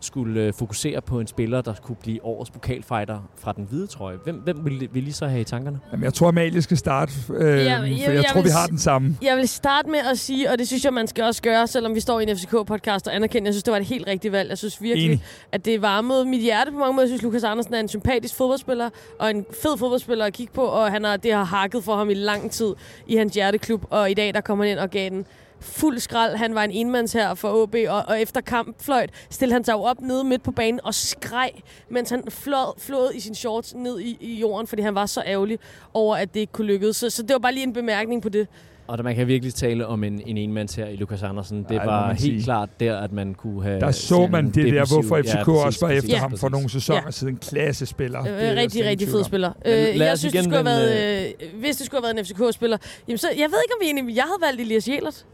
skulle 0.00 0.40
øh, 0.40 0.52
fokusere 0.52 1.00
på 1.00 1.20
en 1.20 1.26
spiller, 1.26 1.60
der 1.60 1.74
kunne 1.82 1.96
blive 1.96 2.24
årets 2.24 2.50
pokalfighter 2.50 3.30
fra 3.36 3.52
den 3.52 3.66
hvide 3.70 3.86
trøje. 3.86 4.16
Hvem, 4.24 4.36
hvem 4.36 4.64
vil, 4.64 4.88
vil 4.92 5.08
I 5.08 5.12
så 5.12 5.26
have 5.26 5.40
i 5.40 5.44
tankerne? 5.44 5.80
Jamen, 5.92 6.04
jeg 6.04 6.14
tror, 6.14 6.28
Amalie 6.28 6.62
skal 6.62 6.76
starte, 6.76 7.12
øh, 7.34 7.46
ja, 7.46 7.56
jeg, 7.56 7.78
for 7.78 7.86
jeg, 7.86 8.14
jeg 8.14 8.24
tror, 8.24 8.40
vil, 8.40 8.44
vi 8.44 8.50
har 8.50 8.66
den 8.66 8.78
samme. 8.78 9.16
Jeg 9.22 9.36
vil 9.36 9.48
starte 9.48 9.90
med 9.90 9.98
at 10.10 10.18
sige, 10.18 10.50
og 10.50 10.58
det 10.58 10.66
synes 10.66 10.84
jeg, 10.84 10.92
man 10.92 11.06
skal 11.06 11.24
også 11.24 11.42
gøre, 11.42 11.66
selvom 11.66 11.94
vi 11.94 12.00
står 12.00 12.20
i 12.20 12.22
en 12.22 12.28
FCK-podcast 12.28 13.06
og 13.06 13.14
anerkender, 13.14 13.48
jeg 13.48 13.54
synes, 13.54 13.62
det 13.62 13.72
var 13.72 13.78
et 13.78 13.86
helt 13.86 14.06
rigtigt 14.06 14.32
valg. 14.32 14.48
Jeg 14.48 14.58
synes 14.58 14.82
virkelig, 14.82 15.06
Enig. 15.06 15.24
at 15.52 15.64
det 15.64 15.82
varmede 15.82 16.24
mit 16.24 16.42
hjerte 16.42 16.70
på 16.70 16.78
mange 16.78 16.92
måder. 16.92 17.02
Jeg 17.02 17.08
synes, 17.08 17.22
Lukas 17.22 17.44
Andersen 17.44 17.74
er 17.74 17.80
en 17.80 17.88
sympatisk 17.88 18.34
fodboldspiller, 18.34 18.90
og 19.18 19.30
en 19.30 19.46
fed 19.62 19.78
fodboldspiller 19.78 20.24
at 20.24 20.32
kigge 20.32 20.52
på, 20.52 20.62
og 20.62 20.90
han 20.92 21.04
har, 21.04 21.16
det 21.16 21.32
har 21.32 21.44
hakket 21.44 21.84
for 21.84 21.96
ham 21.96 22.10
i 22.10 22.14
lang 22.14 22.50
tid 22.50 22.74
i 23.06 23.16
hans 23.16 23.34
hjerteklub, 23.34 23.84
og 23.90 24.10
i 24.10 24.14
dag, 24.14 24.34
der 24.34 24.40
kommer 24.40 24.64
han 24.64 24.72
ind 24.72 24.78
og 24.78 24.90
gav 24.90 25.10
den 25.10 25.26
fuld 25.60 25.98
skrald. 25.98 26.36
Han 26.36 26.54
var 26.54 26.64
en 26.64 26.70
enmands 26.70 27.12
her 27.12 27.34
for 27.34 27.62
OB, 27.62 27.74
og, 27.88 28.04
og 28.08 28.20
efter 28.20 28.40
kampfløjt 28.40 29.10
stillede 29.30 29.54
han 29.54 29.64
sig 29.64 29.74
op 29.74 30.00
nede 30.00 30.24
midt 30.24 30.42
på 30.42 30.50
banen 30.50 30.80
og 30.84 30.94
skreg, 30.94 31.50
mens 31.88 32.10
han 32.10 32.22
flåd, 32.28 32.80
flåd 32.80 33.12
i 33.14 33.20
sin 33.20 33.34
shorts 33.34 33.74
ned 33.74 34.00
i, 34.00 34.18
i 34.20 34.40
jorden, 34.40 34.66
fordi 34.66 34.82
han 34.82 34.94
var 34.94 35.06
så 35.06 35.22
ærgerlig 35.26 35.58
over, 35.94 36.16
at 36.16 36.34
det 36.34 36.40
ikke 36.40 36.52
kunne 36.52 36.66
lykkes. 36.66 36.96
Så, 36.96 37.10
så 37.10 37.22
det 37.22 37.32
var 37.32 37.38
bare 37.38 37.54
lige 37.54 37.64
en 37.64 37.72
bemærkning 37.72 38.22
på 38.22 38.28
det. 38.28 38.48
Og 38.90 38.98
der 38.98 39.04
man 39.04 39.14
kan 39.14 39.26
virkelig 39.26 39.54
tale 39.54 39.86
om 39.86 40.04
en, 40.04 40.22
en 40.26 40.36
enmands 40.36 40.74
her 40.74 40.86
i 40.86 40.96
Lukas 40.96 41.22
Andersen. 41.22 41.66
Det 41.68 41.76
Ej, 41.76 41.84
var 41.84 42.08
helt 42.08 42.20
sige. 42.20 42.42
klart 42.42 42.68
der, 42.80 42.98
at 42.98 43.12
man 43.12 43.34
kunne 43.34 43.62
have... 43.62 43.80
Der 43.80 43.90
så 43.90 44.26
man 44.26 44.50
det 44.50 44.72
der, 44.72 44.94
hvorfor 44.94 45.22
FCK 45.22 45.28
ja, 45.28 45.44
præcis, 45.44 45.64
også 45.64 45.86
var 45.86 45.92
efter 45.92 46.10
ja. 46.10 46.18
ham 46.18 46.38
for 46.38 46.48
nogle 46.48 46.70
sæsoner 46.70 47.02
ja. 47.04 47.10
siden. 47.10 47.36
Klassespiller. 47.36 48.20
Øh, 48.20 48.56
rigtig, 48.56 48.84
rigtig 48.84 49.08
fed 49.08 49.24
spiller. 49.24 49.52
Øh, 49.64 49.72
jeg 49.98 50.18
synes, 50.18 50.32
det 50.32 50.44
skulle 50.44 50.56
have 50.56 50.64
været, 50.64 51.26
øh, 51.42 51.60
hvis 51.60 51.76
det 51.76 51.86
skulle 51.86 52.06
have 52.06 52.14
været 52.14 52.30
en 52.30 52.36
FCK-spiller, 52.36 52.78
jamen 53.08 53.18
så, 53.18 53.28
jeg 53.28 53.36
ved 53.36 53.58
ikke, 53.64 53.74
om 53.74 53.80
vi 53.80 53.86
egentlig... 53.86 54.16
Jeg 54.16 54.24
havde 54.24 54.38
valgt 54.46 54.60
Elias 54.60 54.88
Jelert. 54.88 55.26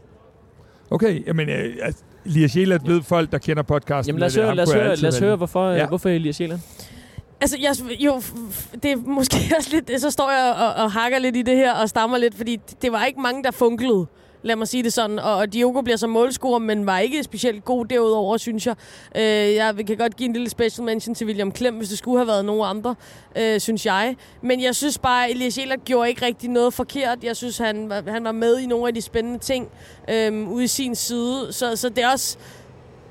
Okay, 0.91 1.27
jamen, 1.27 1.49
øh, 1.49 1.75
Elias 2.25 2.55
Jelert 2.57 2.87
ved 2.87 3.01
folk, 3.03 3.31
der 3.31 3.37
kender 3.37 3.63
podcasten. 3.63 4.09
Jamen 4.09 4.19
lad 4.19 4.27
os 4.27 4.35
høre, 4.35 4.55
lad 4.55 4.63
os 4.67 4.73
høre, 4.73 4.95
lad 4.95 5.09
os 5.09 5.19
høre 5.19 5.35
hvorfor, 5.35 5.69
Ja. 5.69 5.75
ja. 5.77 5.87
hvorfor 5.87 6.09
Elias 6.09 6.35
Sjæland? 6.35 6.59
Altså, 7.41 7.57
jeg, 7.61 7.75
jo, 7.99 8.21
det 8.83 8.91
er 8.91 8.95
måske 8.95 9.35
også 9.57 9.69
lidt... 9.73 10.01
Så 10.01 10.11
står 10.11 10.31
jeg 10.31 10.55
og, 10.59 10.83
og 10.83 10.91
hakker 10.91 11.19
lidt 11.19 11.35
i 11.35 11.41
det 11.41 11.55
her 11.55 11.73
og 11.73 11.89
stammer 11.89 12.17
lidt, 12.17 12.35
fordi 12.35 12.59
det 12.81 12.91
var 12.91 13.05
ikke 13.05 13.21
mange, 13.21 13.43
der 13.43 13.51
funklede. 13.51 14.05
Lad 14.43 14.55
mig 14.55 14.67
sige 14.67 14.83
det 14.83 14.93
sådan. 14.93 15.19
Og, 15.19 15.53
Diogo 15.53 15.81
bliver 15.81 15.97
som 15.97 16.09
målscorer, 16.09 16.59
men 16.59 16.85
var 16.85 16.99
ikke 16.99 17.23
specielt 17.23 17.65
god 17.65 17.85
derudover, 17.85 18.37
synes 18.37 18.67
jeg. 18.67 18.75
Øh, 19.15 19.55
jeg 19.55 19.75
kan 19.87 19.97
godt 19.97 20.15
give 20.15 20.27
en 20.27 20.33
lille 20.33 20.49
special 20.49 20.85
mention 20.85 21.15
til 21.15 21.27
William 21.27 21.51
Klem, 21.51 21.75
hvis 21.75 21.89
det 21.89 21.97
skulle 21.97 22.17
have 22.17 22.27
været 22.27 22.45
nogen 22.45 22.61
andre, 22.65 22.95
øh, 23.35 23.59
synes 23.59 23.85
jeg. 23.85 24.15
Men 24.41 24.61
jeg 24.61 24.75
synes 24.75 24.97
bare, 24.97 25.25
at 25.25 25.31
Elias 25.31 25.57
Jelert 25.57 25.85
gjorde 25.85 26.09
ikke 26.09 26.25
rigtig 26.25 26.49
noget 26.49 26.73
forkert. 26.73 27.23
Jeg 27.23 27.35
synes, 27.35 27.57
han 27.57 27.91
han 28.07 28.23
var 28.23 28.31
med 28.31 28.59
i 28.59 28.65
nogle 28.65 28.87
af 28.87 28.93
de 28.93 29.01
spændende 29.01 29.39
ting 29.39 29.69
øh, 30.09 30.49
ude 30.49 30.63
i 30.63 30.67
sin 30.67 30.95
side. 30.95 31.53
Så, 31.53 31.75
så 31.75 31.89
det 31.89 32.03
er 32.03 32.11
også... 32.11 32.37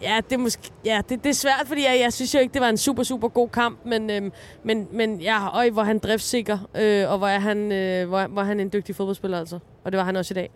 Ja, 0.03 0.21
det 0.31 0.33
er, 0.33 0.39
måske, 0.39 0.71
ja 0.85 1.01
det, 1.09 1.25
det 1.25 1.31
er 1.31 1.35
svært, 1.35 1.63
fordi 1.67 1.85
jeg, 1.85 2.01
jeg 2.01 2.13
synes 2.13 2.35
jo 2.35 2.39
ikke, 2.39 2.53
det 2.53 2.61
var 2.61 2.69
en 2.69 2.77
super, 2.77 3.03
super 3.03 3.29
god 3.29 3.49
kamp, 3.49 3.79
men, 3.85 4.11
øhm, 4.11 4.33
men, 4.65 4.89
men 4.93 5.21
ja, 5.21 5.57
øj, 5.57 5.71
hvor 5.71 5.83
han 5.83 5.99
driftsikker, 5.99 6.59
øh, 6.75 7.11
og 7.11 7.19
hvor 7.19 7.29
er, 7.29 7.39
han, 7.39 7.73
øh, 7.73 8.09
hvor, 8.09 8.27
hvor 8.27 8.43
er 8.43 8.47
han 8.47 8.61
en 8.61 8.71
dygtig 8.73 8.97
fodboldspiller, 8.97 9.39
altså. 9.39 9.59
Og 9.85 9.93
det 9.93 9.99
var 9.99 10.05
han 10.05 10.17
også 10.17 10.35
i 10.35 10.37
dag. 10.37 10.51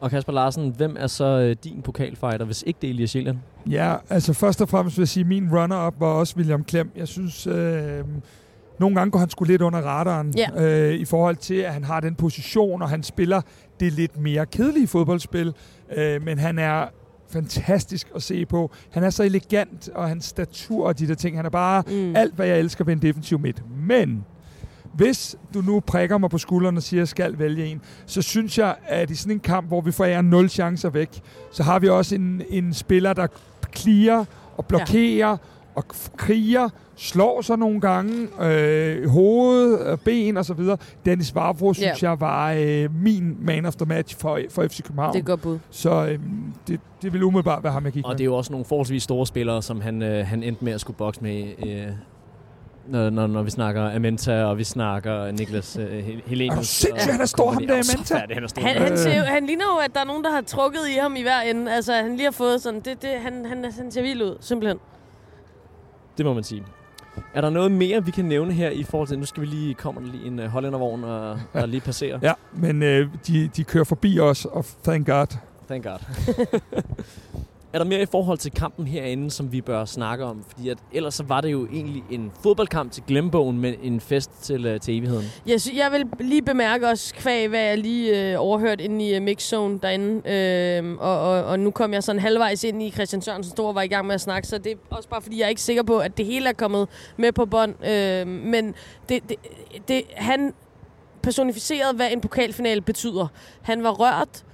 Og 0.00 0.10
Kasper 0.10 0.32
Larsen, 0.32 0.74
hvem 0.76 0.96
er 0.98 1.06
så 1.06 1.24
øh, 1.24 1.56
din 1.64 1.82
pokalfighter, 1.82 2.44
hvis 2.44 2.64
ikke 2.66 2.78
det 2.82 2.86
er 2.88 2.92
Elias 2.94 3.10
Sjæland? 3.10 3.36
Ja, 3.70 3.94
altså 4.10 4.32
først 4.32 4.60
og 4.62 4.68
fremmest 4.68 4.96
vil 4.96 5.02
jeg 5.02 5.08
sige, 5.08 5.20
at 5.22 5.26
min 5.28 5.48
runner-up 5.52 5.94
var 6.00 6.06
også 6.06 6.34
William 6.36 6.64
Klem. 6.64 6.90
Jeg 6.96 7.08
synes, 7.08 7.46
øh, 7.46 8.04
nogle 8.80 8.96
gange 8.96 9.10
går 9.10 9.18
han 9.18 9.30
sgu 9.30 9.44
lidt 9.44 9.62
under 9.62 9.78
radaren 9.80 10.34
Ja. 10.36 10.64
øh, 10.64 10.94
i 10.94 11.04
forhold 11.04 11.36
til, 11.36 11.54
at 11.54 11.72
han 11.72 11.84
har 11.84 12.00
den 12.00 12.14
position, 12.14 12.82
og 12.82 12.88
han 12.88 13.02
spiller 13.02 13.40
det 13.80 13.92
lidt 13.92 14.18
mere 14.20 14.46
kedelige 14.46 14.86
fodboldspil. 14.86 15.54
Øh, 15.96 16.22
men 16.24 16.38
han 16.38 16.58
er 16.58 16.86
fantastisk 17.30 18.08
at 18.14 18.22
se 18.22 18.46
på. 18.46 18.70
Han 18.90 19.04
er 19.04 19.10
så 19.10 19.22
elegant, 19.22 19.88
og 19.94 20.08
hans 20.08 20.24
statur 20.24 20.86
og 20.86 20.98
de 20.98 21.08
der 21.08 21.14
ting. 21.14 21.36
Han 21.36 21.46
er 21.46 21.50
bare 21.50 21.82
Mm. 21.90 22.16
alt, 22.16 22.34
hvad 22.34 22.46
jeg 22.46 22.58
elsker 22.58 22.84
ved 22.84 22.92
en 22.92 23.02
defensiv 23.02 23.38
midt. 23.38 23.62
Men 23.86 24.24
hvis 24.94 25.36
du 25.54 25.60
nu 25.60 25.80
prikker 25.80 26.18
mig 26.18 26.30
på 26.30 26.38
skulderen 26.38 26.76
og 26.76 26.82
siger, 26.82 26.98
at 26.98 27.00
jeg 27.00 27.08
skal 27.08 27.38
vælge 27.38 27.66
en, 27.66 27.80
så 28.06 28.22
synes 28.22 28.58
jeg, 28.58 28.74
at 28.86 29.10
i 29.10 29.14
sådan 29.14 29.32
en 29.32 29.40
kamp, 29.40 29.68
hvor 29.68 29.80
vi 29.80 29.92
forærer 29.92 30.22
nul 30.22 30.48
chancer 30.48 30.90
væk, 30.90 31.20
så 31.50 31.62
har 31.62 31.78
vi 31.78 31.88
også 31.88 32.14
en, 32.14 32.42
en 32.48 32.74
spiller, 32.74 33.12
der 33.12 33.26
clear 33.76 34.26
og 34.56 34.66
blokerer 34.66 35.28
ja. 35.30 35.36
og 35.74 35.84
kriger, 36.16 36.68
slår 36.96 37.42
sig 37.42 37.58
nogle 37.58 37.80
gange, 37.80 38.28
øh, 38.42 39.08
hoved, 39.08 39.96
ben 39.96 40.36
og 40.36 40.44
så 40.44 40.54
videre. 40.54 40.76
Dennis 41.04 41.34
Vavro, 41.34 41.74
synes 41.74 42.02
jeg, 42.02 42.20
var 42.20 42.52
øh, 42.52 43.02
min 43.02 43.36
man 43.40 43.66
of 43.66 43.74
the 43.74 43.86
match 43.86 44.18
for, 44.18 44.40
for 44.50 44.66
FC 44.68 44.82
København. 44.82 45.14
Det 45.14 45.20
er 45.20 45.24
godt 45.24 45.42
bud. 45.42 45.58
Så 45.70 46.06
øh, 46.06 46.18
det, 46.68 46.80
det 47.02 47.12
vil 47.12 47.22
umiddelbart 47.22 47.64
være 47.64 47.72
ham, 47.72 47.84
jeg 47.84 47.92
gik 47.92 48.04
Og 48.04 48.10
med. 48.10 48.16
det 48.18 48.24
er 48.24 48.26
jo 48.26 48.36
også 48.36 48.52
nogle 48.52 48.64
forholdsvis 48.64 49.02
store 49.02 49.26
spillere, 49.26 49.62
som 49.62 49.80
han, 49.80 50.02
øh, 50.02 50.26
han 50.26 50.42
endte 50.42 50.64
med 50.64 50.72
at 50.72 50.80
skulle 50.80 50.96
bokse 50.96 51.22
med, 51.22 51.44
øh, 51.66 51.86
når, 52.88 53.10
når, 53.10 53.26
når 53.26 53.42
vi 53.42 53.50
snakker 53.50 53.90
Amenta, 53.94 54.44
og 54.44 54.58
vi 54.58 54.64
snakker 54.64 55.30
Niklas 55.32 55.74
Hel- 55.74 56.22
Helenius. 56.26 56.54
Er 56.56 56.60
du 56.60 56.64
sindssyg, 56.66 57.08
og 57.08 57.12
han 57.14 57.20
er 57.20 57.26
stor, 57.26 57.50
ham 57.50 57.66
der 57.66 57.74
er 57.74 57.82
Amenta? 57.94 58.18
færdig, 58.18 58.36
han 58.36 58.44
er 58.44 58.48
stor. 58.48 58.62
Han, 58.62 58.76
Øh. 58.76 58.82
han, 58.82 58.98
ser, 58.98 59.10
han 59.24 59.46
ligner 59.46 59.64
jo, 59.74 59.78
at 59.84 59.90
der 59.94 60.00
er 60.00 60.04
nogen, 60.04 60.24
der 60.24 60.30
har 60.30 60.40
trukket 60.40 60.80
i 60.90 60.98
ham 61.02 61.16
i 61.16 61.22
hver 61.22 61.40
ende. 61.40 61.72
Altså, 61.74 61.92
han 61.92 62.10
lige 62.16 62.24
har 62.24 62.30
fået 62.32 62.62
sådan... 62.62 62.80
Det, 62.80 63.02
det, 63.02 63.10
han, 63.20 63.44
han, 63.44 63.64
han 63.78 63.90
ser 63.92 64.02
vild 64.02 64.22
ud, 64.22 64.36
simpelthen. 64.40 64.78
Det 66.18 66.26
må 66.26 66.34
man 66.34 66.44
sige. 66.44 66.62
Er 67.34 67.40
der 67.40 67.50
noget 67.50 67.72
mere, 67.72 68.04
vi 68.04 68.10
kan 68.10 68.24
nævne 68.24 68.52
her 68.52 68.70
i 68.70 68.82
forhold 68.82 69.08
til... 69.08 69.18
Nu 69.18 69.24
skal 69.26 69.40
vi 69.40 69.46
lige... 69.46 69.74
Kommer 69.74 70.00
der 70.00 70.08
lige 70.08 70.26
en 70.26 70.38
uh, 70.38 70.44
hollændervogn 70.44 71.04
og, 71.04 71.40
og 71.52 71.68
lige 71.68 71.80
passere? 71.80 72.18
Ja, 72.22 72.32
men 72.52 72.82
øh, 72.82 73.08
de, 73.26 73.48
de 73.56 73.64
kører 73.64 73.84
forbi 73.84 74.20
os, 74.20 74.44
og 74.44 74.64
thank 74.84 75.06
God. 75.06 75.26
Thank 75.68 75.84
God. 75.84 75.98
er 77.72 77.78
der 77.78 77.84
mere 77.84 78.02
i 78.02 78.06
forhold 78.06 78.38
til 78.38 78.50
kampen 78.52 78.86
herinde, 78.86 79.30
som 79.30 79.52
vi 79.52 79.60
bør 79.60 79.84
snakke 79.84 80.24
om? 80.24 80.44
Fordi 80.48 80.68
at 80.68 80.78
ellers 80.92 81.14
så 81.14 81.22
var 81.22 81.40
det 81.40 81.52
jo 81.52 81.66
egentlig 81.72 82.04
en 82.10 82.32
fodboldkamp 82.42 82.92
til 82.92 83.02
glemmebogen, 83.06 83.58
men 83.58 83.74
en 83.82 84.00
fest 84.00 84.30
til, 84.42 84.74
uh, 84.74 84.80
til 84.80 84.98
evigheden. 84.98 85.24
Jeg, 85.46 85.60
sy- 85.60 85.74
jeg 85.76 85.92
vil 85.92 86.06
lige 86.20 86.42
bemærke 86.42 86.88
også 86.88 87.14
kvæg, 87.14 87.48
hvad 87.48 87.60
jeg 87.60 87.78
lige 87.78 88.32
øh, 88.32 88.40
overhørte 88.40 88.84
inde 88.84 89.08
i 89.08 89.14
øh, 89.14 89.22
mixzone 89.22 89.78
derinde. 89.82 90.30
Øh, 90.30 90.96
og, 90.98 91.20
og, 91.20 91.44
og 91.44 91.60
nu 91.60 91.70
kom 91.70 91.92
jeg 91.92 92.02
sådan 92.02 92.20
halvvejs 92.20 92.64
ind 92.64 92.82
i 92.82 92.90
Christian 92.90 93.22
Sørensen 93.22 93.50
Stor 93.50 93.72
var 93.72 93.82
i 93.82 93.88
gang 93.88 94.06
med 94.06 94.14
at 94.14 94.20
snakke, 94.20 94.48
så 94.48 94.58
det 94.58 94.72
er 94.72 94.76
også 94.96 95.08
bare 95.08 95.22
fordi, 95.22 95.38
jeg 95.38 95.44
er 95.44 95.48
ikke 95.48 95.62
sikker 95.62 95.82
på, 95.82 95.98
at 95.98 96.18
det 96.18 96.26
hele 96.26 96.48
er 96.48 96.52
kommet 96.52 96.88
med 97.16 97.32
på 97.32 97.46
bånd. 97.46 97.86
Øh, 97.86 98.26
men 98.26 98.74
det, 99.08 99.22
det, 99.28 99.36
det, 99.88 100.02
han 100.14 100.52
personificerede, 101.22 101.96
hvad 101.96 102.08
en 102.12 102.20
pokalfinale 102.20 102.80
betyder. 102.80 103.26
Han 103.62 103.82
var 103.82 103.90
rørt 103.90 104.44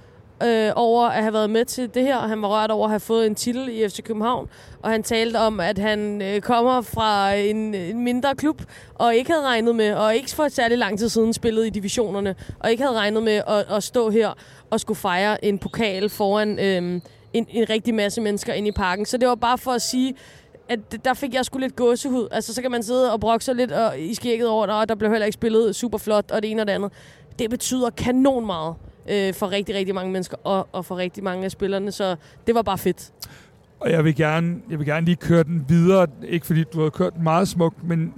øh, 0.43 0.71
over 0.75 1.07
at 1.07 1.21
have 1.21 1.33
været 1.33 1.49
med 1.49 1.65
til 1.65 1.93
det 1.93 2.03
her, 2.03 2.19
han 2.19 2.41
var 2.41 2.47
rørt 2.47 2.71
over 2.71 2.85
at 2.85 2.89
have 2.89 2.99
fået 2.99 3.25
en 3.25 3.35
titel 3.35 3.69
i 3.69 3.89
FC 3.89 4.03
København, 4.03 4.49
og 4.81 4.91
han 4.91 5.03
talte 5.03 5.37
om, 5.37 5.59
at 5.59 5.77
han 5.77 6.21
øh, 6.21 6.41
kommer 6.41 6.81
fra 6.81 7.33
en, 7.33 7.75
en 7.75 8.03
mindre 8.03 8.35
klub, 8.35 8.61
og 8.95 9.15
ikke 9.15 9.31
havde 9.31 9.45
regnet 9.45 9.75
med, 9.75 9.93
og 9.93 10.15
ikke 10.15 10.29
for 10.29 10.47
særlig 10.47 10.77
lang 10.77 10.99
tid 10.99 11.09
siden 11.09 11.33
spillet 11.33 11.65
i 11.65 11.69
divisionerne, 11.69 12.35
og 12.59 12.71
ikke 12.71 12.83
havde 12.83 12.97
regnet 12.97 13.23
med 13.23 13.41
at, 13.47 13.65
at 13.71 13.83
stå 13.83 14.09
her 14.09 14.33
og 14.69 14.79
skulle 14.79 14.97
fejre 14.97 15.45
en 15.45 15.59
pokal 15.59 16.09
foran 16.09 16.59
øh, 16.59 17.01
en, 17.33 17.47
en 17.49 17.69
rigtig 17.69 17.95
masse 17.95 18.21
mennesker 18.21 18.53
ind 18.53 18.67
i 18.67 18.71
parken. 18.71 19.05
Så 19.05 19.17
det 19.17 19.27
var 19.27 19.35
bare 19.35 19.57
for 19.57 19.71
at 19.71 19.81
sige, 19.81 20.15
at 20.69 20.79
der 21.05 21.13
fik 21.13 21.33
jeg 21.33 21.45
sgu 21.45 21.57
lidt 21.57 21.75
gåsehud. 21.75 22.27
Altså, 22.31 22.53
så 22.53 22.61
kan 22.61 22.71
man 22.71 22.83
sidde 22.83 23.13
og 23.13 23.19
brokke 23.19 23.45
sig 23.45 23.55
lidt 23.55 23.71
og, 23.71 23.99
i 23.99 24.13
skægget 24.13 24.47
over, 24.47 24.67
og 24.67 24.89
der 24.89 24.95
blev 24.95 25.11
heller 25.11 25.25
ikke 25.25 25.33
spillet 25.33 25.75
super 25.75 25.97
flot, 25.97 26.31
og 26.31 26.43
det 26.43 26.51
ene 26.51 26.61
og 26.61 26.67
det 26.67 26.73
andet. 26.73 26.91
Det 27.39 27.49
betyder 27.49 27.89
kanon 27.89 28.45
meget 28.45 28.75
øh, 29.09 29.33
for 29.33 29.51
rigtig, 29.51 29.75
rigtig 29.75 29.95
mange 29.95 30.11
mennesker, 30.11 30.37
og, 30.43 30.67
og 30.71 30.85
for 30.85 30.97
rigtig 30.97 31.23
mange 31.23 31.45
af 31.45 31.51
spillerne, 31.51 31.91
så 31.91 32.15
det 32.47 32.55
var 32.55 32.61
bare 32.61 32.77
fedt. 32.77 33.11
Og 33.79 33.91
jeg 33.91 34.03
vil, 34.03 34.15
gerne, 34.15 34.55
jeg 34.69 34.79
vil 34.79 34.87
gerne 34.87 35.05
lige 35.05 35.15
køre 35.15 35.43
den 35.43 35.65
videre, 35.67 36.07
ikke 36.27 36.45
fordi 36.45 36.63
du 36.63 36.81
har 36.81 36.89
kørt 36.89 37.13
den 37.13 37.23
meget 37.23 37.47
smukt, 37.47 37.83
men 37.83 38.13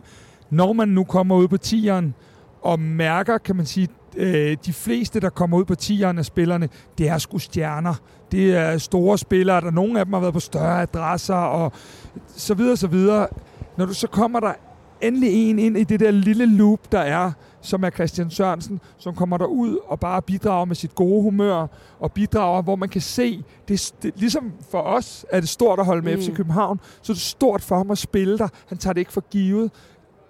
når 0.50 0.74
man 0.74 0.88
nu 0.88 1.04
kommer 1.04 1.36
ud 1.36 1.48
på 1.48 1.58
tieren 1.58 2.14
og 2.62 2.80
mærker, 2.80 3.38
kan 3.38 3.56
man 3.56 3.66
sige, 3.66 3.88
øh, 4.18 4.58
de 4.66 4.74
fleste, 4.74 5.20
der 5.20 5.30
kommer 5.30 5.58
ud 5.58 5.66
på 5.66 5.76
tieren 5.76 6.18
af 6.18 6.26
spillerne, 6.26 6.70
det 6.98 7.10
er 7.10 7.18
sgu 7.18 7.38
stjerner. 7.38 7.94
Det 8.32 8.56
er 8.56 8.78
store 8.78 9.18
spillere, 9.18 9.62
der 9.62 9.72
nogle 9.72 10.00
af 10.00 10.06
dem 10.06 10.14
har 10.14 10.20
været 10.20 10.34
på 10.34 10.40
større 10.40 10.82
adresser 10.82 11.36
og 11.36 11.72
så 12.28 12.54
videre, 12.54 12.78
så 12.78 12.88
videre. 12.88 13.28
Når 13.78 13.86
du 13.86 13.94
så 13.94 14.08
kommer 14.08 14.40
der 14.40 14.54
endelig 15.02 15.50
en 15.50 15.60
ind 15.60 15.78
i 15.78 15.84
det 15.84 16.00
der 16.00 16.12
lille 16.12 16.46
loop, 16.46 16.92
der 16.92 17.00
er, 17.00 17.32
som 17.68 17.84
er 17.84 17.90
Christian 17.90 18.30
Sørensen, 18.30 18.80
som 18.98 19.16
kommer 19.16 19.38
der 19.38 19.46
ud 19.46 19.78
og 19.88 20.00
bare 20.00 20.22
bidrager 20.22 20.66
med 20.66 20.76
sit 20.76 20.96
gode 20.96 21.22
humør, 21.22 21.68
og 22.00 22.12
bidrager, 22.12 22.62
hvor 22.62 22.76
man 22.76 22.90
kan 22.90 23.02
se, 23.02 23.44
det, 23.68 23.94
det 24.04 24.14
ligesom 24.16 24.54
for 24.72 24.82
os 24.82 25.26
er 25.30 25.40
det 25.40 25.50
stort 25.50 25.80
at 25.80 25.86
holde 25.86 26.02
med 26.02 26.16
Mm. 26.18 26.22
FC 26.22 26.34
København, 26.36 26.80
så 27.02 27.12
er 27.12 27.14
det 27.14 27.22
stort 27.22 27.62
for 27.62 27.78
ham 27.78 27.92
at 27.92 27.98
spille 27.98 28.38
der. 28.38 28.48
Han 28.68 28.78
tager 28.78 28.94
det 28.94 29.02
ikke 29.02 29.14
for 29.14 29.24
givet. 29.30 29.72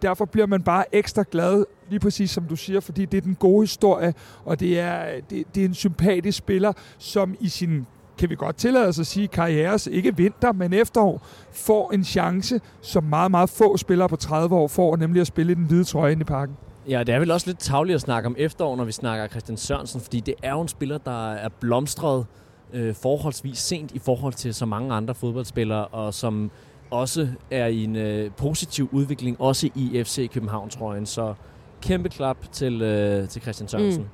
Derfor 0.02 0.26
bliver 0.26 0.48
man 0.48 0.64
bare 0.64 0.96
ekstra 0.96 1.24
glad, 1.32 1.66
lige 1.90 2.00
præcis 2.00 2.32
som 2.32 2.44
du 2.44 2.56
siger, 2.56 2.80
fordi 2.80 3.06
det 3.06 3.18
er 3.18 3.22
den 3.22 3.36
gode 3.36 3.64
historie, 3.64 4.14
og 4.46 4.60
det 4.60 4.80
er, 4.80 5.06
det, 5.30 5.56
det 5.56 5.62
er 5.62 5.66
en 5.66 5.74
sympatisk 5.74 6.38
spiller, 6.38 6.74
som 6.98 7.36
i 7.40 7.50
sin 7.50 7.86
kan 8.18 8.30
vi 8.30 8.36
godt 8.36 8.56
tillade 8.56 8.88
os 8.88 9.00
at 9.00 9.08
sige, 9.08 9.28
karrieres, 9.28 9.88
ikke 9.88 10.18
vinter, 10.18 10.52
men 10.52 10.74
efterår, 10.74 11.22
får 11.52 11.92
en 11.92 12.04
chance, 12.04 12.62
som 12.82 13.04
meget, 13.04 13.32
meget 13.32 13.50
få 13.50 13.78
spillere 13.78 14.10
på 14.10 14.16
30 14.16 14.56
år 14.56 14.68
får, 14.68 14.96
nemlig 14.96 15.22
at 15.22 15.28
spille 15.28 15.52
i 15.52 15.56
den 15.56 15.66
hvide 15.66 15.84
trøje 15.84 16.12
inde 16.12 16.22
i 16.22 16.24
parken. 16.24 16.56
Ja, 16.90 17.04
det 17.04 17.16
er 17.16 17.20
vel 17.20 17.32
også 17.32 17.48
lidt 17.48 17.60
tavligt 17.60 17.96
at 17.96 18.02
snakke 18.02 18.28
om 18.28 18.36
efterår, 18.38 18.76
når 18.76 18.86
vi 18.86 18.92
snakker 18.92 19.28
Christian 19.28 19.58
Sørensen, 19.58 20.02
fordi 20.02 20.20
det 20.20 20.34
er 20.44 20.52
jo 20.52 20.62
en 20.62 20.68
spiller, 20.68 20.98
der 20.98 21.34
er 21.34 21.50
blomstret 21.50 22.26
øh, 22.74 22.96
forholdsvis 22.96 23.58
sent 23.58 23.92
i 23.92 24.00
forhold 24.00 24.34
til 24.34 24.54
så 24.54 24.66
mange 24.66 24.94
andre 24.94 25.16
fodboldspillere, 25.16 25.88
og 25.88 26.14
som 26.14 26.52
også 26.92 27.28
er 27.52 27.66
i 27.68 27.84
en 27.84 27.96
øh, 27.96 28.32
positiv 28.32 28.90
udvikling, 28.92 29.42
også 29.42 29.70
i 29.76 30.04
FC 30.04 30.30
København-trøjen. 30.32 31.06
Så 31.06 31.34
kæmpe 31.82 32.10
klap 32.10 32.38
til, 32.52 32.82
øh, 32.82 33.30
til 33.30 33.42
Christian 33.42 33.68
Sørensen. 33.68 34.04
Mm. 34.04 34.10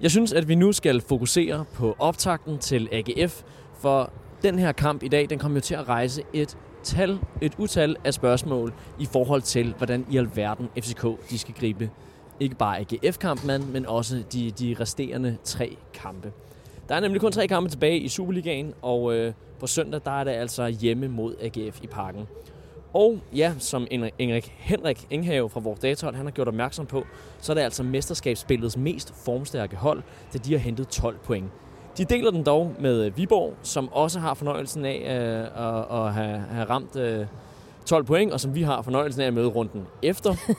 Jeg 0.00 0.10
synes, 0.10 0.32
at 0.32 0.48
vi 0.48 0.54
nu 0.54 0.72
skal 0.72 1.00
fokusere 1.00 1.64
på 1.74 1.96
optakten 1.98 2.58
til 2.58 2.88
AGF, 2.92 3.42
for 3.74 4.10
den 4.42 4.58
her 4.58 4.72
kamp 4.72 5.02
i 5.02 5.08
dag, 5.08 5.30
den 5.30 5.38
kommer 5.38 5.56
jo 5.56 5.60
til 5.60 5.74
at 5.74 5.88
rejse 5.88 6.22
et 6.32 6.56
tal, 6.82 7.18
et 7.40 7.52
utal 7.58 7.96
af 8.04 8.14
spørgsmål 8.14 8.72
i 8.98 9.06
forhold 9.06 9.42
til, 9.42 9.74
hvordan 9.78 10.06
i 10.10 10.16
alverden 10.18 10.68
FCK 10.78 11.30
de 11.30 11.38
skal 11.38 11.54
gribe 11.54 11.90
ikke 12.40 12.56
bare 12.56 12.78
AGF-kampen, 12.78 13.72
men 13.72 13.86
også 13.86 14.22
de, 14.32 14.50
de 14.50 14.76
resterende 14.80 15.36
tre 15.44 15.76
kampe. 15.94 16.32
Der 16.88 16.94
er 16.94 17.00
nemlig 17.00 17.20
kun 17.20 17.32
tre 17.32 17.48
kampe 17.48 17.70
tilbage 17.70 17.98
i 17.98 18.08
Superligaen, 18.08 18.74
og 18.82 19.14
øh, 19.14 19.32
på 19.60 19.66
søndag 19.66 20.00
der 20.04 20.20
er 20.20 20.24
det 20.24 20.30
altså 20.30 20.68
hjemme 20.68 21.08
mod 21.08 21.34
AGF 21.40 21.78
i 21.82 21.86
parken. 21.86 22.26
Og 22.94 23.18
ja, 23.34 23.54
som 23.58 23.86
Henrik, 24.18 24.54
Henrik 24.58 25.06
Enghave 25.10 25.50
fra 25.50 25.60
vores 25.60 25.80
datahold, 25.80 26.14
han 26.14 26.26
har 26.26 26.30
gjort 26.30 26.48
opmærksom 26.48 26.86
på, 26.86 27.06
så 27.40 27.52
er 27.52 27.54
det 27.54 27.62
altså 27.62 27.82
mesterskabsspillets 27.82 28.76
mest 28.76 29.14
formstærke 29.24 29.76
hold, 29.76 30.02
da 30.32 30.38
de 30.38 30.52
har 30.52 30.58
hentet 30.58 30.88
12 30.88 31.18
point. 31.18 31.50
De 31.98 32.04
deler 32.04 32.30
den 32.30 32.42
dog 32.42 32.74
med 32.80 33.10
Viborg, 33.10 33.54
som 33.62 33.92
også 33.92 34.20
har 34.20 34.34
fornøjelsen 34.34 34.84
af 34.84 34.98
øh, 34.98 35.66
at, 35.66 36.00
at 36.00 36.12
have, 36.12 36.38
have 36.38 36.64
ramt 36.64 36.96
øh, 36.96 37.26
12 37.86 38.04
point, 38.04 38.32
og 38.32 38.40
som 38.40 38.54
vi 38.54 38.62
har 38.62 38.82
fornøjelsen 38.82 39.22
af 39.22 39.26
at 39.26 39.34
møde 39.34 39.48
runden 39.48 39.82
efter. 40.02 40.34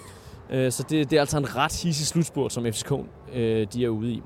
Øh, 0.49 0.71
så 0.71 0.83
det, 0.89 1.09
det 1.09 1.15
er 1.17 1.19
altså 1.19 1.37
en 1.37 1.55
ret 1.55 1.81
hissig 1.83 2.07
slutspurt, 2.07 2.53
som 2.53 2.65
FCK 2.65 2.91
øh, 3.33 3.67
de 3.73 3.85
er 3.85 3.89
ude 3.89 4.11
i. 4.11 4.21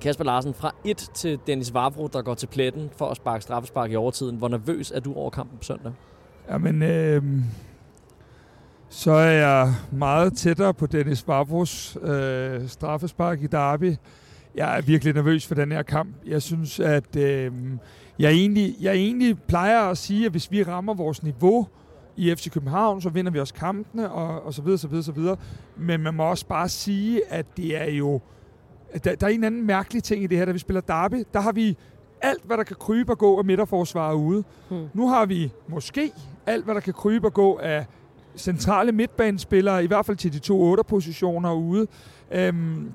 Kasper 0.00 0.24
Larsen, 0.24 0.54
fra 0.54 0.74
1 0.84 0.96
til 0.96 1.38
Dennis 1.46 1.74
Vavro, 1.74 2.06
der 2.06 2.22
går 2.22 2.34
til 2.34 2.46
pletten 2.46 2.90
for 2.96 3.08
at 3.08 3.16
sparke 3.16 3.42
straffespark 3.42 3.92
i 3.92 3.96
overtiden. 3.96 4.36
Hvor 4.36 4.48
nervøs 4.48 4.90
er 4.90 5.00
du 5.00 5.14
over 5.14 5.30
kampen 5.30 5.58
på 5.58 5.64
søndag? 5.64 5.92
Jamen, 6.50 6.82
øh, 6.82 7.22
så 8.88 9.12
er 9.12 9.30
jeg 9.30 9.74
meget 9.92 10.32
tættere 10.36 10.74
på 10.74 10.86
Dennis 10.86 11.28
Vavros 11.28 11.96
øh, 12.02 12.68
straffespark 12.68 13.42
i 13.42 13.46
Derby. 13.46 13.96
Jeg 14.58 14.76
er 14.76 14.80
virkelig 14.80 15.14
nervøs 15.14 15.46
for 15.46 15.54
den 15.54 15.72
her 15.72 15.82
kamp. 15.82 16.16
Jeg 16.26 16.42
synes, 16.42 16.80
at 16.80 17.16
øh, 17.16 17.52
jeg, 18.18 18.32
egentlig, 18.32 18.74
jeg 18.80 18.94
egentlig 18.94 19.42
plejer 19.42 19.80
at 19.80 19.98
sige, 19.98 20.26
at 20.26 20.30
hvis 20.30 20.50
vi 20.50 20.62
rammer 20.62 20.94
vores 20.94 21.22
niveau 21.22 21.66
i 22.16 22.34
FC 22.34 22.50
København, 22.50 23.00
så 23.00 23.08
vinder 23.08 23.32
vi 23.32 23.40
også 23.40 23.54
kampene, 23.54 24.10
og, 24.10 24.42
og 24.42 24.54
så 24.54 24.62
videre, 24.62 24.78
så 24.78 24.88
videre, 24.88 25.04
så 25.04 25.12
videre. 25.12 25.36
Men 25.76 26.00
man 26.00 26.14
må 26.14 26.22
også 26.22 26.46
bare 26.46 26.68
sige, 26.68 27.32
at 27.32 27.46
det 27.56 27.76
er 27.76 27.90
jo... 27.90 28.20
Der, 29.04 29.14
der 29.14 29.26
er 29.26 29.30
en 29.30 29.44
anden 29.44 29.66
mærkelig 29.66 30.02
ting 30.02 30.22
i 30.22 30.26
det 30.26 30.38
her, 30.38 30.44
da 30.44 30.52
vi 30.52 30.58
spiller 30.58 30.80
derby. 30.80 31.24
Der 31.32 31.40
har 31.40 31.52
vi 31.52 31.76
alt, 32.22 32.44
hvad 32.44 32.56
der 32.56 32.64
kan 32.64 32.76
krybe 32.80 33.12
og 33.12 33.18
gå 33.18 33.38
af 33.38 33.44
midterforsvaret 33.44 34.14
ude. 34.14 34.44
Hmm. 34.70 34.86
Nu 34.94 35.08
har 35.08 35.26
vi 35.26 35.52
måske 35.68 36.12
alt, 36.46 36.64
hvad 36.64 36.74
der 36.74 36.80
kan 36.80 36.94
krybe 36.94 37.26
og 37.26 37.34
gå 37.34 37.56
af 37.62 37.86
centrale 38.36 38.92
midtbanespillere, 38.92 39.84
i 39.84 39.86
hvert 39.86 40.06
fald 40.06 40.16
til 40.16 40.32
de 40.32 40.38
to 40.38 40.74
8-positioner 40.74 41.52
ude. 41.52 41.86
Øhm, 42.32 42.92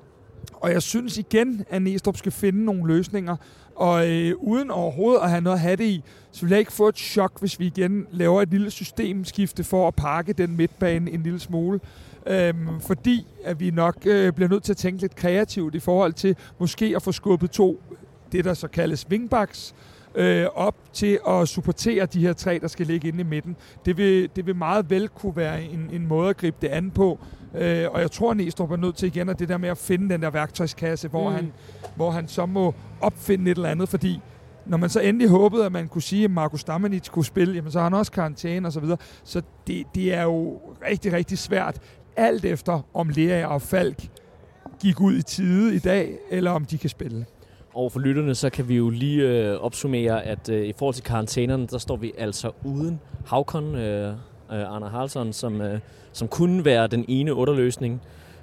og 0.52 0.72
jeg 0.72 0.82
synes 0.82 1.18
igen, 1.18 1.64
at 1.70 1.82
Næstrup 1.82 2.16
skal 2.16 2.32
finde 2.32 2.64
nogle 2.64 2.86
løsninger. 2.86 3.36
Og 3.76 4.10
øh, 4.10 4.34
uden 4.38 4.70
overhovedet 4.70 5.20
at 5.20 5.30
have 5.30 5.40
noget 5.40 5.56
at 5.56 5.60
have 5.60 5.76
det 5.76 5.84
i, 5.84 6.02
så 6.32 6.40
vil 6.40 6.50
jeg 6.50 6.58
ikke 6.58 6.72
få 6.72 6.88
et 6.88 6.96
chok, 6.96 7.40
hvis 7.40 7.60
vi 7.60 7.66
igen 7.66 8.06
laver 8.10 8.42
et 8.42 8.50
lille 8.50 8.70
systemskifte 8.70 9.64
for 9.64 9.88
at 9.88 9.94
pakke 9.94 10.32
den 10.32 10.56
midtbane 10.56 11.10
en 11.10 11.22
lille 11.22 11.40
smule. 11.40 11.80
Øhm, 12.26 12.80
fordi 12.80 13.26
at 13.44 13.60
vi 13.60 13.70
nok 13.70 13.96
øh, 14.06 14.32
bliver 14.32 14.48
nødt 14.48 14.62
til 14.62 14.72
at 14.72 14.76
tænke 14.76 15.00
lidt 15.00 15.16
kreativt 15.16 15.74
i 15.74 15.80
forhold 15.80 16.12
til 16.12 16.36
måske 16.58 16.92
at 16.96 17.02
få 17.02 17.12
skubbet 17.12 17.50
to, 17.50 17.82
det 18.32 18.44
der 18.44 18.54
så 18.54 18.68
kaldes 18.68 19.06
wingbacks, 19.10 19.74
øh, 20.14 20.46
op 20.54 20.74
til 20.92 21.18
at 21.28 21.48
supportere 21.48 22.06
de 22.06 22.20
her 22.20 22.32
tre, 22.32 22.58
der 22.58 22.68
skal 22.68 22.86
ligge 22.86 23.08
inde 23.08 23.20
i 23.20 23.24
midten. 23.24 23.56
Det 23.84 23.96
vil, 23.96 24.30
det 24.36 24.46
vil 24.46 24.56
meget 24.56 24.90
vel 24.90 25.08
kunne 25.08 25.36
være 25.36 25.62
en, 25.62 25.90
en 25.92 26.06
måde 26.06 26.30
at 26.30 26.36
gribe 26.36 26.56
det 26.62 26.68
an 26.68 26.90
på. 26.90 27.18
Øh, 27.54 27.86
og 27.90 28.00
jeg 28.00 28.10
tror, 28.10 28.30
at 28.30 28.36
Næstrup 28.36 28.70
er 28.70 28.76
nødt 28.76 28.96
til 28.96 29.06
igen, 29.06 29.28
at 29.28 29.38
det 29.38 29.48
der 29.48 29.58
med 29.58 29.68
at 29.68 29.78
finde 29.78 30.14
den 30.14 30.22
der 30.22 30.30
værktøjskasse, 30.30 31.08
hvor, 31.08 31.28
mm. 31.28 31.34
han, 31.34 31.52
hvor 31.96 32.10
han 32.10 32.28
så 32.28 32.46
må 32.46 32.74
opfinde 33.00 33.50
et 33.50 33.56
eller 33.56 33.68
andet, 33.68 33.88
fordi 33.88 34.20
når 34.66 34.76
man 34.76 34.90
så 34.90 35.00
endelig 35.00 35.28
håbede, 35.28 35.66
at 35.66 35.72
man 35.72 35.88
kunne 35.88 36.02
sige, 36.02 36.24
at 36.24 36.30
Markus 36.30 36.60
Stammenich 36.60 37.10
kunne 37.10 37.24
spille, 37.24 37.54
jamen 37.54 37.70
så 37.70 37.78
har 37.78 37.84
han 37.84 37.94
også 37.94 38.12
karantæne 38.12 38.68
og 38.68 38.72
så 38.72 38.80
videre. 38.80 38.96
Så 39.24 39.42
det, 39.66 39.86
det 39.94 40.14
er 40.14 40.22
jo 40.22 40.60
rigtig, 40.88 41.12
rigtig 41.12 41.38
svært, 41.38 41.78
alt 42.16 42.44
efter 42.44 42.80
om 42.94 43.08
Lea 43.08 43.46
og 43.46 43.62
Falk 43.62 44.08
gik 44.82 45.00
ud 45.00 45.16
i 45.16 45.22
tide 45.22 45.74
i 45.74 45.78
dag, 45.78 46.18
eller 46.30 46.50
om 46.50 46.64
de 46.64 46.78
kan 46.78 46.90
spille. 46.90 47.26
Og 47.74 47.92
for 47.92 48.00
lytterne, 48.00 48.34
så 48.34 48.50
kan 48.50 48.68
vi 48.68 48.76
jo 48.76 48.90
lige 48.90 49.22
øh, 49.22 49.60
opsummere, 49.60 50.22
at 50.22 50.48
øh, 50.48 50.66
i 50.66 50.72
forhold 50.78 50.94
til 50.94 51.04
karantænerne, 51.04 51.66
der 51.66 51.78
står 51.78 51.96
vi 51.96 52.12
altså 52.18 52.50
uden 52.64 53.00
Havkon, 53.26 53.74
øh, 53.74 54.14
øh, 54.52 54.74
Arne 54.74 54.88
Haraldsson, 54.88 55.32
som, 55.32 55.60
øh, 55.60 55.80
som 56.12 56.28
kunne 56.28 56.64
være 56.64 56.86
den 56.86 57.04
ene 57.08 57.32
otterløsning. 57.32 58.02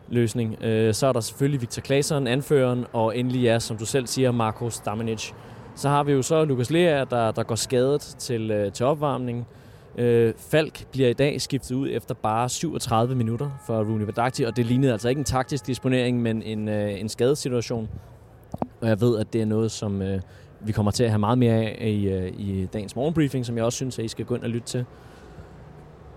Løsning. 0.09 0.63
Øh, 0.63 0.93
så 0.93 1.07
er 1.07 1.13
der 1.13 1.19
selvfølgelig 1.19 1.61
Victor 1.61 1.81
Claesson, 1.81 2.27
anføreren, 2.27 2.85
og 2.93 3.17
endelig 3.17 3.41
ja, 3.41 3.59
som 3.59 3.77
du 3.77 3.85
selv 3.85 4.07
siger, 4.07 4.31
Markus 4.31 4.79
Damenic. 4.79 5.31
Så 5.75 5.89
har 5.89 6.03
vi 6.03 6.11
jo 6.11 6.21
så 6.21 6.45
Lukas 6.45 6.69
Lea, 6.69 7.05
der, 7.09 7.31
der 7.31 7.43
går 7.43 7.55
skadet 7.55 8.01
til, 8.01 8.51
øh, 8.51 8.71
til 8.71 8.85
opvarmning. 8.85 9.47
Øh, 9.97 10.33
Falk 10.37 10.85
bliver 10.91 11.09
i 11.09 11.13
dag 11.13 11.41
skiftet 11.41 11.75
ud 11.75 11.87
efter 11.91 12.15
bare 12.15 12.49
37 12.49 13.15
minutter 13.15 13.49
for 13.65 13.77
Rooney 13.83 14.05
Badakti, 14.05 14.43
og 14.43 14.55
det 14.55 14.65
lignede 14.65 14.91
altså 14.91 15.09
ikke 15.09 15.19
en 15.19 15.25
taktisk 15.25 15.67
disponering, 15.67 16.21
men 16.21 16.43
en, 16.43 16.69
øh, 16.69 16.99
en 16.99 17.09
skadesituation. 17.09 17.89
Og 18.81 18.87
jeg 18.87 19.01
ved, 19.01 19.19
at 19.19 19.33
det 19.33 19.41
er 19.41 19.45
noget, 19.45 19.71
som 19.71 20.01
øh, 20.01 20.21
vi 20.59 20.71
kommer 20.71 20.91
til 20.91 21.03
at 21.03 21.09
have 21.09 21.19
meget 21.19 21.37
mere 21.37 21.53
af 21.53 21.87
i, 21.87 22.09
øh, 22.09 22.33
i 22.39 22.65
dagens 22.73 22.95
morgenbriefing, 22.95 23.45
som 23.45 23.57
jeg 23.57 23.65
også 23.65 23.75
synes, 23.75 23.99
at 23.99 24.05
I 24.05 24.07
skal 24.07 24.25
gå 24.25 24.35
ind 24.35 24.43
og 24.43 24.49
lytte 24.49 24.67
til. 24.67 24.85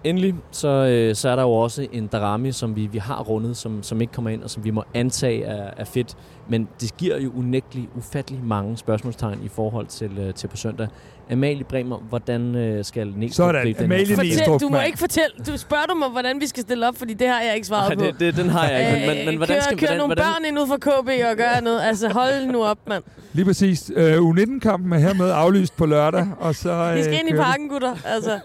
Endelig, 0.05 0.35
så, 0.51 0.69
øh, 0.69 1.14
så 1.14 1.29
er 1.29 1.37
der 1.37 1.43
jo 1.43 1.53
også 1.53 1.87
en 1.93 2.07
Darami, 2.07 2.53
som 2.53 2.77
vi, 2.77 2.87
vi 2.87 2.99
har 2.99 3.23
rundet, 3.23 3.57
som, 3.57 3.83
som 3.83 4.01
ikke 4.01 4.12
kommer 4.12 4.31
ind, 4.31 4.43
og 4.43 4.51
som 4.51 4.64
vi 4.64 4.71
må 4.71 4.85
antage 4.95 5.43
er, 5.43 5.71
er 5.77 5.85
fedt. 5.85 6.17
Men 6.49 6.69
det 6.81 6.97
giver 6.97 7.21
jo 7.21 7.33
unægteligt 7.37 7.88
ufattelig 7.97 8.45
mange 8.45 8.77
spørgsmålstegn 8.77 9.40
i 9.45 9.49
forhold 9.49 9.87
til, 9.87 10.19
øh, 10.19 10.35
til 10.35 10.49
på 10.49 10.57
søndag. 10.57 10.88
Amalie 11.31 11.64
Bremer, 11.64 11.99
hvordan 11.99 12.55
øh, 12.55 12.85
skal 12.85 13.12
Næstrup 13.17 13.47
Sådan, 13.47 13.75
Amalie 13.85 14.17
Næstrup, 14.17 14.61
Du 14.61 14.69
må 14.69 14.81
ikke 14.81 14.99
fortælle. 14.99 15.31
Du 15.47 15.57
spørger 15.57 15.87
du 15.87 15.95
mig, 15.95 16.09
hvordan 16.09 16.40
vi 16.40 16.47
skal 16.47 16.62
stille 16.62 16.88
op, 16.88 16.97
fordi 16.97 17.14
det 17.14 17.29
har 17.29 17.40
jeg 17.40 17.55
ikke 17.55 17.67
svaret 17.67 17.99
Nej, 17.99 18.07
det, 18.07 18.21
det, 18.21 18.37
den 18.37 18.49
har 18.49 18.69
jeg 18.69 18.95
ikke. 18.95 19.07
Men, 19.07 19.17
men, 19.17 19.27
men 19.27 19.37
hvordan 19.37 19.57
kør, 19.57 19.62
skal, 19.62 19.79
kør 19.79 19.87
hvordan, 19.87 19.99
nogle 19.99 20.14
hvordan, 20.14 20.33
børn 20.33 20.45
ind 20.45 20.59
ud 20.59 20.67
fra 20.67 20.77
KB 20.77 21.09
og 21.31 21.37
gøre 21.37 21.62
noget. 21.62 21.81
Altså, 21.83 22.09
hold 22.09 22.47
nu 22.47 22.64
op, 22.64 22.79
mand. 22.88 23.03
Lige 23.33 23.45
præcis. 23.45 23.93
Uh, 23.97 24.03
U19-kampen 24.03 24.93
er 24.93 24.99
hermed 24.99 25.31
aflyst 25.31 25.77
på 25.77 25.87
lørdag. 25.87 26.27
Og 26.38 26.55
så, 26.55 26.90
uh, 26.90 26.97
vi 26.97 27.03
skal 27.03 27.19
ind 27.21 27.29
i 27.29 27.37
parken, 27.37 27.69
gutter. 27.69 27.95
Altså. 28.05 28.40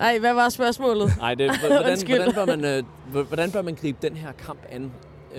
Nej, 0.00 0.18
hvad 0.18 0.34
var 0.34 0.48
spørgsmålet? 0.48 1.12
Nej, 1.18 1.34
det, 1.34 1.58
hvordan, 1.60 1.98
hvordan, 2.06 2.34
bør 2.34 2.46
man, 2.46 2.64
øh, 2.64 3.26
hvordan 3.26 3.50
bør 3.50 3.62
man 3.62 3.74
gribe 3.74 3.98
den 4.02 4.16
her 4.16 4.32
kamp 4.46 4.58
an? 4.70 4.90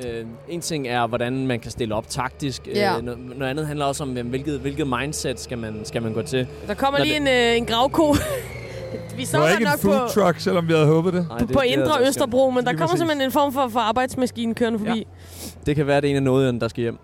Øh, 0.06 0.26
en 0.50 0.62
ting 0.62 0.88
er, 0.88 1.08
hvordan 1.08 1.48
man 1.48 1.60
kan 1.60 1.72
stille 1.72 1.96
op 1.96 2.10
taktisk. 2.10 2.68
Ja. 2.68 2.98
Øh, 2.98 3.04
noget, 3.04 3.20
noget 3.20 3.50
andet 3.50 3.68
handler 3.68 3.86
også 3.86 4.04
om, 4.04 4.10
hvilket, 4.10 4.60
hvilket 4.60 4.88
mindset 4.88 5.40
skal 5.40 5.58
man, 5.58 5.82
skal 5.84 6.02
man 6.02 6.14
gå 6.14 6.22
til. 6.22 6.48
Der 6.68 6.74
kommer 6.74 6.98
Når 7.00 7.06
lige 7.06 7.20
det... 7.20 7.22
en, 7.22 7.52
øh, 7.52 7.58
en 7.58 7.66
gravko. 7.66 8.16
vi 9.18 9.26
så 9.26 9.48
ikke 9.48 9.64
nok 9.64 9.74
en 9.74 9.80
food 9.80 10.00
på, 10.00 10.08
truck, 10.08 10.40
selvom 10.40 10.68
vi 10.68 10.74
havde 10.74 10.86
håbet 10.86 11.14
det. 11.14 11.28
Nej, 11.30 11.38
det 11.38 11.48
på 11.48 11.60
det, 11.62 11.68
Indre 11.68 12.00
det, 12.00 12.08
Østerbro, 12.08 12.50
men 12.50 12.66
der 12.66 12.72
kommer 12.72 12.88
præcis. 12.88 13.00
simpelthen 13.00 13.26
en 13.28 13.32
form 13.32 13.54
for, 13.54 13.68
for 13.68 13.80
arbejdsmaskine 13.80 14.56
kørende 14.56 14.80
forbi. 14.80 14.98
Ja. 14.98 15.50
Det 15.66 15.76
kan 15.76 15.88
være, 15.88 16.02
det 16.02 16.08
er 16.08 16.12
en 16.12 16.16
af 16.16 16.24
nåderne, 16.24 16.60
der 16.60 16.68
skal 16.68 16.82
hjem. 16.82 16.98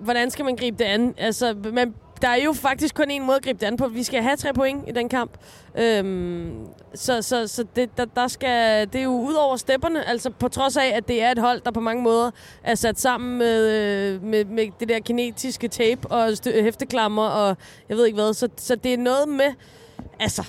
Hvordan 0.00 0.30
skal 0.30 0.44
man 0.44 0.56
gribe 0.56 0.76
det 0.78 0.84
an? 0.84 1.14
Altså, 1.18 1.54
man 1.72 1.94
der 2.24 2.30
er 2.30 2.42
jo 2.42 2.52
faktisk 2.52 2.94
kun 2.94 3.10
en 3.10 3.26
måde 3.26 3.36
at 3.36 3.44
gribe 3.44 3.60
det 3.60 3.66
an 3.66 3.76
på. 3.76 3.88
Vi 3.88 4.02
skal 4.02 4.22
have 4.22 4.36
tre 4.36 4.52
point 4.52 4.88
i 4.88 4.92
den 4.92 5.08
kamp. 5.08 5.30
Øhm, 5.74 6.66
så 6.94 7.22
så, 7.22 7.46
så 7.46 7.64
det, 7.76 7.96
der, 7.96 8.04
der 8.04 8.28
skal, 8.28 8.86
det 8.92 8.98
er 8.98 9.02
jo 9.02 9.10
ud 9.10 9.34
over 9.34 9.56
stepperne, 9.56 10.08
altså 10.08 10.30
på 10.30 10.48
trods 10.48 10.76
af, 10.76 10.92
at 10.94 11.08
det 11.08 11.22
er 11.22 11.30
et 11.30 11.38
hold, 11.38 11.60
der 11.60 11.70
på 11.70 11.80
mange 11.80 12.02
måder 12.02 12.30
er 12.62 12.74
sat 12.74 13.00
sammen 13.00 13.38
med, 13.38 13.70
øh, 13.70 14.22
med, 14.22 14.44
med 14.44 14.66
det 14.80 14.88
der 14.88 15.00
kinetiske 15.00 15.68
tape 15.68 16.08
og 16.08 16.32
hæfteklammer 16.44 17.26
og 17.26 17.56
jeg 17.88 17.96
ved 17.96 18.06
ikke 18.06 18.16
hvad. 18.16 18.34
Så, 18.34 18.48
så 18.56 18.76
det 18.76 18.94
er 18.94 18.98
noget 18.98 19.28
med, 19.28 19.52
altså, 20.20 20.46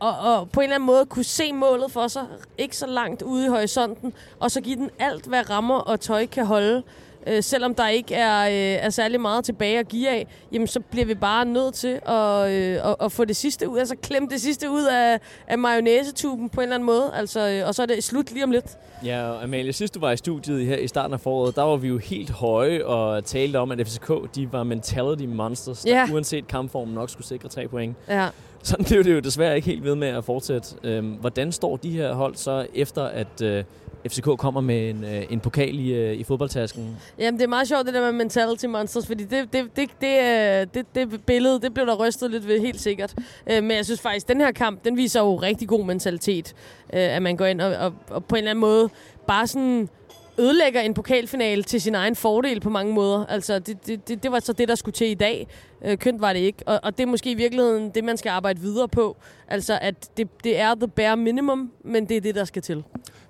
og, 0.00 0.18
og 0.18 0.50
på 0.50 0.60
en 0.60 0.64
eller 0.64 0.74
anden 0.74 0.86
måde 0.86 1.06
kunne 1.06 1.24
se 1.24 1.52
målet 1.52 1.92
for 1.92 2.08
sig, 2.08 2.26
ikke 2.58 2.76
så 2.76 2.86
langt 2.86 3.22
ude 3.22 3.46
i 3.46 3.48
horisonten, 3.48 4.12
og 4.40 4.50
så 4.50 4.60
give 4.60 4.76
den 4.76 4.90
alt, 4.98 5.26
hvad 5.26 5.50
rammer 5.50 5.78
og 5.78 6.00
tøj 6.00 6.26
kan 6.26 6.46
holde 6.46 6.82
øh, 7.26 7.42
selvom 7.42 7.74
der 7.74 7.88
ikke 7.88 8.14
er, 8.14 8.46
øh, 8.46 8.84
er 8.86 8.90
særlig 8.90 9.20
meget 9.20 9.44
tilbage 9.44 9.78
at 9.78 9.88
give 9.88 10.08
af, 10.08 10.26
jamen 10.52 10.66
så 10.66 10.80
bliver 10.80 11.06
vi 11.06 11.14
bare 11.14 11.44
nødt 11.44 11.74
til 11.74 12.00
at, 12.06 12.50
øh, 12.50 12.90
at, 12.90 12.96
at 13.00 13.12
få 13.12 13.24
det 13.24 13.36
sidste 13.36 13.68
ud, 13.68 13.78
altså 13.78 13.96
klemme 14.02 14.28
det 14.28 14.40
sidste 14.40 14.70
ud 14.70 14.84
af, 14.84 15.20
af 15.46 15.58
mayonnaisetuben 15.58 16.48
på 16.48 16.60
en 16.60 16.62
eller 16.62 16.74
anden 16.74 16.86
måde, 16.86 17.10
altså, 17.14 17.48
øh, 17.48 17.68
og 17.68 17.74
så 17.74 17.82
er 17.82 17.86
det 17.86 18.04
slut 18.04 18.32
lige 18.32 18.44
om 18.44 18.50
lidt. 18.50 18.78
Ja, 19.04 19.30
og 19.30 19.42
Amalie, 19.42 19.72
sidst 19.72 19.94
du 19.94 20.00
var 20.00 20.12
i 20.12 20.16
studiet 20.16 20.66
her 20.66 20.76
i 20.76 20.88
starten 20.88 21.14
af 21.14 21.20
foråret, 21.20 21.56
der 21.56 21.62
var 21.62 21.76
vi 21.76 21.88
jo 21.88 21.98
helt 21.98 22.30
høje 22.30 22.84
og 22.84 23.24
talte 23.24 23.56
om, 23.56 23.70
at 23.70 23.86
FCK 23.86 24.12
de 24.34 24.52
var 24.52 24.62
mentality 24.62 25.24
monsters, 25.24 25.82
der 25.82 25.96
ja. 25.96 26.06
uanset 26.12 26.48
kampformen 26.48 26.94
nok 26.94 27.10
skulle 27.10 27.26
sikre 27.26 27.48
tre 27.48 27.68
point. 27.68 27.96
Ja. 28.08 28.28
Sådan 28.62 28.84
blev 28.84 29.04
det 29.04 29.14
jo 29.14 29.20
desværre 29.20 29.56
ikke 29.56 29.66
helt 29.66 29.84
ved 29.84 29.94
med 29.94 30.08
at 30.08 30.24
fortsætte. 30.24 30.68
Øhm, 30.84 31.06
hvordan 31.06 31.52
står 31.52 31.76
de 31.76 31.90
her 31.90 32.14
hold 32.14 32.34
så 32.34 32.66
efter, 32.74 33.04
at 33.04 33.42
øh, 33.42 33.64
FCK 34.06 34.24
kommer 34.38 34.60
med 34.60 34.90
en, 34.90 35.04
øh, 35.04 35.22
en 35.30 35.40
pokal 35.40 35.78
i, 35.78 35.94
øh, 35.94 36.14
i 36.14 36.24
fodboldtasken? 36.24 36.96
Jamen, 37.18 37.38
det 37.38 37.44
er 37.44 37.48
meget 37.48 37.68
sjovt, 37.68 37.86
det 37.86 37.94
der 37.94 38.00
med 38.00 38.12
mentality 38.12 38.66
monsters, 38.66 39.06
fordi 39.06 39.24
det, 39.24 39.52
det, 39.52 39.76
det, 39.76 39.90
det, 40.00 40.18
øh, 40.20 40.66
det, 40.74 40.86
det 40.94 41.24
billede, 41.26 41.60
det 41.60 41.74
blev 41.74 41.86
der 41.86 41.94
rystet 41.94 42.30
lidt 42.30 42.48
ved, 42.48 42.60
helt 42.60 42.80
sikkert. 42.80 43.14
Øh, 43.50 43.62
men 43.62 43.76
jeg 43.76 43.84
synes 43.84 44.00
faktisk, 44.00 44.24
at 44.24 44.28
den 44.28 44.40
her 44.40 44.52
kamp, 44.52 44.84
den 44.84 44.96
viser 44.96 45.20
jo 45.20 45.36
rigtig 45.36 45.68
god 45.68 45.84
mentalitet, 45.84 46.54
øh, 46.92 47.16
at 47.16 47.22
man 47.22 47.36
går 47.36 47.46
ind 47.46 47.60
og, 47.60 47.76
og, 47.76 47.94
og 48.10 48.24
på 48.24 48.34
en 48.34 48.38
eller 48.38 48.50
anden 48.50 48.60
måde 48.60 48.88
bare 49.26 49.46
sådan 49.46 49.88
ødelægger 50.38 50.80
en 50.80 50.94
pokalfinale 50.94 51.62
til 51.62 51.80
sin 51.80 51.94
egen 51.94 52.16
fordel 52.16 52.60
på 52.60 52.70
mange 52.70 52.94
måder. 52.94 53.26
Altså, 53.26 53.58
det, 53.58 53.86
det, 53.86 54.08
det, 54.08 54.22
det 54.22 54.32
var 54.32 54.40
så 54.40 54.52
det, 54.52 54.68
der 54.68 54.74
skulle 54.74 54.92
til 54.92 55.10
i 55.10 55.14
dag. 55.14 55.46
Øh, 55.84 55.98
kønt 55.98 56.20
var 56.20 56.32
det 56.32 56.40
ikke. 56.40 56.58
Og, 56.66 56.80
og 56.82 56.98
det 56.98 57.02
er 57.02 57.06
måske 57.06 57.30
i 57.30 57.34
virkeligheden 57.34 57.90
det, 57.90 58.04
man 58.04 58.16
skal 58.16 58.30
arbejde 58.30 58.60
videre 58.60 58.88
på. 58.88 59.16
Altså, 59.48 59.78
at 59.82 60.16
det, 60.16 60.28
det 60.44 60.60
er 60.60 60.74
the 60.74 60.88
bare 60.88 61.16
minimum, 61.16 61.72
men 61.84 62.08
det 62.08 62.16
er 62.16 62.20
det, 62.20 62.34
der 62.34 62.44
skal 62.44 62.62
til. 62.62 62.84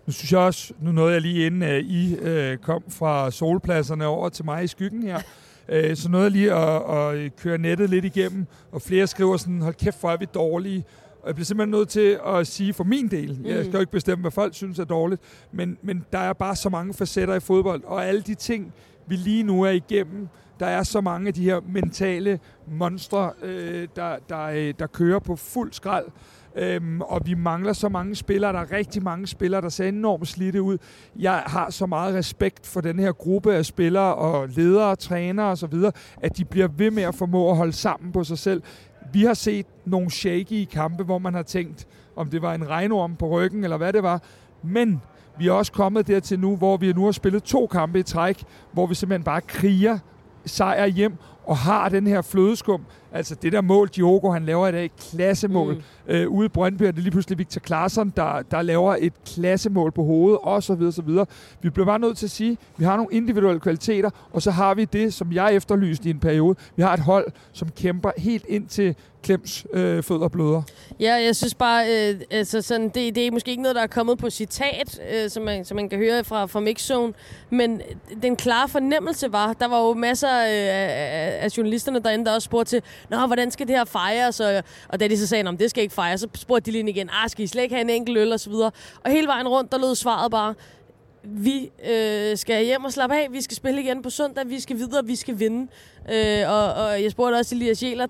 Nu 0.09 0.12
synes 0.12 0.33
jeg 0.33 0.40
også, 0.40 0.73
nu 0.81 0.92
nåede 0.92 1.12
jeg 1.12 1.23
lige 1.23 1.47
inden 1.47 1.62
uh, 1.62 1.68
I 1.68 2.16
uh, 2.18 2.57
kom 2.62 2.83
fra 2.88 3.31
solpladserne 3.31 4.07
over 4.07 4.29
til 4.29 4.44
mig 4.44 4.64
i 4.64 4.66
skyggen 4.66 5.03
her, 5.03 5.21
uh, 5.68 5.97
så 6.03 6.09
nåede 6.09 6.25
jeg 6.25 6.33
lige 6.33 6.53
at, 6.53 6.97
at 6.97 7.37
køre 7.37 7.59
nettet 7.59 7.90
lidt 7.90 8.05
igennem, 8.05 8.47
og 8.73 8.83
flere 8.83 9.07
skriver 9.07 9.37
sådan, 9.37 9.62
hold 9.62 9.75
kæft, 9.75 10.01
hvor 10.01 10.11
er 10.11 10.16
vi 10.16 10.27
dårlige. 10.35 10.85
Og 11.23 11.27
jeg 11.27 11.35
bliver 11.35 11.44
simpelthen 11.44 11.71
nødt 11.71 11.88
til 11.88 12.18
at 12.27 12.47
sige 12.47 12.73
for 12.73 12.85
min 12.85 13.09
del, 13.09 13.40
jeg 13.44 13.64
skal 13.64 13.73
jo 13.73 13.81
ikke 13.81 13.92
bestemme, 13.92 14.21
hvad 14.21 14.31
folk 14.31 14.55
synes 14.55 14.79
er 14.79 14.85
dårligt, 14.85 15.21
men, 15.53 15.79
men 15.83 16.05
der 16.12 16.18
er 16.18 16.33
bare 16.33 16.57
så 16.57 16.68
mange 16.68 16.94
facetter 16.94 17.35
i 17.35 17.40
fodbold, 17.40 17.85
og 17.85 18.07
alle 18.07 18.21
de 18.21 18.35
ting, 18.35 18.75
vi 19.07 19.16
lige 19.16 19.42
nu 19.42 19.62
er 19.62 19.71
igennem, 19.71 20.29
der 20.61 20.66
er 20.66 20.83
så 20.83 21.01
mange 21.01 21.29
af 21.29 21.35
de 21.35 21.44
her 21.44 21.61
mentale 21.68 22.40
monstre, 22.66 23.31
øh, 23.42 23.88
der, 23.97 24.16
der, 24.29 24.44
øh, 24.44 24.75
der 24.79 24.87
kører 24.87 25.18
på 25.18 25.37
fuld 25.37 25.73
skrald. 25.73 26.07
Øhm, 26.57 27.01
og 27.01 27.21
vi 27.25 27.35
mangler 27.35 27.73
så 27.73 27.88
mange 27.88 28.14
spillere. 28.14 28.53
Der 28.53 28.59
er 28.59 28.73
rigtig 28.73 29.03
mange 29.03 29.27
spillere, 29.27 29.61
der 29.61 29.68
ser 29.68 29.88
enormt 29.88 30.29
slidte 30.29 30.62
ud. 30.62 30.79
Jeg 31.18 31.42
har 31.47 31.71
så 31.71 31.87
meget 31.87 32.14
respekt 32.14 32.66
for 32.66 32.81
den 32.81 32.99
her 32.99 33.12
gruppe 33.12 33.55
af 33.55 33.66
spillere 33.66 34.14
og 34.14 34.49
ledere, 34.49 34.97
trænere 34.97 35.47
osv., 35.47 35.75
at 36.23 36.37
de 36.37 36.44
bliver 36.44 36.68
ved 36.68 36.90
med 36.90 37.03
at 37.03 37.14
formå 37.14 37.51
at 37.51 37.57
holde 37.57 37.73
sammen 37.73 38.12
på 38.12 38.25
sig 38.25 38.38
selv. 38.38 38.62
Vi 39.12 39.25
har 39.25 39.35
set 39.35 39.66
nogle 39.85 40.11
shaky 40.11 40.64
kampe, 40.64 41.05
hvor 41.05 41.18
man 41.18 41.35
har 41.35 41.42
tænkt, 41.42 41.87
om 42.16 42.31
det 42.31 42.42
var 42.42 42.55
en 42.55 42.68
regnorm 42.68 43.16
på 43.16 43.29
ryggen, 43.29 43.64
eller 43.64 43.77
hvad 43.77 43.92
det 43.92 44.03
var. 44.03 44.23
Men 44.62 45.01
vi 45.38 45.49
er 45.49 45.53
også 45.53 45.73
kommet 45.73 46.07
dertil 46.07 46.40
nu, 46.40 46.57
hvor 46.57 46.77
vi 46.77 46.92
nu 46.92 47.05
har 47.05 47.12
spillet 47.12 47.42
to 47.42 47.66
kampe 47.66 47.99
i 47.99 48.03
træk, 48.03 48.44
hvor 48.73 48.87
vi 48.87 48.94
simpelthen 48.94 49.25
bare 49.25 49.40
kriger 49.40 49.99
sejr 50.46 50.88
hjem, 50.92 51.18
og 51.48 51.56
har 51.56 51.88
den 51.88 52.06
her 52.06 52.22
flødeskum. 52.22 52.84
Altså 53.12 53.34
det 53.34 53.52
der 53.52 53.61
mål, 53.61 53.88
Diogo 53.88 54.30
han 54.30 54.44
laver 54.44 54.68
i 54.68 54.72
dag, 54.72 54.90
klassemål. 55.11 55.74
Mm. 55.74 55.82
Øh, 56.08 56.28
ude 56.28 56.46
i 56.46 56.48
Brøndby 56.48 56.82
er 56.82 56.90
det 56.90 57.02
lige 57.02 57.11
pludselig 57.11 57.38
Victor 57.38 57.61
Claesson, 57.61 58.12
der, 58.16 58.42
der 58.50 58.62
laver 58.62 58.96
et 58.98 59.12
klassemål 59.26 59.92
på 59.92 60.04
hovedet, 60.04 60.38
og 60.42 60.62
så 60.62 60.74
videre, 60.74 60.92
så 60.92 61.02
videre. 61.02 61.26
Vi 61.62 61.70
bliver 61.70 61.87
bare 61.87 61.98
nødt 61.98 62.18
til 62.18 62.26
at 62.26 62.30
sige, 62.30 62.52
at 62.52 62.58
vi 62.76 62.84
har 62.84 62.96
nogle 62.96 63.12
individuelle 63.12 63.61
kvaliteter, 63.61 64.11
og 64.32 64.42
så 64.42 64.50
har 64.50 64.74
vi 64.74 64.84
det, 64.84 65.14
som 65.14 65.32
jeg 65.32 65.54
efterlyste 65.54 66.08
i 66.08 66.11
en 66.11 66.20
periode. 66.20 66.56
Vi 66.76 66.82
har 66.82 66.94
et 66.94 67.00
hold, 67.00 67.26
som 67.52 67.68
kæmper 67.68 68.11
helt 68.16 68.44
ind 68.48 68.66
til 68.66 68.96
Klems 69.22 69.66
øh, 69.72 70.02
fødder 70.02 70.28
bløder. 70.28 70.62
Ja, 71.00 71.14
jeg 71.14 71.37
synes 71.37 71.54
bare, 71.54 71.84
øh, 71.87 72.20
altså 72.30 72.62
sådan, 72.62 72.88
det, 72.88 73.14
det 73.14 73.26
er 73.26 73.30
måske 73.30 73.50
ikke 73.50 73.62
noget, 73.62 73.76
der 73.76 73.82
er 73.82 73.87
kommet 73.87 74.18
på 74.18 74.30
citat, 74.30 75.00
øh, 75.12 75.30
som, 75.30 75.42
man, 75.42 75.64
som 75.64 75.76
man 75.76 75.88
kan 75.88 75.98
høre 75.98 76.24
fra, 76.24 76.46
fra 76.46 76.61
Mixzone, 76.61 77.12
men 77.50 77.80
den 78.22 78.37
klare 78.37 78.68
fornemmelse 78.68 79.32
var, 79.32 79.52
der 79.52 79.68
var 79.68 79.87
jo 79.87 79.94
masser 79.94 80.28
øh, 80.28 80.44
af, 80.46 81.38
af 81.38 81.57
journalisterne 81.57 81.98
derinde, 81.98 82.24
der 82.24 82.35
også 82.35 82.46
spurgte 82.46 82.70
til, 82.70 82.83
Nå, 83.11 83.27
hvordan 83.27 83.51
skal 83.51 83.68
det 83.68 83.77
her 83.77 83.85
fejres? 83.85 84.40
Og, 84.40 84.62
og 84.88 85.01
da 85.01 85.09
de 85.09 85.18
så 85.18 85.27
sagde, 85.27 85.48
om 85.48 85.57
det 85.57 85.70
skal 85.70 85.83
ikke 85.83 85.94
fejres, 85.94 86.20
så 86.20 86.29
spurgte 86.35 86.66
de 86.66 86.70
lige 86.70 86.90
igen, 86.90 87.11
ah, 87.12 87.31
skal 87.31 87.44
I 87.44 87.46
slet 87.46 87.62
ikke 87.62 87.74
have 87.74 87.85
en 87.85 87.90
enkelt 87.90 88.18
øl 88.18 88.33
og 88.33 88.40
så 88.40 88.51
videre. 88.51 88.70
Og 89.05 89.11
hele 89.11 89.27
vejen 89.27 89.48
rundt, 89.48 89.72
der 89.72 89.79
lød 89.79 89.94
svaret 89.94 90.31
bare, 90.31 90.55
vi 91.22 91.70
øh, 91.90 92.37
skal 92.37 92.64
hjem 92.64 92.85
og 92.85 92.92
slappe 92.92 93.16
af, 93.16 93.29
vi 93.31 93.40
skal 93.40 93.57
spille 93.57 93.83
igen 93.83 94.03
på 94.03 94.11
søndag, 94.11 94.48
vi 94.48 94.61
skal 94.61 94.77
videre, 94.77 95.07
vi 95.07 95.16
skal 95.16 95.38
vinde. 95.38 95.70
Øh, 96.12 96.51
og, 96.51 96.72
og 96.74 97.03
jeg 97.03 97.11
spurgte 97.11 97.37
også 97.37 97.55
Elias 97.55 97.83
Jæler, 97.83 98.07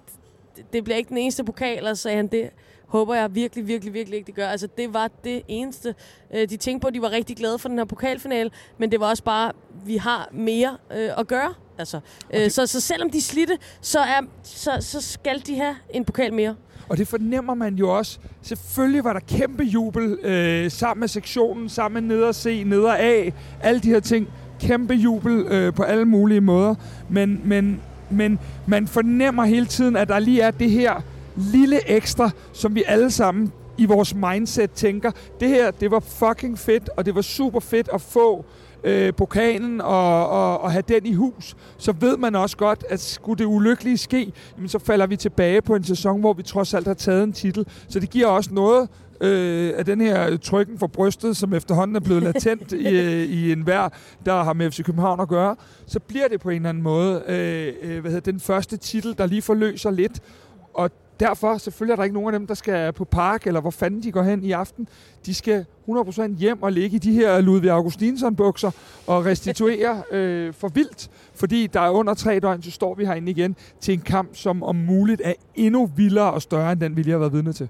det 0.72 0.84
bliver 0.84 0.96
ikke 0.96 1.08
den 1.08 1.18
eneste 1.18 1.44
pokal, 1.44 1.86
og 1.86 1.96
så 1.96 2.02
sagde 2.02 2.16
han, 2.16 2.26
det 2.26 2.50
håber 2.88 3.14
jeg 3.14 3.34
virkelig, 3.34 3.68
virkelig, 3.68 3.94
virkelig 3.94 4.16
ikke, 4.16 4.26
det 4.26 4.34
gør. 4.34 4.48
Altså, 4.48 4.68
det 4.76 4.94
var 4.94 5.10
det 5.24 5.42
eneste. 5.48 5.94
Øh, 6.34 6.48
de 6.48 6.56
tænkte 6.56 6.84
på, 6.84 6.88
at 6.88 6.94
de 6.94 7.02
var 7.02 7.10
rigtig 7.10 7.36
glade 7.36 7.58
for 7.58 7.68
den 7.68 7.78
her 7.78 7.84
pokalfinale, 7.84 8.50
men 8.78 8.92
det 8.92 9.00
var 9.00 9.08
også 9.08 9.24
bare, 9.24 9.52
vi 9.84 9.96
har 9.96 10.28
mere 10.32 10.76
øh, 10.96 11.10
at 11.18 11.26
gøre. 11.26 11.54
Altså, 11.78 12.00
øh, 12.34 12.50
så, 12.50 12.66
så 12.66 12.80
selvom 12.80 13.10
de 13.10 13.22
slidte, 13.22 13.58
så, 13.80 13.98
er, 13.98 14.20
så, 14.42 14.70
så 14.80 15.00
skal 15.00 15.42
de 15.46 15.56
have 15.56 15.76
en 15.90 16.04
pokal 16.04 16.34
mere. 16.34 16.54
Og 16.88 16.98
det 16.98 17.08
fornemmer 17.08 17.54
man 17.54 17.74
jo 17.74 17.96
også. 17.96 18.18
Selvfølgelig 18.42 19.04
var 19.04 19.12
der 19.12 19.20
kæmpe 19.20 19.62
jubel 19.62 20.18
øh, 20.22 20.70
sammen 20.70 21.00
med 21.00 21.08
sektionen, 21.08 21.68
sammen 21.68 22.06
med 22.06 22.16
neder 22.16 22.32
C, 22.32 22.62
neder 22.66 22.94
A, 22.98 23.30
alle 23.62 23.80
de 23.80 23.88
her 23.88 24.00
ting. 24.00 24.28
Kæmpe 24.60 24.94
jubel 24.94 25.46
øh, 25.46 25.74
på 25.74 25.82
alle 25.82 26.04
mulige 26.04 26.40
måder. 26.40 26.74
Men, 27.08 27.40
men, 27.44 27.80
men 28.10 28.38
man 28.66 28.86
fornemmer 28.86 29.44
hele 29.44 29.66
tiden, 29.66 29.96
at 29.96 30.08
der 30.08 30.18
lige 30.18 30.40
er 30.40 30.50
det 30.50 30.70
her 30.70 31.02
lille 31.38 31.90
ekstra, 31.90 32.30
som 32.52 32.74
vi 32.74 32.82
alle 32.86 33.10
sammen 33.10 33.52
i 33.78 33.84
vores 33.84 34.14
mindset 34.14 34.70
tænker, 34.70 35.10
det 35.40 35.48
her, 35.48 35.70
det 35.70 35.90
var 35.90 36.00
fucking 36.00 36.58
fedt, 36.58 36.90
og 36.96 37.06
det 37.06 37.14
var 37.14 37.22
super 37.22 37.60
fedt 37.60 37.88
at 37.92 38.00
få 38.00 38.44
øh, 38.84 39.12
pokalen 39.12 39.80
og, 39.80 40.28
og, 40.28 40.60
og 40.60 40.72
have 40.72 40.82
den 40.88 41.06
i 41.06 41.12
hus, 41.12 41.56
så 41.78 41.92
ved 42.00 42.16
man 42.16 42.34
også 42.34 42.56
godt, 42.56 42.84
at 42.88 43.00
skulle 43.00 43.38
det 43.38 43.44
ulykkelige 43.44 43.98
ske, 43.98 44.32
jamen, 44.56 44.68
så 44.68 44.78
falder 44.78 45.06
vi 45.06 45.16
tilbage 45.16 45.62
på 45.62 45.74
en 45.74 45.84
sæson, 45.84 46.20
hvor 46.20 46.32
vi 46.32 46.42
trods 46.42 46.74
alt 46.74 46.86
har 46.86 46.94
taget 46.94 47.24
en 47.24 47.32
titel. 47.32 47.66
Så 47.88 48.00
det 48.00 48.10
giver 48.10 48.26
også 48.26 48.54
noget 48.54 48.88
øh, 49.20 49.72
af 49.76 49.84
den 49.84 50.00
her 50.00 50.36
trykken 50.36 50.78
for 50.78 50.86
brystet, 50.86 51.36
som 51.36 51.54
efterhånden 51.54 51.96
er 51.96 52.00
blevet 52.00 52.22
latent 52.22 52.72
i, 52.72 52.88
øh, 52.88 53.22
i 53.22 53.52
en 53.52 53.66
vær, 53.66 53.92
der 54.26 54.42
har 54.42 54.52
med 54.52 54.70
FC 54.70 54.84
København 54.84 55.20
at 55.20 55.28
gøre, 55.28 55.56
så 55.86 56.00
bliver 56.00 56.28
det 56.28 56.40
på 56.40 56.50
en 56.50 56.56
eller 56.56 56.68
anden 56.68 56.82
måde 56.82 57.22
øh, 57.28 57.72
øh 57.82 58.00
hvad 58.00 58.10
hedder, 58.10 58.32
den 58.32 58.40
første 58.40 58.76
titel, 58.76 59.18
der 59.18 59.26
lige 59.26 59.42
forløser 59.42 59.90
lidt. 59.90 60.20
Og 60.74 60.90
derfor 61.20 61.58
selvfølgelig 61.58 61.92
er 61.92 61.96
der 61.96 62.04
ikke 62.04 62.14
nogen 62.14 62.34
af 62.34 62.40
dem, 62.40 62.46
der 62.46 62.54
skal 62.54 62.92
på 62.92 63.04
park, 63.04 63.46
eller 63.46 63.60
hvor 63.60 63.70
fanden 63.70 64.02
de 64.02 64.12
går 64.12 64.22
hen 64.22 64.44
i 64.44 64.52
aften. 64.52 64.88
De 65.26 65.34
skal 65.34 65.64
100% 65.88 66.36
hjem 66.38 66.62
og 66.62 66.72
ligge 66.72 66.96
i 66.96 66.98
de 66.98 67.12
her 67.12 67.40
Ludvig 67.40 67.70
Augustinsson-bukser 67.70 68.70
og 69.06 69.24
restituere 69.24 70.02
øh, 70.12 70.54
for 70.54 70.68
vildt. 70.68 71.10
Fordi 71.34 71.66
der 71.66 71.80
er 71.80 71.90
under 71.90 72.14
tre 72.14 72.38
døgn, 72.40 72.62
så 72.62 72.70
står 72.70 72.94
vi 72.94 73.04
herinde 73.04 73.30
igen 73.30 73.56
til 73.80 73.94
en 73.94 74.00
kamp, 74.00 74.36
som 74.36 74.62
om 74.62 74.76
muligt 74.76 75.20
er 75.24 75.32
endnu 75.54 75.86
vildere 75.96 76.32
og 76.32 76.42
større, 76.42 76.72
end 76.72 76.80
den 76.80 76.96
vi 76.96 77.02
lige 77.02 77.12
har 77.12 77.18
været 77.18 77.32
vidne 77.32 77.52
til. 77.52 77.68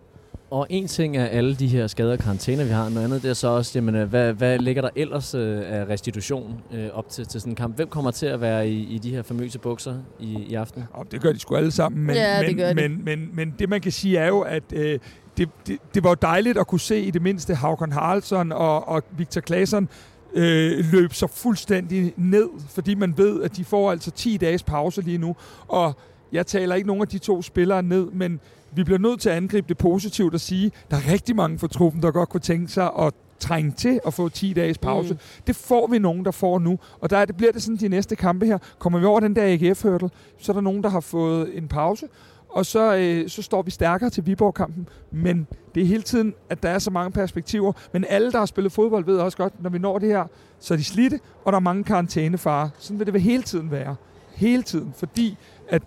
Og 0.50 0.66
en 0.70 0.86
ting 0.86 1.16
er 1.16 1.24
alle 1.24 1.54
de 1.54 1.66
her 1.66 1.86
skader 1.86 2.12
og 2.12 2.18
karantæner, 2.18 2.64
vi 2.64 2.70
har. 2.70 2.88
Noget 2.88 3.04
andet 3.04 3.22
det 3.22 3.30
er 3.30 3.34
så 3.34 3.48
også, 3.48 3.72
jamen, 3.74 3.94
øh, 3.94 4.08
hvad, 4.08 4.32
hvad 4.32 4.58
ligger 4.58 4.82
der 4.82 4.90
ellers 4.96 5.34
øh, 5.34 5.62
af 5.64 5.88
restitution 5.88 6.62
øh, 6.72 6.88
op 6.92 7.08
til, 7.08 7.26
til 7.26 7.40
sådan 7.40 7.52
en 7.52 7.56
kamp? 7.56 7.76
Hvem 7.76 7.88
kommer 7.88 8.10
til 8.10 8.26
at 8.26 8.40
være 8.40 8.68
i, 8.68 8.94
i 8.94 8.98
de 8.98 9.10
her 9.10 9.22
famøse 9.22 9.58
bukser 9.58 9.94
i, 10.20 10.38
i 10.48 10.54
aften? 10.54 10.84
Oh, 10.94 11.04
det 11.10 11.20
gør 11.20 11.32
de 11.32 11.38
sgu 11.38 11.56
alle 11.56 11.70
sammen. 11.70 12.06
Men, 12.06 12.16
ja, 12.16 12.40
men, 12.40 12.48
det 12.48 12.56
gør 12.56 12.68
de. 12.68 12.74
men, 12.74 13.04
men, 13.04 13.30
men 13.32 13.54
det 13.58 13.68
man 13.68 13.80
kan 13.80 13.92
sige 13.92 14.18
er 14.18 14.26
jo, 14.26 14.40
at 14.40 14.62
øh, 14.72 14.98
det, 15.36 15.48
det, 15.66 15.78
det 15.94 16.04
var 16.04 16.10
jo 16.10 16.16
dejligt 16.22 16.58
at 16.58 16.66
kunne 16.66 16.80
se 16.80 17.00
i 17.00 17.10
det 17.10 17.22
mindste 17.22 17.54
Håkon 17.54 17.92
Haraldsson 17.92 18.52
og, 18.52 18.88
og 18.88 19.02
Victor 19.16 19.40
Claesson 19.40 19.88
øh, 20.34 20.84
løb 20.92 21.12
så 21.12 21.26
fuldstændig 21.26 22.12
ned, 22.16 22.48
fordi 22.68 22.94
man 22.94 23.14
ved, 23.16 23.42
at 23.42 23.56
de 23.56 23.64
får 23.64 23.90
altså 23.90 24.10
10 24.10 24.36
dages 24.36 24.62
pause 24.62 25.02
lige 25.02 25.18
nu. 25.18 25.36
Og 25.68 25.96
jeg 26.32 26.46
taler 26.46 26.74
ikke 26.74 26.86
nogen 26.86 27.02
af 27.02 27.08
de 27.08 27.18
to 27.18 27.42
spillere 27.42 27.82
ned, 27.82 28.06
men 28.12 28.40
vi 28.72 28.84
bliver 28.84 28.98
nødt 28.98 29.20
til 29.20 29.28
at 29.28 29.36
angribe 29.36 29.68
det 29.68 29.78
positivt 29.78 30.34
og 30.34 30.40
sige, 30.40 30.72
der 30.90 30.96
er 30.96 31.12
rigtig 31.12 31.36
mange 31.36 31.58
for 31.58 31.66
truppen, 31.66 32.02
der 32.02 32.10
godt 32.10 32.28
kunne 32.28 32.40
tænke 32.40 32.68
sig 32.68 32.90
at 32.98 33.14
trænge 33.38 33.70
til 33.70 34.00
at 34.06 34.14
få 34.14 34.28
10 34.28 34.52
dages 34.52 34.78
pause. 34.78 35.14
Mm. 35.14 35.20
Det 35.46 35.56
får 35.56 35.86
vi 35.86 35.98
nogen, 35.98 36.24
der 36.24 36.30
får 36.30 36.58
nu. 36.58 36.78
Og 37.00 37.10
der 37.10 37.18
er 37.18 37.24
det, 37.24 37.36
bliver 37.36 37.52
det 37.52 37.62
sådan, 37.62 37.76
de 37.76 37.88
næste 37.88 38.16
kampe 38.16 38.46
her. 38.46 38.58
Kommer 38.78 38.98
vi 38.98 39.04
over 39.04 39.20
den 39.20 39.36
der 39.36 39.42
AGF-hurdle, 39.44 40.10
så 40.38 40.52
er 40.52 40.54
der 40.54 40.60
nogen, 40.60 40.82
der 40.82 40.88
har 40.88 41.00
fået 41.00 41.58
en 41.58 41.68
pause. 41.68 42.06
Og 42.48 42.66
så, 42.66 42.96
øh, 42.96 43.28
så 43.28 43.42
står 43.42 43.62
vi 43.62 43.70
stærkere 43.70 44.10
til 44.10 44.26
Viborg-kampen. 44.26 44.88
Men 45.10 45.46
det 45.74 45.82
er 45.82 45.86
hele 45.86 46.02
tiden, 46.02 46.34
at 46.50 46.62
der 46.62 46.68
er 46.68 46.78
så 46.78 46.90
mange 46.90 47.10
perspektiver. 47.10 47.72
Men 47.92 48.04
alle, 48.08 48.32
der 48.32 48.38
har 48.38 48.46
spillet 48.46 48.72
fodbold, 48.72 49.04
ved 49.04 49.18
også 49.18 49.38
godt, 49.38 49.62
når 49.62 49.70
vi 49.70 49.78
når 49.78 49.98
det 49.98 50.08
her, 50.08 50.24
så 50.60 50.74
er 50.74 50.78
de 50.78 50.84
slidte, 50.84 51.20
og 51.44 51.52
der 51.52 51.56
er 51.56 51.60
mange 51.60 51.84
karantænefarer. 51.84 52.68
Sådan 52.78 52.98
vil 52.98 53.12
det 53.12 53.22
hele 53.22 53.42
tiden 53.42 53.70
være. 53.70 53.96
Hele 54.34 54.62
tiden. 54.62 54.94
Fordi 54.96 55.36
at 55.68 55.82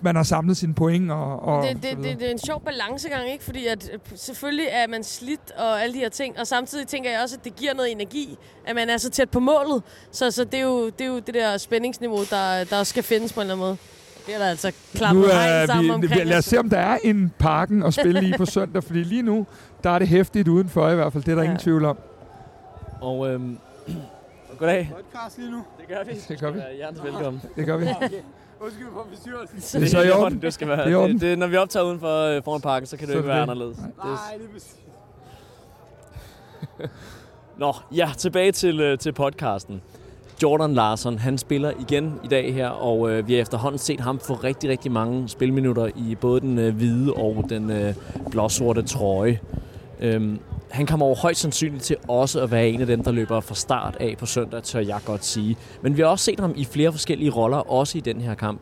man 0.00 0.16
har 0.16 0.22
samlet 0.22 0.56
sine 0.56 0.74
point 0.74 1.10
og, 1.10 1.42
og 1.42 1.62
det, 1.62 1.82
det, 1.82 1.96
det, 1.96 2.18
det 2.18 2.26
er 2.26 2.30
en 2.30 2.38
sjov 2.38 2.62
balancegang, 2.64 3.30
ikke? 3.30 3.44
Fordi 3.44 3.66
at 3.66 3.90
øh, 3.92 3.98
selvfølgelig 4.14 4.66
er 4.70 4.86
man 4.86 5.04
slidt 5.04 5.50
og 5.58 5.82
alle 5.82 5.94
de 5.94 5.98
her 5.98 6.08
ting, 6.08 6.38
og 6.38 6.46
samtidig 6.46 6.86
tænker 6.86 7.10
jeg 7.10 7.22
også, 7.22 7.36
at 7.36 7.44
det 7.44 7.56
giver 7.56 7.74
noget 7.74 7.92
energi, 7.92 8.38
at 8.66 8.74
man 8.74 8.90
er 8.90 8.96
så 8.96 9.10
tæt 9.10 9.30
på 9.30 9.40
målet. 9.40 9.82
Så, 10.10 10.30
så 10.30 10.44
det, 10.44 10.54
er 10.54 10.64
jo, 10.64 10.86
det 10.86 11.00
er 11.00 11.06
jo 11.06 11.18
det 11.18 11.34
der 11.34 11.56
spændingsniveau, 11.56 12.18
der, 12.30 12.64
der 12.64 12.84
skal 12.84 13.02
findes 13.02 13.32
på 13.32 13.40
en 13.40 13.44
eller 13.44 13.54
anden 13.54 13.66
måde. 13.66 13.76
Det 14.26 14.34
er 14.34 14.38
der 14.38 14.46
altså 14.46 14.72
klappet 14.94 15.22
nu 15.22 15.28
hegn 15.28 15.66
sammen 15.66 15.84
vi, 15.84 15.90
omkring. 15.90 16.26
Lad 16.26 16.38
os 16.38 16.44
se, 16.44 16.58
om 16.58 16.70
der 16.70 16.78
er 16.78 16.98
en 17.04 17.32
parken 17.38 17.82
at 17.82 17.94
spille 17.94 18.28
i 18.28 18.32
på 18.36 18.46
søndag, 18.56 18.84
fordi 18.84 18.98
lige 18.98 19.22
nu, 19.22 19.46
der 19.84 19.90
er 19.90 19.98
det 19.98 20.08
hæftigt 20.08 20.48
udenfor 20.48 20.90
i 20.90 20.94
hvert 20.94 21.12
fald. 21.12 21.24
Det 21.24 21.30
er 21.32 21.34
der 21.34 21.42
ja. 21.42 21.48
ingen 21.48 21.58
tvivl 21.58 21.84
om. 21.84 21.98
Og 23.00 23.28
øhm, 23.28 23.58
goddag. 24.58 24.92
Podcast 24.96 25.38
lige 25.38 25.50
nu. 25.50 25.64
Det 25.80 25.88
gør 25.88 26.04
vi. 26.04 26.20
Det 26.28 26.40
gør 26.40 26.50
vi. 26.50 26.60
Hjertelig 26.76 27.04
velkommen. 27.04 27.42
Det 27.56 27.66
gør 27.66 27.76
vi. 27.76 27.86
Undskyld 28.60 28.86
for 28.92 29.06
bestyrelsen. 29.10 29.80
Det 29.80 29.86
er 29.86 29.90
så 29.90 30.02
i 30.02 30.10
orden. 30.10 30.42
Det 30.42 30.54
skal 30.54 30.68
være. 30.68 30.84
Det 30.84 30.92
er 30.92 30.96
orden. 30.96 31.12
Det, 31.12 31.20
det, 31.20 31.38
når 31.38 31.46
vi 31.46 31.56
optager 31.56 31.86
uden 31.86 32.00
for 32.00 32.36
øh, 32.36 32.42
foran 32.42 32.60
parken, 32.60 32.86
så 32.86 32.96
kan 32.96 33.06
det 33.08 33.12
Så 33.12 33.18
jo 33.18 33.22
ikke 33.22 33.30
er 33.30 33.34
være 33.34 33.46
det. 33.46 33.50
anderledes. 33.50 33.76
Det, 33.76 33.86
Nej, 34.04 34.14
det 34.38 34.44
er 34.44 34.54
bestemt. 34.54 34.84
Nå, 37.58 37.74
ja, 37.94 38.10
tilbage 38.18 38.52
til, 38.52 38.80
øh, 38.80 38.98
til 38.98 39.12
podcasten. 39.12 39.82
Jordan 40.42 40.74
Larsen, 40.74 41.18
han 41.18 41.38
spiller 41.38 41.72
igen 41.80 42.20
i 42.24 42.28
dag 42.28 42.54
her, 42.54 42.68
og 42.68 43.10
øh, 43.10 43.28
vi 43.28 43.34
har 43.34 43.40
efterhånden 43.40 43.78
set 43.78 44.00
ham 44.00 44.18
få 44.18 44.34
rigtig, 44.34 44.70
rigtig 44.70 44.92
mange 44.92 45.28
spilminutter 45.28 45.86
i 45.96 46.14
både 46.20 46.40
den 46.40 46.58
øh, 46.58 46.74
hvide 46.76 47.12
og 47.12 47.44
den 47.50 47.70
øh, 47.70 47.94
blåsorte 48.30 48.82
trøje. 48.82 49.40
Øhm, 50.00 50.38
han 50.70 50.86
kommer 50.86 51.06
over 51.06 51.16
højst 51.16 51.40
sandsynligt 51.40 51.84
til 51.84 51.96
også 52.08 52.40
at 52.40 52.50
være 52.50 52.68
en 52.68 52.80
af 52.80 52.86
dem, 52.86 53.02
der 53.02 53.12
løber 53.12 53.40
fra 53.40 53.54
start 53.54 53.96
af 54.00 54.16
på 54.18 54.26
søndag, 54.26 54.62
tør 54.62 54.80
jeg 54.80 55.00
godt 55.04 55.24
sige. 55.24 55.56
Men 55.82 55.96
vi 55.96 56.02
har 56.02 56.08
også 56.08 56.24
set 56.24 56.40
ham 56.40 56.52
i 56.56 56.64
flere 56.64 56.92
forskellige 56.92 57.30
roller, 57.30 57.56
også 57.56 57.98
i 57.98 58.00
den 58.00 58.20
her 58.20 58.34
kamp. 58.34 58.60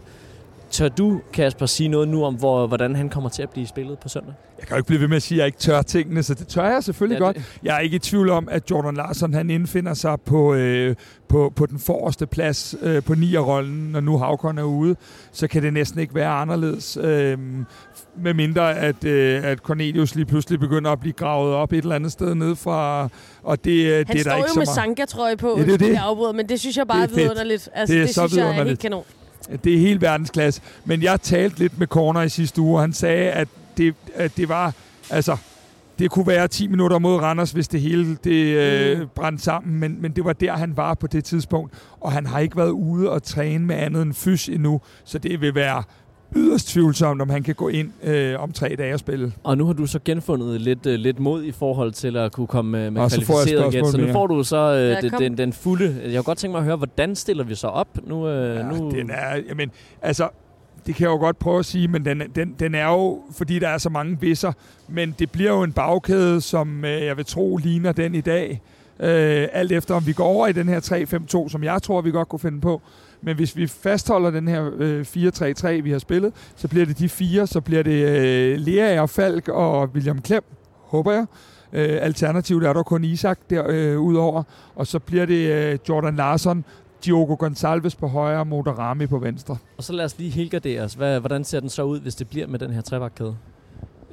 Tør 0.70 0.88
du, 0.88 1.20
Kasper, 1.32 1.66
sige 1.66 1.88
noget 1.88 2.08
nu 2.08 2.24
om, 2.24 2.34
hvor, 2.34 2.66
hvordan 2.66 2.94
han 2.96 3.08
kommer 3.08 3.30
til 3.30 3.42
at 3.42 3.50
blive 3.50 3.66
spillet 3.66 3.98
på 3.98 4.08
søndag? 4.08 4.34
Jeg 4.58 4.66
kan 4.66 4.74
jo 4.74 4.76
ikke 4.78 4.86
blive 4.86 5.00
ved 5.00 5.08
med 5.08 5.16
at 5.16 5.22
sige, 5.22 5.36
at 5.36 5.38
jeg 5.38 5.46
ikke 5.46 5.58
tør 5.58 5.82
tingene, 5.82 6.22
så 6.22 6.34
det 6.34 6.46
tør 6.48 6.64
jeg 6.64 6.84
selvfølgelig 6.84 7.20
Ja, 7.20 7.26
det- 7.26 7.34
godt. 7.34 7.58
Jeg 7.62 7.76
er 7.76 7.80
ikke 7.80 7.96
i 7.96 7.98
tvivl 7.98 8.30
om, 8.30 8.48
at 8.50 8.70
Jordan 8.70 8.94
Larsen 8.94 9.34
han 9.34 9.50
indfinder 9.50 9.94
sig 9.94 10.20
på, 10.20 10.54
øh, 10.54 10.96
på, 11.28 11.52
på 11.56 11.66
den 11.66 11.78
forreste 11.78 12.26
plads 12.26 12.74
øh, 12.82 13.02
på 13.02 13.12
rollen, 13.14 13.88
når 13.92 14.00
nu 14.00 14.18
Havkon 14.18 14.58
er 14.58 14.62
ude. 14.62 14.96
Så 15.32 15.48
kan 15.48 15.62
det 15.62 15.72
næsten 15.72 16.00
ikke 16.00 16.14
være 16.14 16.28
anderledes. 16.30 16.98
Øh, 17.02 17.38
med 18.18 18.34
mindre 18.34 18.76
at, 18.78 19.04
øh, 19.04 19.44
at 19.44 19.58
Cornelius 19.58 20.14
lige 20.14 20.26
pludselig 20.26 20.60
begynder 20.60 20.90
at 20.90 21.00
blive 21.00 21.12
gravet 21.12 21.54
op 21.54 21.72
et 21.72 21.78
eller 21.82 21.94
andet 21.94 22.12
sted 22.12 22.34
ned 22.34 22.56
fra... 22.56 23.08
Og 23.42 23.64
det, 23.64 23.70
øh, 23.86 23.96
Han 23.96 24.06
det 24.06 24.16
er 24.16 24.20
står 24.20 24.30
der 24.30 24.36
ikke 24.36 24.48
jo 24.48 24.52
så 24.54 24.60
med. 24.60 24.66
Sanka-trøje 24.66 25.36
på, 25.36 25.54
Ja, 25.58 25.64
det 25.64 25.74
er 25.74 25.78
det. 25.78 25.88
jeg 25.92 26.02
afbryder, 26.02 26.32
men 26.32 26.48
det 26.48 26.60
synes 26.60 26.76
jeg 26.76 26.86
bare 26.86 26.98
Det 27.02 27.04
er, 27.04 27.08
fedt. 27.08 27.20
vidunderligt. 27.20 27.68
Altså, 27.74 27.92
Det 27.94 28.00
er 28.02 28.06
det 28.06 28.14
så 28.14 28.20
synes 28.28 28.36
jeg 28.36 28.40
er 28.42 28.46
helt 28.46 28.54
vidunderligt. 28.54 28.80
kanon. 28.82 29.04
Det 29.64 29.74
er 29.74 29.78
helt 29.78 30.00
verdensklasse. 30.00 30.62
Men 30.84 31.02
jeg 31.02 31.20
talte 31.20 31.58
lidt 31.58 31.78
med 31.78 31.86
Corner 31.86 32.22
i 32.22 32.28
sidste 32.28 32.60
uge, 32.60 32.76
og 32.76 32.80
han 32.80 32.92
sagde, 32.92 33.30
at 33.30 33.48
det, 33.76 33.94
at 34.14 34.36
det 34.36 34.48
var... 34.48 34.72
Altså, 35.10 35.36
det 35.98 36.10
kunne 36.10 36.26
være 36.26 36.48
10 36.48 36.66
minutter 36.66 36.98
mod 36.98 37.16
Randers, 37.16 37.50
hvis 37.50 37.68
det 37.68 37.80
hele 37.80 38.16
det, 38.24 38.56
øh, 38.56 39.06
brændte 39.14 39.44
sammen, 39.44 39.80
men, 39.80 40.02
men 40.02 40.12
det 40.12 40.24
var 40.24 40.32
der, 40.32 40.52
han 40.52 40.76
var 40.76 40.94
på 40.94 41.06
det 41.06 41.24
tidspunkt. 41.24 41.74
Og 42.00 42.12
han 42.12 42.26
har 42.26 42.38
ikke 42.38 42.56
været 42.56 42.70
ude 42.70 43.10
og 43.10 43.22
træne 43.22 43.66
med 43.66 43.76
andet 43.76 44.02
end 44.02 44.14
fys 44.14 44.48
endnu, 44.48 44.80
så 45.04 45.18
det 45.18 45.40
vil 45.40 45.54
være 45.54 45.82
yderst 46.36 46.68
tvivlsomt, 46.68 47.22
om 47.22 47.30
han 47.30 47.42
kan 47.42 47.54
gå 47.54 47.68
ind 47.68 47.90
øh, 48.02 48.42
om 48.42 48.52
tre 48.52 48.74
dage 48.78 48.94
og 48.94 48.98
spille. 48.98 49.32
Og 49.44 49.58
nu 49.58 49.66
har 49.66 49.72
du 49.72 49.86
så 49.86 49.98
genfundet 50.04 50.60
lidt, 50.60 50.86
uh, 50.86 50.92
lidt 50.92 51.20
mod 51.20 51.44
i 51.44 51.52
forhold 51.52 51.92
til 51.92 52.16
at 52.16 52.32
kunne 52.32 52.46
komme 52.46 52.70
med, 52.70 52.90
med 52.90 53.02
Og 53.02 53.10
jeg 53.10 53.24
kvalificeret 53.24 53.72
gæt. 53.72 53.86
Så 53.86 53.98
nu 53.98 54.12
får 54.12 54.26
du 54.26 54.42
så 54.42 54.72
uh, 54.72 55.04
Ja, 55.04 55.08
kom. 55.08 55.22
den, 55.22 55.38
den 55.38 55.52
fulde... 55.52 56.00
Jeg 56.04 56.12
kunne 56.12 56.22
godt 56.22 56.38
tænke 56.38 56.52
mig 56.52 56.58
at 56.58 56.64
høre, 56.64 56.76
hvordan 56.76 57.14
stiller 57.14 57.44
vi 57.44 57.54
så 57.54 57.66
op? 57.66 57.88
Nu, 58.06 58.26
uh, 58.26 58.56
Ja, 58.56 58.62
nu... 58.62 58.90
den 58.90 59.10
er, 59.10 59.36
jamen, 59.48 59.70
altså, 60.02 60.28
det 60.86 60.94
kan 60.94 61.04
jeg 61.04 61.10
jo 61.10 61.16
godt 61.18 61.38
prøve 61.38 61.58
at 61.58 61.64
sige, 61.64 61.88
men 61.88 62.04
den, 62.04 62.22
den, 62.34 62.54
den 62.58 62.74
er 62.74 62.86
jo, 62.88 63.22
fordi 63.32 63.58
der 63.58 63.68
er 63.68 63.78
så 63.78 63.88
mange 63.88 64.20
visser, 64.20 64.52
men 64.88 65.14
det 65.18 65.30
bliver 65.30 65.50
jo 65.50 65.62
en 65.62 65.72
bagkæde, 65.72 66.40
som 66.40 66.84
øh, 66.84 67.04
jeg 67.04 67.16
vil 67.16 67.24
tro 67.24 67.56
ligner 67.56 67.92
den 67.92 68.14
i 68.14 68.20
dag. 68.20 68.60
Øh, 69.00 69.48
alt 69.52 69.72
efter 69.72 69.94
om 69.94 70.06
vi 70.06 70.12
går 70.12 70.24
over 70.24 70.46
i 70.46 70.52
den 70.52 70.68
her 70.68 70.80
3-5-2, 71.46 71.48
som 71.48 71.64
jeg 71.64 71.82
tror, 71.82 72.00
vi 72.00 72.10
godt 72.10 72.28
kunne 72.28 72.38
finde 72.38 72.60
på. 72.60 72.80
Men 73.22 73.36
hvis 73.36 73.56
vi 73.56 73.66
fastholder 73.66 74.30
den 74.30 74.48
her 74.48 74.70
øh, 74.78 75.00
4-3-3, 75.00 75.68
vi 75.68 75.90
har 75.90 75.98
spillet, 75.98 76.32
så 76.56 76.68
bliver 76.68 76.86
det 76.86 76.98
de 76.98 77.08
fire, 77.08 77.46
så 77.46 77.60
bliver 77.60 77.82
det 77.82 78.08
øh, 78.08 78.58
Lea, 78.58 79.04
Falk 79.04 79.48
og 79.48 79.88
William 79.94 80.20
Klem, 80.22 80.42
håber 80.86 81.12
jeg. 81.12 81.26
Øh, 81.72 81.98
alternativt 82.00 82.64
er 82.64 82.72
der 82.72 82.82
kun 82.82 83.04
Isak 83.04 83.38
derudover, 83.50 83.92
øh, 83.92 84.00
udover. 84.00 84.42
og 84.74 84.86
så 84.86 84.98
bliver 84.98 85.26
det 85.26 85.52
øh, 85.52 85.78
Jordan 85.88 86.16
Larsson, 86.16 86.64
Diogo 87.04 87.46
Gonçalves 87.46 87.96
på 87.98 88.06
højre, 88.06 88.44
Motorami 88.44 89.06
på 89.06 89.18
venstre. 89.18 89.56
Og 89.76 89.84
så 89.84 89.92
lad 89.92 90.04
os 90.04 90.18
lige 90.18 90.30
helgardere 90.30 90.82
os. 90.82 90.94
Hvad, 90.94 91.20
hvordan 91.20 91.44
ser 91.44 91.60
den 91.60 91.68
så 91.68 91.82
ud, 91.82 92.00
hvis 92.00 92.14
det 92.14 92.28
bliver 92.28 92.46
med 92.46 92.58
den 92.58 92.70
her 92.70 92.80
trebakkæde? 92.80 93.36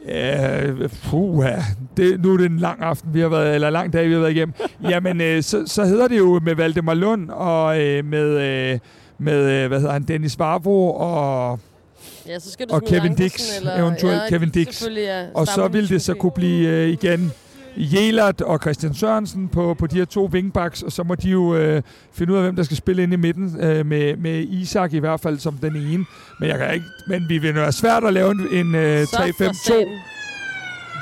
Ja, 0.07 0.71
puh, 1.09 1.45
det, 1.97 2.23
nu 2.23 2.33
er 2.33 2.37
det 2.37 2.45
en 2.45 2.57
lang 2.57 2.81
aften, 2.81 3.13
vi 3.13 3.19
har 3.19 3.29
været, 3.29 3.55
eller 3.55 3.69
lang 3.69 3.93
dag, 3.93 4.07
vi 4.07 4.13
har 4.13 4.19
været 4.19 4.31
igennem. 4.31 4.53
Jamen, 4.89 5.21
øh, 5.21 5.43
så, 5.43 5.63
så 5.65 5.85
hedder 5.85 6.07
det 6.07 6.17
jo 6.17 6.39
med 6.43 6.55
Valdemar 6.55 6.93
Lund 6.93 7.29
og 7.29 7.81
øh, 7.81 8.05
med, 8.05 8.29
øh, 8.29 8.79
med 9.17 9.63
øh, 9.63 9.67
hvad 9.67 9.79
hedder 9.79 9.93
han, 9.93 10.03
Dennis 10.03 10.39
Varvo 10.39 10.89
og 10.89 11.59
Ja, 12.27 12.39
så 12.39 12.51
skal 12.51 12.69
du 12.69 12.73
Og 12.73 12.83
Kevin 12.83 13.15
Dix, 13.15 13.57
eller, 13.57 13.77
eventuelt 13.77 14.21
ja, 14.21 14.29
Kevin 14.29 14.49
Dix. 14.49 14.87
Ja, 14.95 15.25
Og 15.33 15.47
så 15.47 15.53
Stammen 15.53 15.73
vil 15.73 15.89
det 15.89 16.01
så 16.01 16.13
kunne 16.13 16.31
blive 16.31 16.67
øh, 16.67 16.89
igen 16.89 17.31
Jelert 17.77 18.41
og 18.41 18.59
Christian 18.62 18.93
Sørensen 18.93 19.47
på, 19.47 19.73
på 19.73 19.88
de 19.88 19.95
her 19.95 20.05
to 20.05 20.25
wingbacks, 20.25 20.81
og 20.83 20.91
så 20.91 21.03
må 21.03 21.15
de 21.15 21.29
jo 21.29 21.55
øh, 21.55 21.81
finde 22.13 22.33
ud 22.33 22.38
af, 22.38 22.43
hvem 22.43 22.55
der 22.55 22.63
skal 22.63 22.77
spille 22.77 23.03
ind 23.03 23.13
i 23.13 23.15
midten, 23.15 23.57
øh, 23.59 23.86
med, 23.86 24.17
med 24.17 24.39
Isak 24.39 24.93
i 24.93 24.99
hvert 24.99 25.19
fald 25.19 25.39
som 25.39 25.53
den 25.57 25.75
ene. 25.75 26.05
Men, 26.39 26.49
jeg 26.49 26.57
kan 26.57 26.73
ikke, 26.73 26.86
men 27.07 27.29
vi 27.29 27.38
vil 27.38 27.55
være 27.55 27.71
svært 27.71 28.03
at 28.03 28.13
lave 28.13 28.31
en, 28.31 28.47
en 28.51 28.75
øh, 28.75 29.05
Så 29.07 29.33
for 29.38 29.43
3-5-2, 29.43 29.53
satan. 29.53 29.88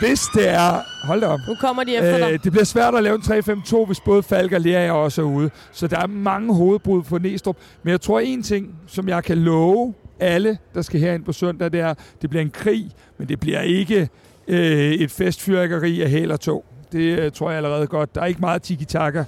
hvis 0.02 0.22
det 0.36 0.50
er... 0.50 1.06
Hold 1.08 1.22
da 1.22 1.28
op. 1.28 1.40
Nu 1.48 1.56
kommer 1.56 1.84
de 1.84 1.96
efter 1.96 2.18
dig. 2.18 2.34
Øh, 2.34 2.40
det 2.44 2.52
bliver 2.52 2.66
svært 2.66 2.96
at 2.96 3.04
lave 3.04 3.16
en 3.16 3.22
3-5-2, 3.22 3.86
hvis 3.86 4.00
både 4.00 4.24
Falk 4.24 4.52
og 4.52 4.62
Lea 4.62 4.92
også 4.92 5.22
er 5.22 5.26
ude. 5.26 5.50
Så 5.72 5.88
der 5.88 6.00
er 6.00 6.08
mange 6.08 6.56
hovedbrud 6.56 7.04
på 7.04 7.18
Næstrup. 7.18 7.58
Men 7.84 7.92
jeg 7.92 8.02
tror 8.02 8.20
en 8.20 8.44
ting, 8.44 8.76
som 8.88 9.10
jeg 9.10 9.24
kan 9.24 9.38
love 9.38 9.94
alle, 10.20 10.58
der 10.74 10.82
skal 10.82 11.00
herind 11.00 11.24
på 11.24 11.34
søndag, 11.34 11.72
det 11.72 11.80
er, 11.80 11.94
det 12.22 12.30
bliver 12.30 12.44
en 12.44 12.50
krig, 12.50 12.92
men 13.18 13.30
det 13.30 13.40
bliver 13.40 13.62
ikke 13.62 14.10
øh, 14.48 14.92
et 14.92 15.12
festfyrkeri 15.12 16.02
af 16.02 16.10
hæl 16.10 16.32
og 16.32 16.40
tog. 16.40 16.66
Det 16.92 17.20
øh, 17.20 17.32
tror 17.32 17.50
jeg 17.50 17.58
allerede 17.58 17.88
godt. 17.88 18.16
Der 18.16 18.22
er 18.22 18.26
ikke 18.26 18.40
meget 18.42 18.62
tiki-taka. 18.62 19.24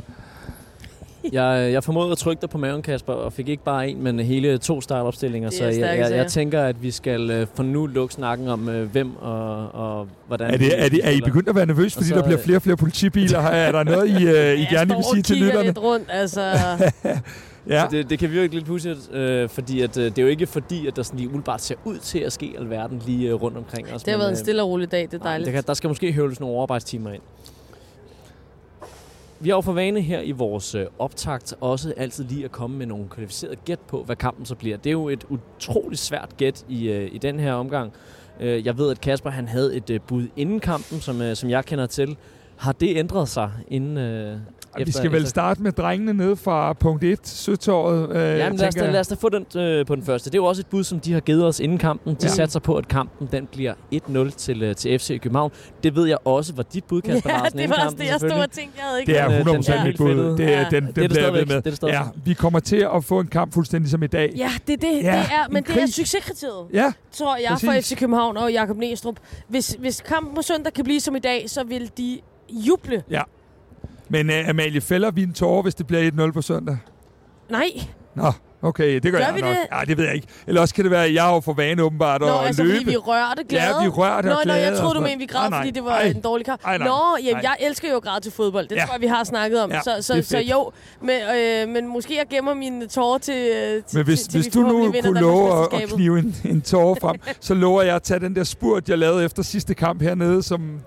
Jeg, 1.31 1.69
jeg 1.71 1.83
formåede 1.83 2.11
at 2.11 2.17
trykke 2.17 2.41
dig 2.41 2.49
på 2.49 2.57
maven, 2.57 2.81
Kasper, 2.81 3.13
og 3.13 3.33
fik 3.33 3.49
ikke 3.49 3.63
bare 3.63 3.89
en, 3.89 4.03
men 4.03 4.19
hele 4.19 4.57
to 4.57 4.81
startopstillinger. 4.81 5.47
Er 5.49 5.51
Så 5.51 5.63
jeg, 5.65 5.97
jeg, 5.99 6.11
jeg 6.11 6.27
tænker, 6.27 6.63
at 6.63 6.83
vi 6.83 6.91
skal 6.91 7.29
øh, 7.31 7.47
for 7.55 7.63
nu 7.63 7.85
lukke 7.85 8.13
snakken 8.13 8.47
om, 8.47 8.69
øh, 8.69 8.91
hvem 8.91 9.15
og, 9.15 9.71
og 9.73 10.07
hvordan... 10.27 10.53
Er, 10.53 10.57
det, 10.57 10.83
er, 10.83 10.89
det, 10.89 10.99
er 11.03 11.09
I 11.09 11.21
begyndt 11.21 11.49
at 11.49 11.55
være 11.55 11.65
nervøs, 11.65 11.93
fordi 11.93 12.07
så, 12.07 12.15
der 12.15 12.23
bliver 12.23 12.39
flere 12.39 12.57
og 12.57 12.61
flere 12.61 12.77
politibiler? 12.77 13.39
Er 13.39 13.71
der 13.71 13.83
noget, 13.83 14.09
I, 14.09 14.27
øh, 14.27 14.59
I 14.59 14.65
gerne 14.65 14.95
vil 14.95 15.03
sige 15.13 15.21
til 15.21 15.39
Jeg 15.39 15.51
står 15.51 15.59
og 15.59 15.63
kigger 15.63 15.63
lytterne? 15.63 15.63
lidt 15.63 15.77
rundt, 15.77 16.07
altså. 16.09 16.41
Ja. 17.69 17.87
Det, 17.91 18.09
det 18.09 18.19
kan 18.19 18.31
virke 18.31 18.53
lidt 18.53 18.65
pudsigt, 18.65 19.13
øh, 19.13 19.49
fordi 19.49 19.81
at, 19.81 19.97
øh, 19.97 20.05
det 20.05 20.17
er 20.17 20.21
jo 20.21 20.27
ikke 20.27 20.47
fordi, 20.47 20.87
at 20.87 20.95
der 20.95 21.03
sådan 21.03 21.17
lige 21.17 21.27
umiddelbart 21.29 21.61
ser 21.61 21.75
ud 21.85 21.97
til 21.97 22.19
at 22.19 22.33
ske 22.33 22.55
alverden 22.57 23.01
lige 23.05 23.29
øh, 23.29 23.41
rundt 23.41 23.57
omkring 23.57 23.93
os. 23.93 24.03
Det 24.03 24.11
har 24.11 24.17
men, 24.17 24.19
været 24.19 24.29
en 24.29 24.33
øh, 24.33 24.37
stille 24.37 24.61
og 24.63 24.69
rolig 24.69 24.91
dag, 24.91 25.01
det 25.01 25.13
er 25.13 25.17
nej, 25.17 25.27
dejligt. 25.27 25.45
Det 25.45 25.53
kan, 25.53 25.63
der 25.67 25.73
skal 25.73 25.87
måske 25.87 26.11
høvles 26.11 26.39
nogle 26.39 26.55
overarbejdstimer 26.55 27.11
ind. 27.11 27.21
Vi 29.39 29.49
har 29.49 29.55
jo 29.55 29.61
for 29.61 29.73
vane 29.73 30.01
her 30.01 30.21
i 30.21 30.31
vores 30.31 30.75
øh, 30.75 30.85
optakt 30.99 31.53
også 31.61 31.93
altid 31.97 32.23
lige 32.23 32.45
at 32.45 32.51
komme 32.51 32.77
med 32.77 32.85
nogle 32.85 33.09
kvalificerede 33.09 33.55
gæt 33.65 33.79
på, 33.79 34.03
hvad 34.03 34.15
kampen 34.15 34.45
så 34.45 34.55
bliver. 34.55 34.77
Det 34.77 34.89
er 34.89 34.91
jo 34.91 35.09
et 35.09 35.25
utroligt 35.29 36.01
svært 36.01 36.37
gæt 36.37 36.65
i, 36.69 36.89
øh, 36.89 37.09
i 37.11 37.17
den 37.17 37.39
her 37.39 37.53
omgang. 37.53 37.93
Jeg 38.39 38.77
ved, 38.77 38.91
at 38.91 39.01
Kasper 39.01 39.29
han 39.29 39.47
havde 39.47 39.75
et 39.75 40.01
bud 40.07 40.27
inden 40.35 40.59
kampen, 40.59 41.01
som, 41.01 41.35
som 41.35 41.49
jeg 41.49 41.65
kender 41.65 41.85
til. 41.85 42.17
Har 42.57 42.71
det 42.71 42.97
ændret 42.97 43.29
sig 43.29 43.51
inden... 43.67 43.97
Øh, 44.79 44.87
Vi 44.87 44.91
skal 44.91 45.11
vel 45.11 45.27
starte 45.27 45.61
med 45.61 45.71
drengene 45.71 46.13
ned 46.13 46.35
fra 46.35 46.73
punkt 46.73 47.03
1, 47.03 47.19
Søtorvet. 47.27 48.09
Øh, 48.15 48.39
Jamen 48.39 48.57
lad 48.59 48.67
os, 48.67 48.75
da, 48.75 48.91
lad 48.91 48.99
os 48.99 49.07
da 49.07 49.15
få 49.15 49.29
den 49.29 49.61
øh, 49.61 49.85
på 49.85 49.95
den 49.95 50.03
første. 50.03 50.29
Det 50.29 50.35
er 50.35 50.39
jo 50.39 50.45
også 50.45 50.59
et 50.61 50.67
bud, 50.67 50.83
som 50.83 50.99
de 50.99 51.13
har 51.13 51.19
givet 51.19 51.45
os 51.45 51.59
inden 51.59 51.77
kampen. 51.77 52.13
De 52.13 52.17
Ja. 52.21 52.27
ja. 52.27 52.33
satser 52.33 52.59
på, 52.59 52.75
at 52.75 52.87
kampen 52.87 53.27
den 53.31 53.47
bliver 53.51 53.73
1-0 53.95 54.29
til, 54.29 54.63
øh, 54.63 54.75
til 54.75 54.99
FC 54.99 55.19
København. 55.21 55.51
Det 55.83 55.95
ved 55.95 56.07
jeg 56.07 56.17
også 56.25 56.53
var 56.55 56.63
dit 56.63 56.83
bud, 56.83 57.01
Kasper 57.01 57.29
Ja, 57.33 57.37
Larsen, 57.37 57.57
det 57.59 57.69
var 57.69 57.75
også 57.75 57.83
kampen, 57.85 57.99
det, 58.05 58.11
jeg 58.11 58.19
stod 58.19 58.31
og 58.31 58.51
tænkte, 58.51 58.77
jeg 58.79 58.85
havde 58.87 58.99
ikke 58.99 59.11
Det 59.11 59.19
er 59.19 59.27
Den, 59.27 59.39
øh, 59.39 59.45
den 59.53 59.61
100% 59.63 59.71
er 59.73 59.77
mit 59.77 59.83
helt 59.85 59.97
bud. 59.97 60.37
Det, 60.37 60.39
Ja. 60.39 60.51
ja. 60.59 60.65
den, 60.71 60.83
den 60.85 60.95
Det 60.95 60.97
er 60.97 61.01
det 61.01 61.09
bliver 61.11 61.31
ved 61.31 61.45
med. 61.45 61.61
Det 61.61 61.81
er 61.83 61.87
det. 61.87 61.93
Ja, 61.93 62.01
vi 62.25 62.33
kommer 62.33 62.59
til 62.59 62.87
at 62.95 63.03
få 63.03 63.19
en 63.19 63.27
kamp 63.27 63.53
fuldstændig 63.53 63.91
som 63.91 64.03
i 64.03 64.07
dag. 64.07 64.33
Ja, 64.37 64.49
det 64.67 64.73
er 64.73 64.77
det, 64.77 64.87
Ja, 64.93 64.97
det 64.99 65.05
er, 65.07 65.45
en 65.47 65.53
men 65.53 65.63
det 65.63 65.77
er 65.83 65.87
succeskriteriet, 65.87 66.67
Ja, 66.73 66.91
tror 67.11 67.35
jeg, 67.37 67.47
Præcis. 67.49 67.65
for 67.69 67.73
FC 67.81 67.97
København 67.99 68.37
og 68.37 68.51
Jakob 68.51 68.77
Næstrup. 68.77 69.15
Hvis, 69.47 69.75
hvis 69.79 70.01
kampen 70.01 70.35
på 70.35 70.41
søndag 70.41 70.73
kan 70.73 70.83
blive 70.83 70.99
som 70.99 71.15
i 71.15 71.19
dag, 71.19 71.49
så 71.49 71.63
vil 71.63 71.91
de 71.97 72.19
juble. 72.49 73.03
Men 74.13 74.29
uh, 74.29 74.49
Amalie, 74.49 74.81
fælder 74.81 75.11
vi 75.11 75.23
en 75.23 75.33
tårer, 75.33 75.61
hvis 75.61 75.75
det 75.75 75.87
bliver 75.87 76.11
1-0 76.27 76.31
på 76.31 76.41
søndag? 76.41 76.77
Nej, 77.49 77.67
Nå, 78.15 78.31
okay, 78.61 78.93
det 78.99 79.03
gør, 79.03 79.11
Gør 79.11 79.25
jeg 79.25 79.35
vi 79.35 79.41
nok. 79.41 79.49
det? 79.49 79.57
Ja, 79.71 79.85
det 79.87 79.97
ved 79.97 80.05
jeg 80.05 80.15
ikke. 80.15 80.27
Eller 80.47 80.61
også 80.61 80.75
kan 80.75 80.83
det 80.83 80.91
være, 80.91 81.05
at 81.05 81.13
jeg 81.13 81.23
har 81.23 81.33
jo 81.33 81.39
for 81.39 81.53
vane 81.53 81.83
åbenbart 81.83 82.21
Nå, 82.21 82.27
at 82.39 82.45
altså 82.47 82.63
løbe. 82.63 82.75
fordi 82.77 82.89
vi 82.89 82.97
rørte 82.97 83.43
glade. 83.49 83.63
Ja, 83.77 83.83
vi 83.83 83.87
rørte 83.89 84.27
Nå, 84.27 84.33
og 84.33 84.41
nå, 84.45 84.53
jeg 84.53 84.61
glade 84.61 84.77
troede, 84.81 84.95
du 84.95 84.99
mente, 85.01 85.17
vi 85.17 85.25
græd, 85.25 85.51
fordi 85.51 85.71
det 85.71 85.83
var 85.83 85.89
nej. 85.99 86.07
en 86.07 86.21
dårlig 86.21 86.45
kamp. 86.45 86.61
Ej, 86.65 86.77
nej. 86.77 86.87
Nå, 86.87 87.17
jamen, 87.23 87.43
jeg 87.43 87.55
elsker 87.59 87.89
jo 87.89 87.95
at 87.95 88.03
græde 88.03 88.23
til 88.23 88.31
fodbold. 88.31 88.67
Det 88.67 88.75
Ja. 88.75 88.85
tror 88.85 88.93
jeg, 88.93 89.01
vi 89.01 89.07
har 89.07 89.23
snakket 89.23 89.61
om. 89.63 89.71
Ja, 89.71 89.81
så, 89.81 89.97
så, 90.01 90.13
er 90.13 90.21
så 90.21 90.37
jo, 90.39 90.71
men, 91.01 91.21
øh, 91.37 91.69
men 91.73 91.87
måske 91.87 92.17
jeg 92.17 92.25
gemmer 92.29 92.53
mine 92.53 92.87
tårer 92.87 93.17
til, 93.17 93.51
øh, 93.55 93.83
til 93.83 93.97
Men 93.97 94.05
hvis, 94.05 94.19
til, 94.21 94.31
til 94.31 94.41
hvis 94.41 94.55
vi 94.55 94.61
du 94.61 94.67
nu 94.67 94.91
vinder 94.91 95.01
kunne 95.01 95.19
love 95.21 95.73
at, 95.83 95.89
knive 95.89 96.19
en, 96.19 96.35
en 96.45 96.61
tårer 96.61 96.95
frem, 97.01 97.15
så 97.39 97.53
lover 97.53 97.81
jeg 97.81 97.95
at 97.95 98.03
tage 98.03 98.19
den 98.19 98.35
der 98.35 98.43
spurt, 98.43 98.89
jeg 98.89 98.97
lavede 98.97 99.25
efter 99.25 99.43
sidste 99.43 99.73
kamp 99.73 100.01
hernede, 100.01 100.43
som, 100.43 100.79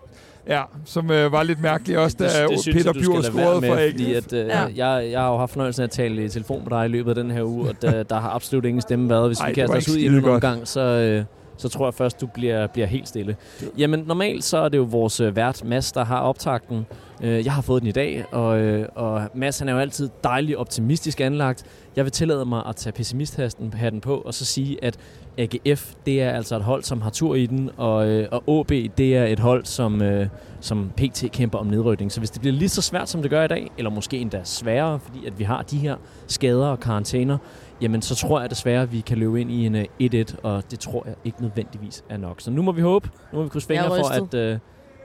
ja, 0.49 0.63
som 0.85 1.11
øh, 1.11 1.33
var 1.33 1.43
lidt 1.43 1.61
mærkelig 1.61 1.99
også, 1.99 2.17
da 2.19 2.25
det 2.25 2.61
synes 2.61 2.77
Peter 2.77 2.91
jeg, 2.91 2.95
du 2.95 3.03
skal 3.03 3.13
Bjur 3.13 3.23
scorede 3.23 3.61
med, 3.61 3.69
for 3.69 3.77
fordi 3.77 4.07
ikke. 4.07 4.17
at, 4.17 4.33
øh, 4.33 4.47
Ja. 4.47 4.61
jeg, 4.77 5.11
jeg 5.11 5.21
har 5.21 5.31
jo 5.31 5.39
haft 5.39 5.53
fornøjelsen 5.53 5.83
af 5.83 5.87
at 5.87 5.91
tale 5.91 6.25
i 6.25 6.29
telefon 6.29 6.63
med 6.69 6.79
dig 6.79 6.85
i 6.85 6.89
løbet 6.89 7.09
af 7.11 7.15
den 7.15 7.31
her 7.31 7.43
uge, 7.43 7.69
og 7.69 7.83
der, 7.83 8.03
der 8.13 8.21
har 8.21 8.31
absolut 8.31 8.65
ingen 8.65 8.81
stemme 8.81 9.11
været. 9.11 9.29
Hvis 9.29 9.41
Ej, 9.41 9.47
vi 9.47 9.55
det 9.55 9.61
kaster 9.61 9.77
os 9.77 9.89
ud 9.89 9.97
i 9.97 10.07
en 10.07 10.25
omgang, 10.25 10.69
så, 10.69 10.81
øh, 10.81 11.25
så 11.57 11.69
tror 11.69 11.87
jeg 11.87 11.95
først, 11.95 12.21
du 12.21 12.27
bliver, 12.27 12.67
bliver 12.67 12.87
helt 12.87 13.09
stille. 13.09 13.37
Jamen, 13.79 14.01
normalt 14.07 14.45
så 14.45 14.59
er 14.59 14.69
det 14.69 14.79
jo 14.79 14.83
vores 14.83 15.21
øh, 15.21 15.37
vært, 15.37 15.65
Mads, 15.65 15.93
der 15.93 16.05
har 16.05 16.21
optakten. 16.21 16.87
Øh, 17.23 17.45
jeg 17.45 17.53
har 17.53 17.63
fået 17.63 17.83
den 17.83 17.89
i 17.89 17.93
dag, 17.93 18.25
og, 18.33 18.59
øh, 18.59 18.89
og 18.95 19.23
Mads 19.35 19.59
han 19.59 19.69
er 19.69 19.73
jo 19.73 19.79
altid 19.79 20.11
dejligt 20.25 20.59
optimistisk 20.59 21.21
anlagt. 21.21 21.65
Jeg 21.97 22.05
vil 22.05 22.13
tillade 22.13 22.45
mig 22.45 22.63
at 22.69 22.77
tage 22.77 22.93
pessimisthatten 22.93 24.01
på, 24.01 24.17
og 24.17 24.35
så 24.35 24.45
sige, 24.45 24.85
at 24.85 24.97
AGF, 25.39 25.93
det 26.07 26.23
er 26.23 26.31
altså 26.31 26.57
et 26.57 26.63
hold, 26.63 26.83
som 26.83 27.03
har 27.03 27.11
tur 27.11 27.35
i 27.35 27.47
den, 27.47 27.71
og, 27.77 27.97
og 28.31 28.43
OB, 28.47 28.69
det 28.69 29.17
er 29.17 29.25
et 29.25 29.39
hold, 29.39 29.65
som, 29.65 30.03
som 30.61 30.91
PT 30.97 31.25
kæmper 31.33 31.59
om 31.59 31.67
nedrykning. 31.67 32.13
Så 32.13 32.21
hvis 32.21 32.31
det 32.31 32.41
bliver 32.41 32.57
lige 32.57 32.69
så 32.69 32.83
svært, 32.83 33.09
som 33.09 33.23
det 33.23 33.31
gør 33.31 33.45
i 33.45 33.49
dag, 33.49 33.71
eller 33.79 33.91
måske 33.91 34.19
endda 34.19 34.41
sværere, 34.45 34.99
fordi 34.99 35.27
at 35.27 35.39
vi 35.39 35.45
har 35.45 35.63
de 35.63 35.79
her 35.79 35.97
skader 36.27 36.67
og 36.67 36.81
karantæner, 36.81 37.39
jamen 37.81 38.03
så 38.03 38.15
tror 38.15 38.41
jeg 38.41 38.51
desværre, 38.51 38.83
at 38.83 38.93
vi 38.93 39.01
kan 39.01 39.19
løbe 39.19 39.41
ind 39.41 39.51
i 39.51 39.67
en 39.67 39.75
øh, 39.75 39.85
1-1, 40.03 40.37
og 40.43 40.71
det 40.71 40.81
tror 40.81 41.03
jeg 41.07 41.15
ikke 41.25 41.43
nødvendigvis 41.43 42.05
er 42.11 42.17
nok. 42.17 42.41
Så 42.41 42.51
nu 42.51 42.63
må 42.63 42.73
vi 42.73 42.81
håbe, 42.81 43.09
nu 43.33 43.39
må 43.39 43.43
vi 43.43 43.49
krydse 43.49 43.67
fingre 43.67 43.87
for, 43.87 44.23
at, 44.23 44.35
øh, 44.35 44.59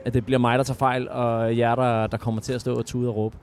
at 0.04 0.14
det 0.14 0.26
bliver 0.26 0.38
mig, 0.38 0.58
der 0.58 0.64
tager 0.64 0.78
fejl, 0.78 1.08
og 1.08 1.58
jer, 1.58 1.74
der, 1.74 2.06
der 2.06 2.16
kommer 2.16 2.40
til 2.40 2.52
at 2.52 2.60
stå 2.60 2.74
og 2.74 2.86
tude 2.86 3.08
og 3.08 3.16
råbe. 3.16 3.36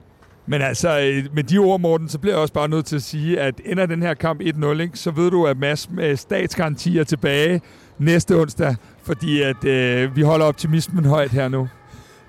Men 0.46 0.62
altså, 0.62 1.00
øh, 1.00 1.34
med 1.34 1.42
de 1.44 1.58
ord, 1.58 1.80
Morten, 1.80 2.08
så 2.08 2.18
bliver 2.18 2.34
jeg 2.34 2.42
også 2.42 2.54
bare 2.54 2.68
nødt 2.68 2.86
til 2.86 2.96
at 2.96 3.02
sige, 3.02 3.40
at 3.40 3.60
ender 3.64 3.86
den 3.86 4.02
her 4.02 4.14
kamp 4.14 4.40
1-0, 4.40 4.80
ikke, 4.80 4.98
så 4.98 5.10
ved 5.10 5.30
du, 5.30 5.46
at 5.46 5.58
Mads 5.58 5.90
med 5.90 6.16
statsgarantier 6.16 7.04
tilbage 7.04 7.60
næste 7.98 8.40
onsdag, 8.40 8.76
fordi 9.02 9.42
at 9.42 9.64
øh, 9.64 10.16
vi 10.16 10.22
holder 10.22 10.46
optimismen 10.46 11.04
højt 11.04 11.30
her 11.30 11.48
nu. 11.48 11.68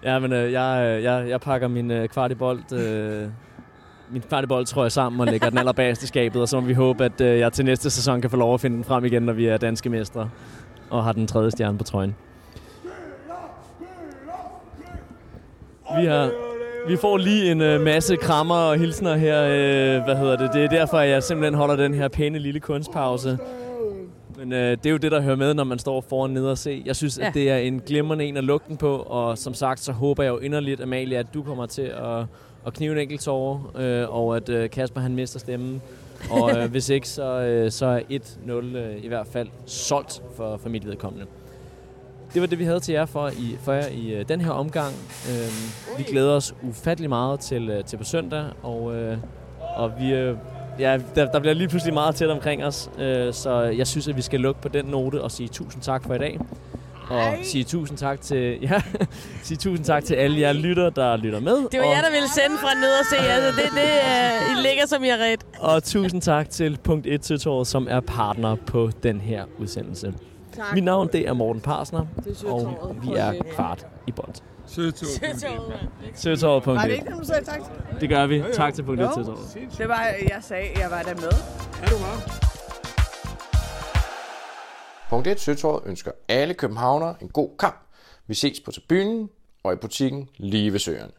Ja, 0.03 0.19
men 0.19 0.33
øh, 0.33 0.51
jeg, 0.51 0.95
øh, 0.97 1.03
jeg, 1.03 1.29
jeg 1.29 1.41
pakker 1.41 1.67
min 1.67 1.91
øh, 1.91 2.07
kvartibold... 2.07 2.73
Øh, 2.73 3.27
min 4.11 4.21
kvartibold 4.21 4.65
tror 4.65 4.83
jeg 4.83 4.91
sammen 4.91 5.21
og 5.21 5.27
lægger 5.27 5.49
den 5.49 5.57
allerbagest 5.57 6.03
i 6.03 6.07
skabet, 6.07 6.41
og 6.41 6.49
så 6.49 6.59
må 6.59 6.67
vi 6.67 6.73
håbe, 6.73 7.05
at 7.05 7.21
øh, 7.21 7.39
jeg 7.39 7.53
til 7.53 7.65
næste 7.65 7.89
sæson 7.89 8.21
kan 8.21 8.29
få 8.29 8.37
lov 8.37 8.53
at 8.53 8.61
finde 8.61 8.75
den 8.75 8.83
frem 8.83 9.05
igen, 9.05 9.23
når 9.23 9.33
vi 9.33 9.45
er 9.45 9.57
danske 9.57 9.89
mestre 9.89 10.29
og 10.89 11.03
har 11.03 11.11
den 11.11 11.27
tredje 11.27 11.51
stjerne 11.51 11.77
på 11.77 11.83
trøjen. 11.83 12.15
Vi 15.99 16.05
har, 16.05 16.31
vi 16.87 16.97
får 16.97 17.17
lige 17.17 17.51
en 17.51 17.61
øh, 17.61 17.81
masse 17.81 18.15
krammer 18.15 18.55
og 18.55 18.77
hilsner 18.77 19.15
her. 19.15 19.43
Øh, 19.43 20.03
hvad 20.03 20.15
hedder 20.15 20.37
det? 20.37 20.49
Det 20.53 20.63
er 20.63 20.69
derfor, 20.69 20.97
at 20.97 21.09
jeg 21.09 21.23
simpelthen 21.23 21.53
holder 21.53 21.75
den 21.75 21.93
her 21.93 22.07
pæne 22.07 22.39
lille 22.39 22.59
kunstpause. 22.59 23.37
Men 24.37 24.53
øh, 24.53 24.71
det 24.71 24.85
er 24.85 24.89
jo 24.89 24.97
det, 24.97 25.11
der 25.11 25.21
hører 25.21 25.35
med, 25.35 25.53
når 25.53 25.63
man 25.63 25.79
står 25.79 26.05
foran 26.09 26.31
nede 26.31 26.51
og 26.51 26.57
se. 26.57 26.83
Jeg 26.85 26.95
synes. 26.95 27.19
Ja. 27.19 27.27
at 27.27 27.33
det 27.33 27.49
er 27.49 27.57
en 27.57 27.79
glimrende 27.79 28.25
en 28.25 28.37
at 28.37 28.43
lukke 28.43 28.65
den 28.69 28.77
på, 28.77 28.95
og 28.97 29.37
som 29.37 29.53
sagt, 29.53 29.79
så 29.79 29.91
håber 29.91 30.23
jeg 30.23 30.29
jo 30.29 30.37
inderligt, 30.37 30.81
Amalie, 30.81 31.17
at 31.17 31.33
du 31.33 31.43
kommer 31.43 31.65
til 31.65 31.81
at, 31.81 32.25
og 32.63 32.73
knive 32.73 32.91
en 32.91 32.97
enkelt 32.97 33.21
tårer, 33.21 33.71
øh, 33.75 34.15
og 34.15 34.35
at 34.35 34.49
øh, 34.49 34.69
Kasper 34.69 35.01
han 35.01 35.15
mister 35.15 35.39
stemmen. 35.39 35.81
Og 36.29 36.57
øh, 36.57 36.71
hvis 36.71 36.89
ikke, 36.89 37.09
så, 37.09 37.41
øh, 37.41 37.71
så 37.71 37.85
er 37.85 37.99
1-0 38.47 38.51
øh, 38.51 39.03
i 39.03 39.07
hvert 39.07 39.27
fald 39.27 39.47
solgt 39.65 40.21
for, 40.35 40.57
for 40.57 40.69
mit 40.69 40.87
vedkommende. 40.87 41.25
Det 42.33 42.41
var 42.41 42.47
det, 42.47 42.59
vi 42.59 42.63
havde 42.63 42.79
til 42.79 42.93
jer 42.93 43.05
for, 43.05 43.27
i, 43.29 43.57
for 43.61 43.73
jer 43.73 43.87
i 43.87 44.13
øh, 44.13 44.27
den 44.27 44.41
her 44.41 44.51
omgang. 44.51 44.93
Øh, 45.29 45.97
vi 45.97 46.03
glæder 46.03 46.35
os 46.35 46.55
ufattelig 46.63 47.09
meget 47.09 47.39
til, 47.39 47.69
øh, 47.69 47.83
til 47.83 47.97
på 47.97 48.03
søndag, 48.03 48.45
og, 48.63 48.95
øh, 48.95 49.17
og 49.75 49.91
vi, 49.99 50.13
øh, 50.13 50.37
ja, 50.79 50.99
der, 51.15 51.31
der 51.31 51.39
bliver 51.39 51.53
lige 51.53 51.67
pludselig 51.67 51.93
meget 51.93 52.15
tæt 52.15 52.29
omkring 52.29 52.65
os, 52.65 52.89
øh, 52.99 53.33
så 53.33 53.61
jeg 53.61 53.87
synes, 53.87 54.07
at 54.07 54.17
vi 54.17 54.21
skal 54.21 54.39
lukke 54.39 54.61
på 54.61 54.67
den 54.67 54.85
note 54.85 55.21
og 55.21 55.31
sige 55.31 55.49
tusind 55.49 55.83
tak 55.83 56.03
for 56.03 56.13
i 56.13 56.17
dag. 56.17 56.39
Og 57.11 57.33
sige 57.43 57.63
tusind 57.63 57.97
tak 57.97 58.21
til 58.21 58.57
ja, 58.69 58.81
sige 59.43 59.57
tusind 59.57 59.85
tak 59.85 60.03
til 60.03 60.15
alle 60.15 60.39
jer 60.39 60.53
lytter, 60.53 60.89
der 60.89 61.17
lytter 61.17 61.39
med. 61.39 61.55
Det 61.71 61.79
var 61.79 61.85
og, 61.85 61.91
jer, 61.91 62.01
der 62.01 62.11
ville 62.11 62.29
sende 62.29 62.57
fra 62.57 62.73
ned 62.73 62.91
og 62.99 63.05
se. 63.09 63.17
Altså, 63.17 63.61
det, 63.61 63.69
det, 63.71 63.89
uh, 64.51 64.59
I 64.59 64.67
ligger 64.67 64.85
som 64.87 65.03
I 65.03 65.07
har 65.07 65.17
ret. 65.17 65.45
og 65.59 65.83
tusind 65.83 66.21
tak 66.21 66.49
til 66.49 66.79
Punkt 66.83 67.07
1 67.07 67.25
Søtåret, 67.25 67.67
som 67.67 67.87
er 67.89 67.99
partner 67.99 68.55
på 68.55 68.91
den 69.03 69.21
her 69.21 69.43
udsendelse. 69.59 70.13
Tak. 70.55 70.65
Mit 70.73 70.83
navn 70.83 71.09
det 71.13 71.27
er 71.27 71.33
Morten 71.33 71.61
Parsner, 71.61 71.99
er 71.99 72.51
og 72.51 72.95
vi 73.03 73.13
er 73.15 73.33
kvart 73.53 73.87
i 74.07 74.11
bold. 74.11 74.33
Søtåret 76.15 76.63
punkt 76.63 76.81
Var 76.81 76.87
det 76.87 76.91
1. 76.91 76.97
ikke 76.97 77.09
det, 77.11 77.19
du 77.19 77.25
sagde 77.25 77.45
tak 77.45 77.59
til? 77.59 78.01
Det 78.01 78.09
gør 78.09 78.25
vi. 78.27 78.43
Tak 78.53 78.73
til 78.73 78.83
Punkt 78.83 79.01
1 79.01 79.05
Jo. 79.05 79.11
Søtåret. 79.15 79.69
Det 79.77 79.89
var, 79.89 80.05
jeg 80.21 80.37
sagde, 80.41 80.67
jeg 80.79 80.91
var 80.91 81.01
der 81.01 81.15
med. 81.15 81.31
Er 81.83 81.87
du 81.87 81.97
meget? 81.97 82.50
Punkt 85.11 85.27
1 85.27 85.39
Søtorvet 85.39 85.83
ønsker 85.85 86.11
alle 86.27 86.53
københavnere 86.53 87.15
en 87.21 87.29
god 87.29 87.49
kamp. 87.59 87.79
Vi 88.27 88.33
ses 88.33 88.59
på 88.59 88.71
tribunen 88.71 89.29
og 89.63 89.73
i 89.73 89.75
butikken 89.75 90.29
lige 90.37 90.71
ved 90.71 90.79
søerne. 90.79 91.11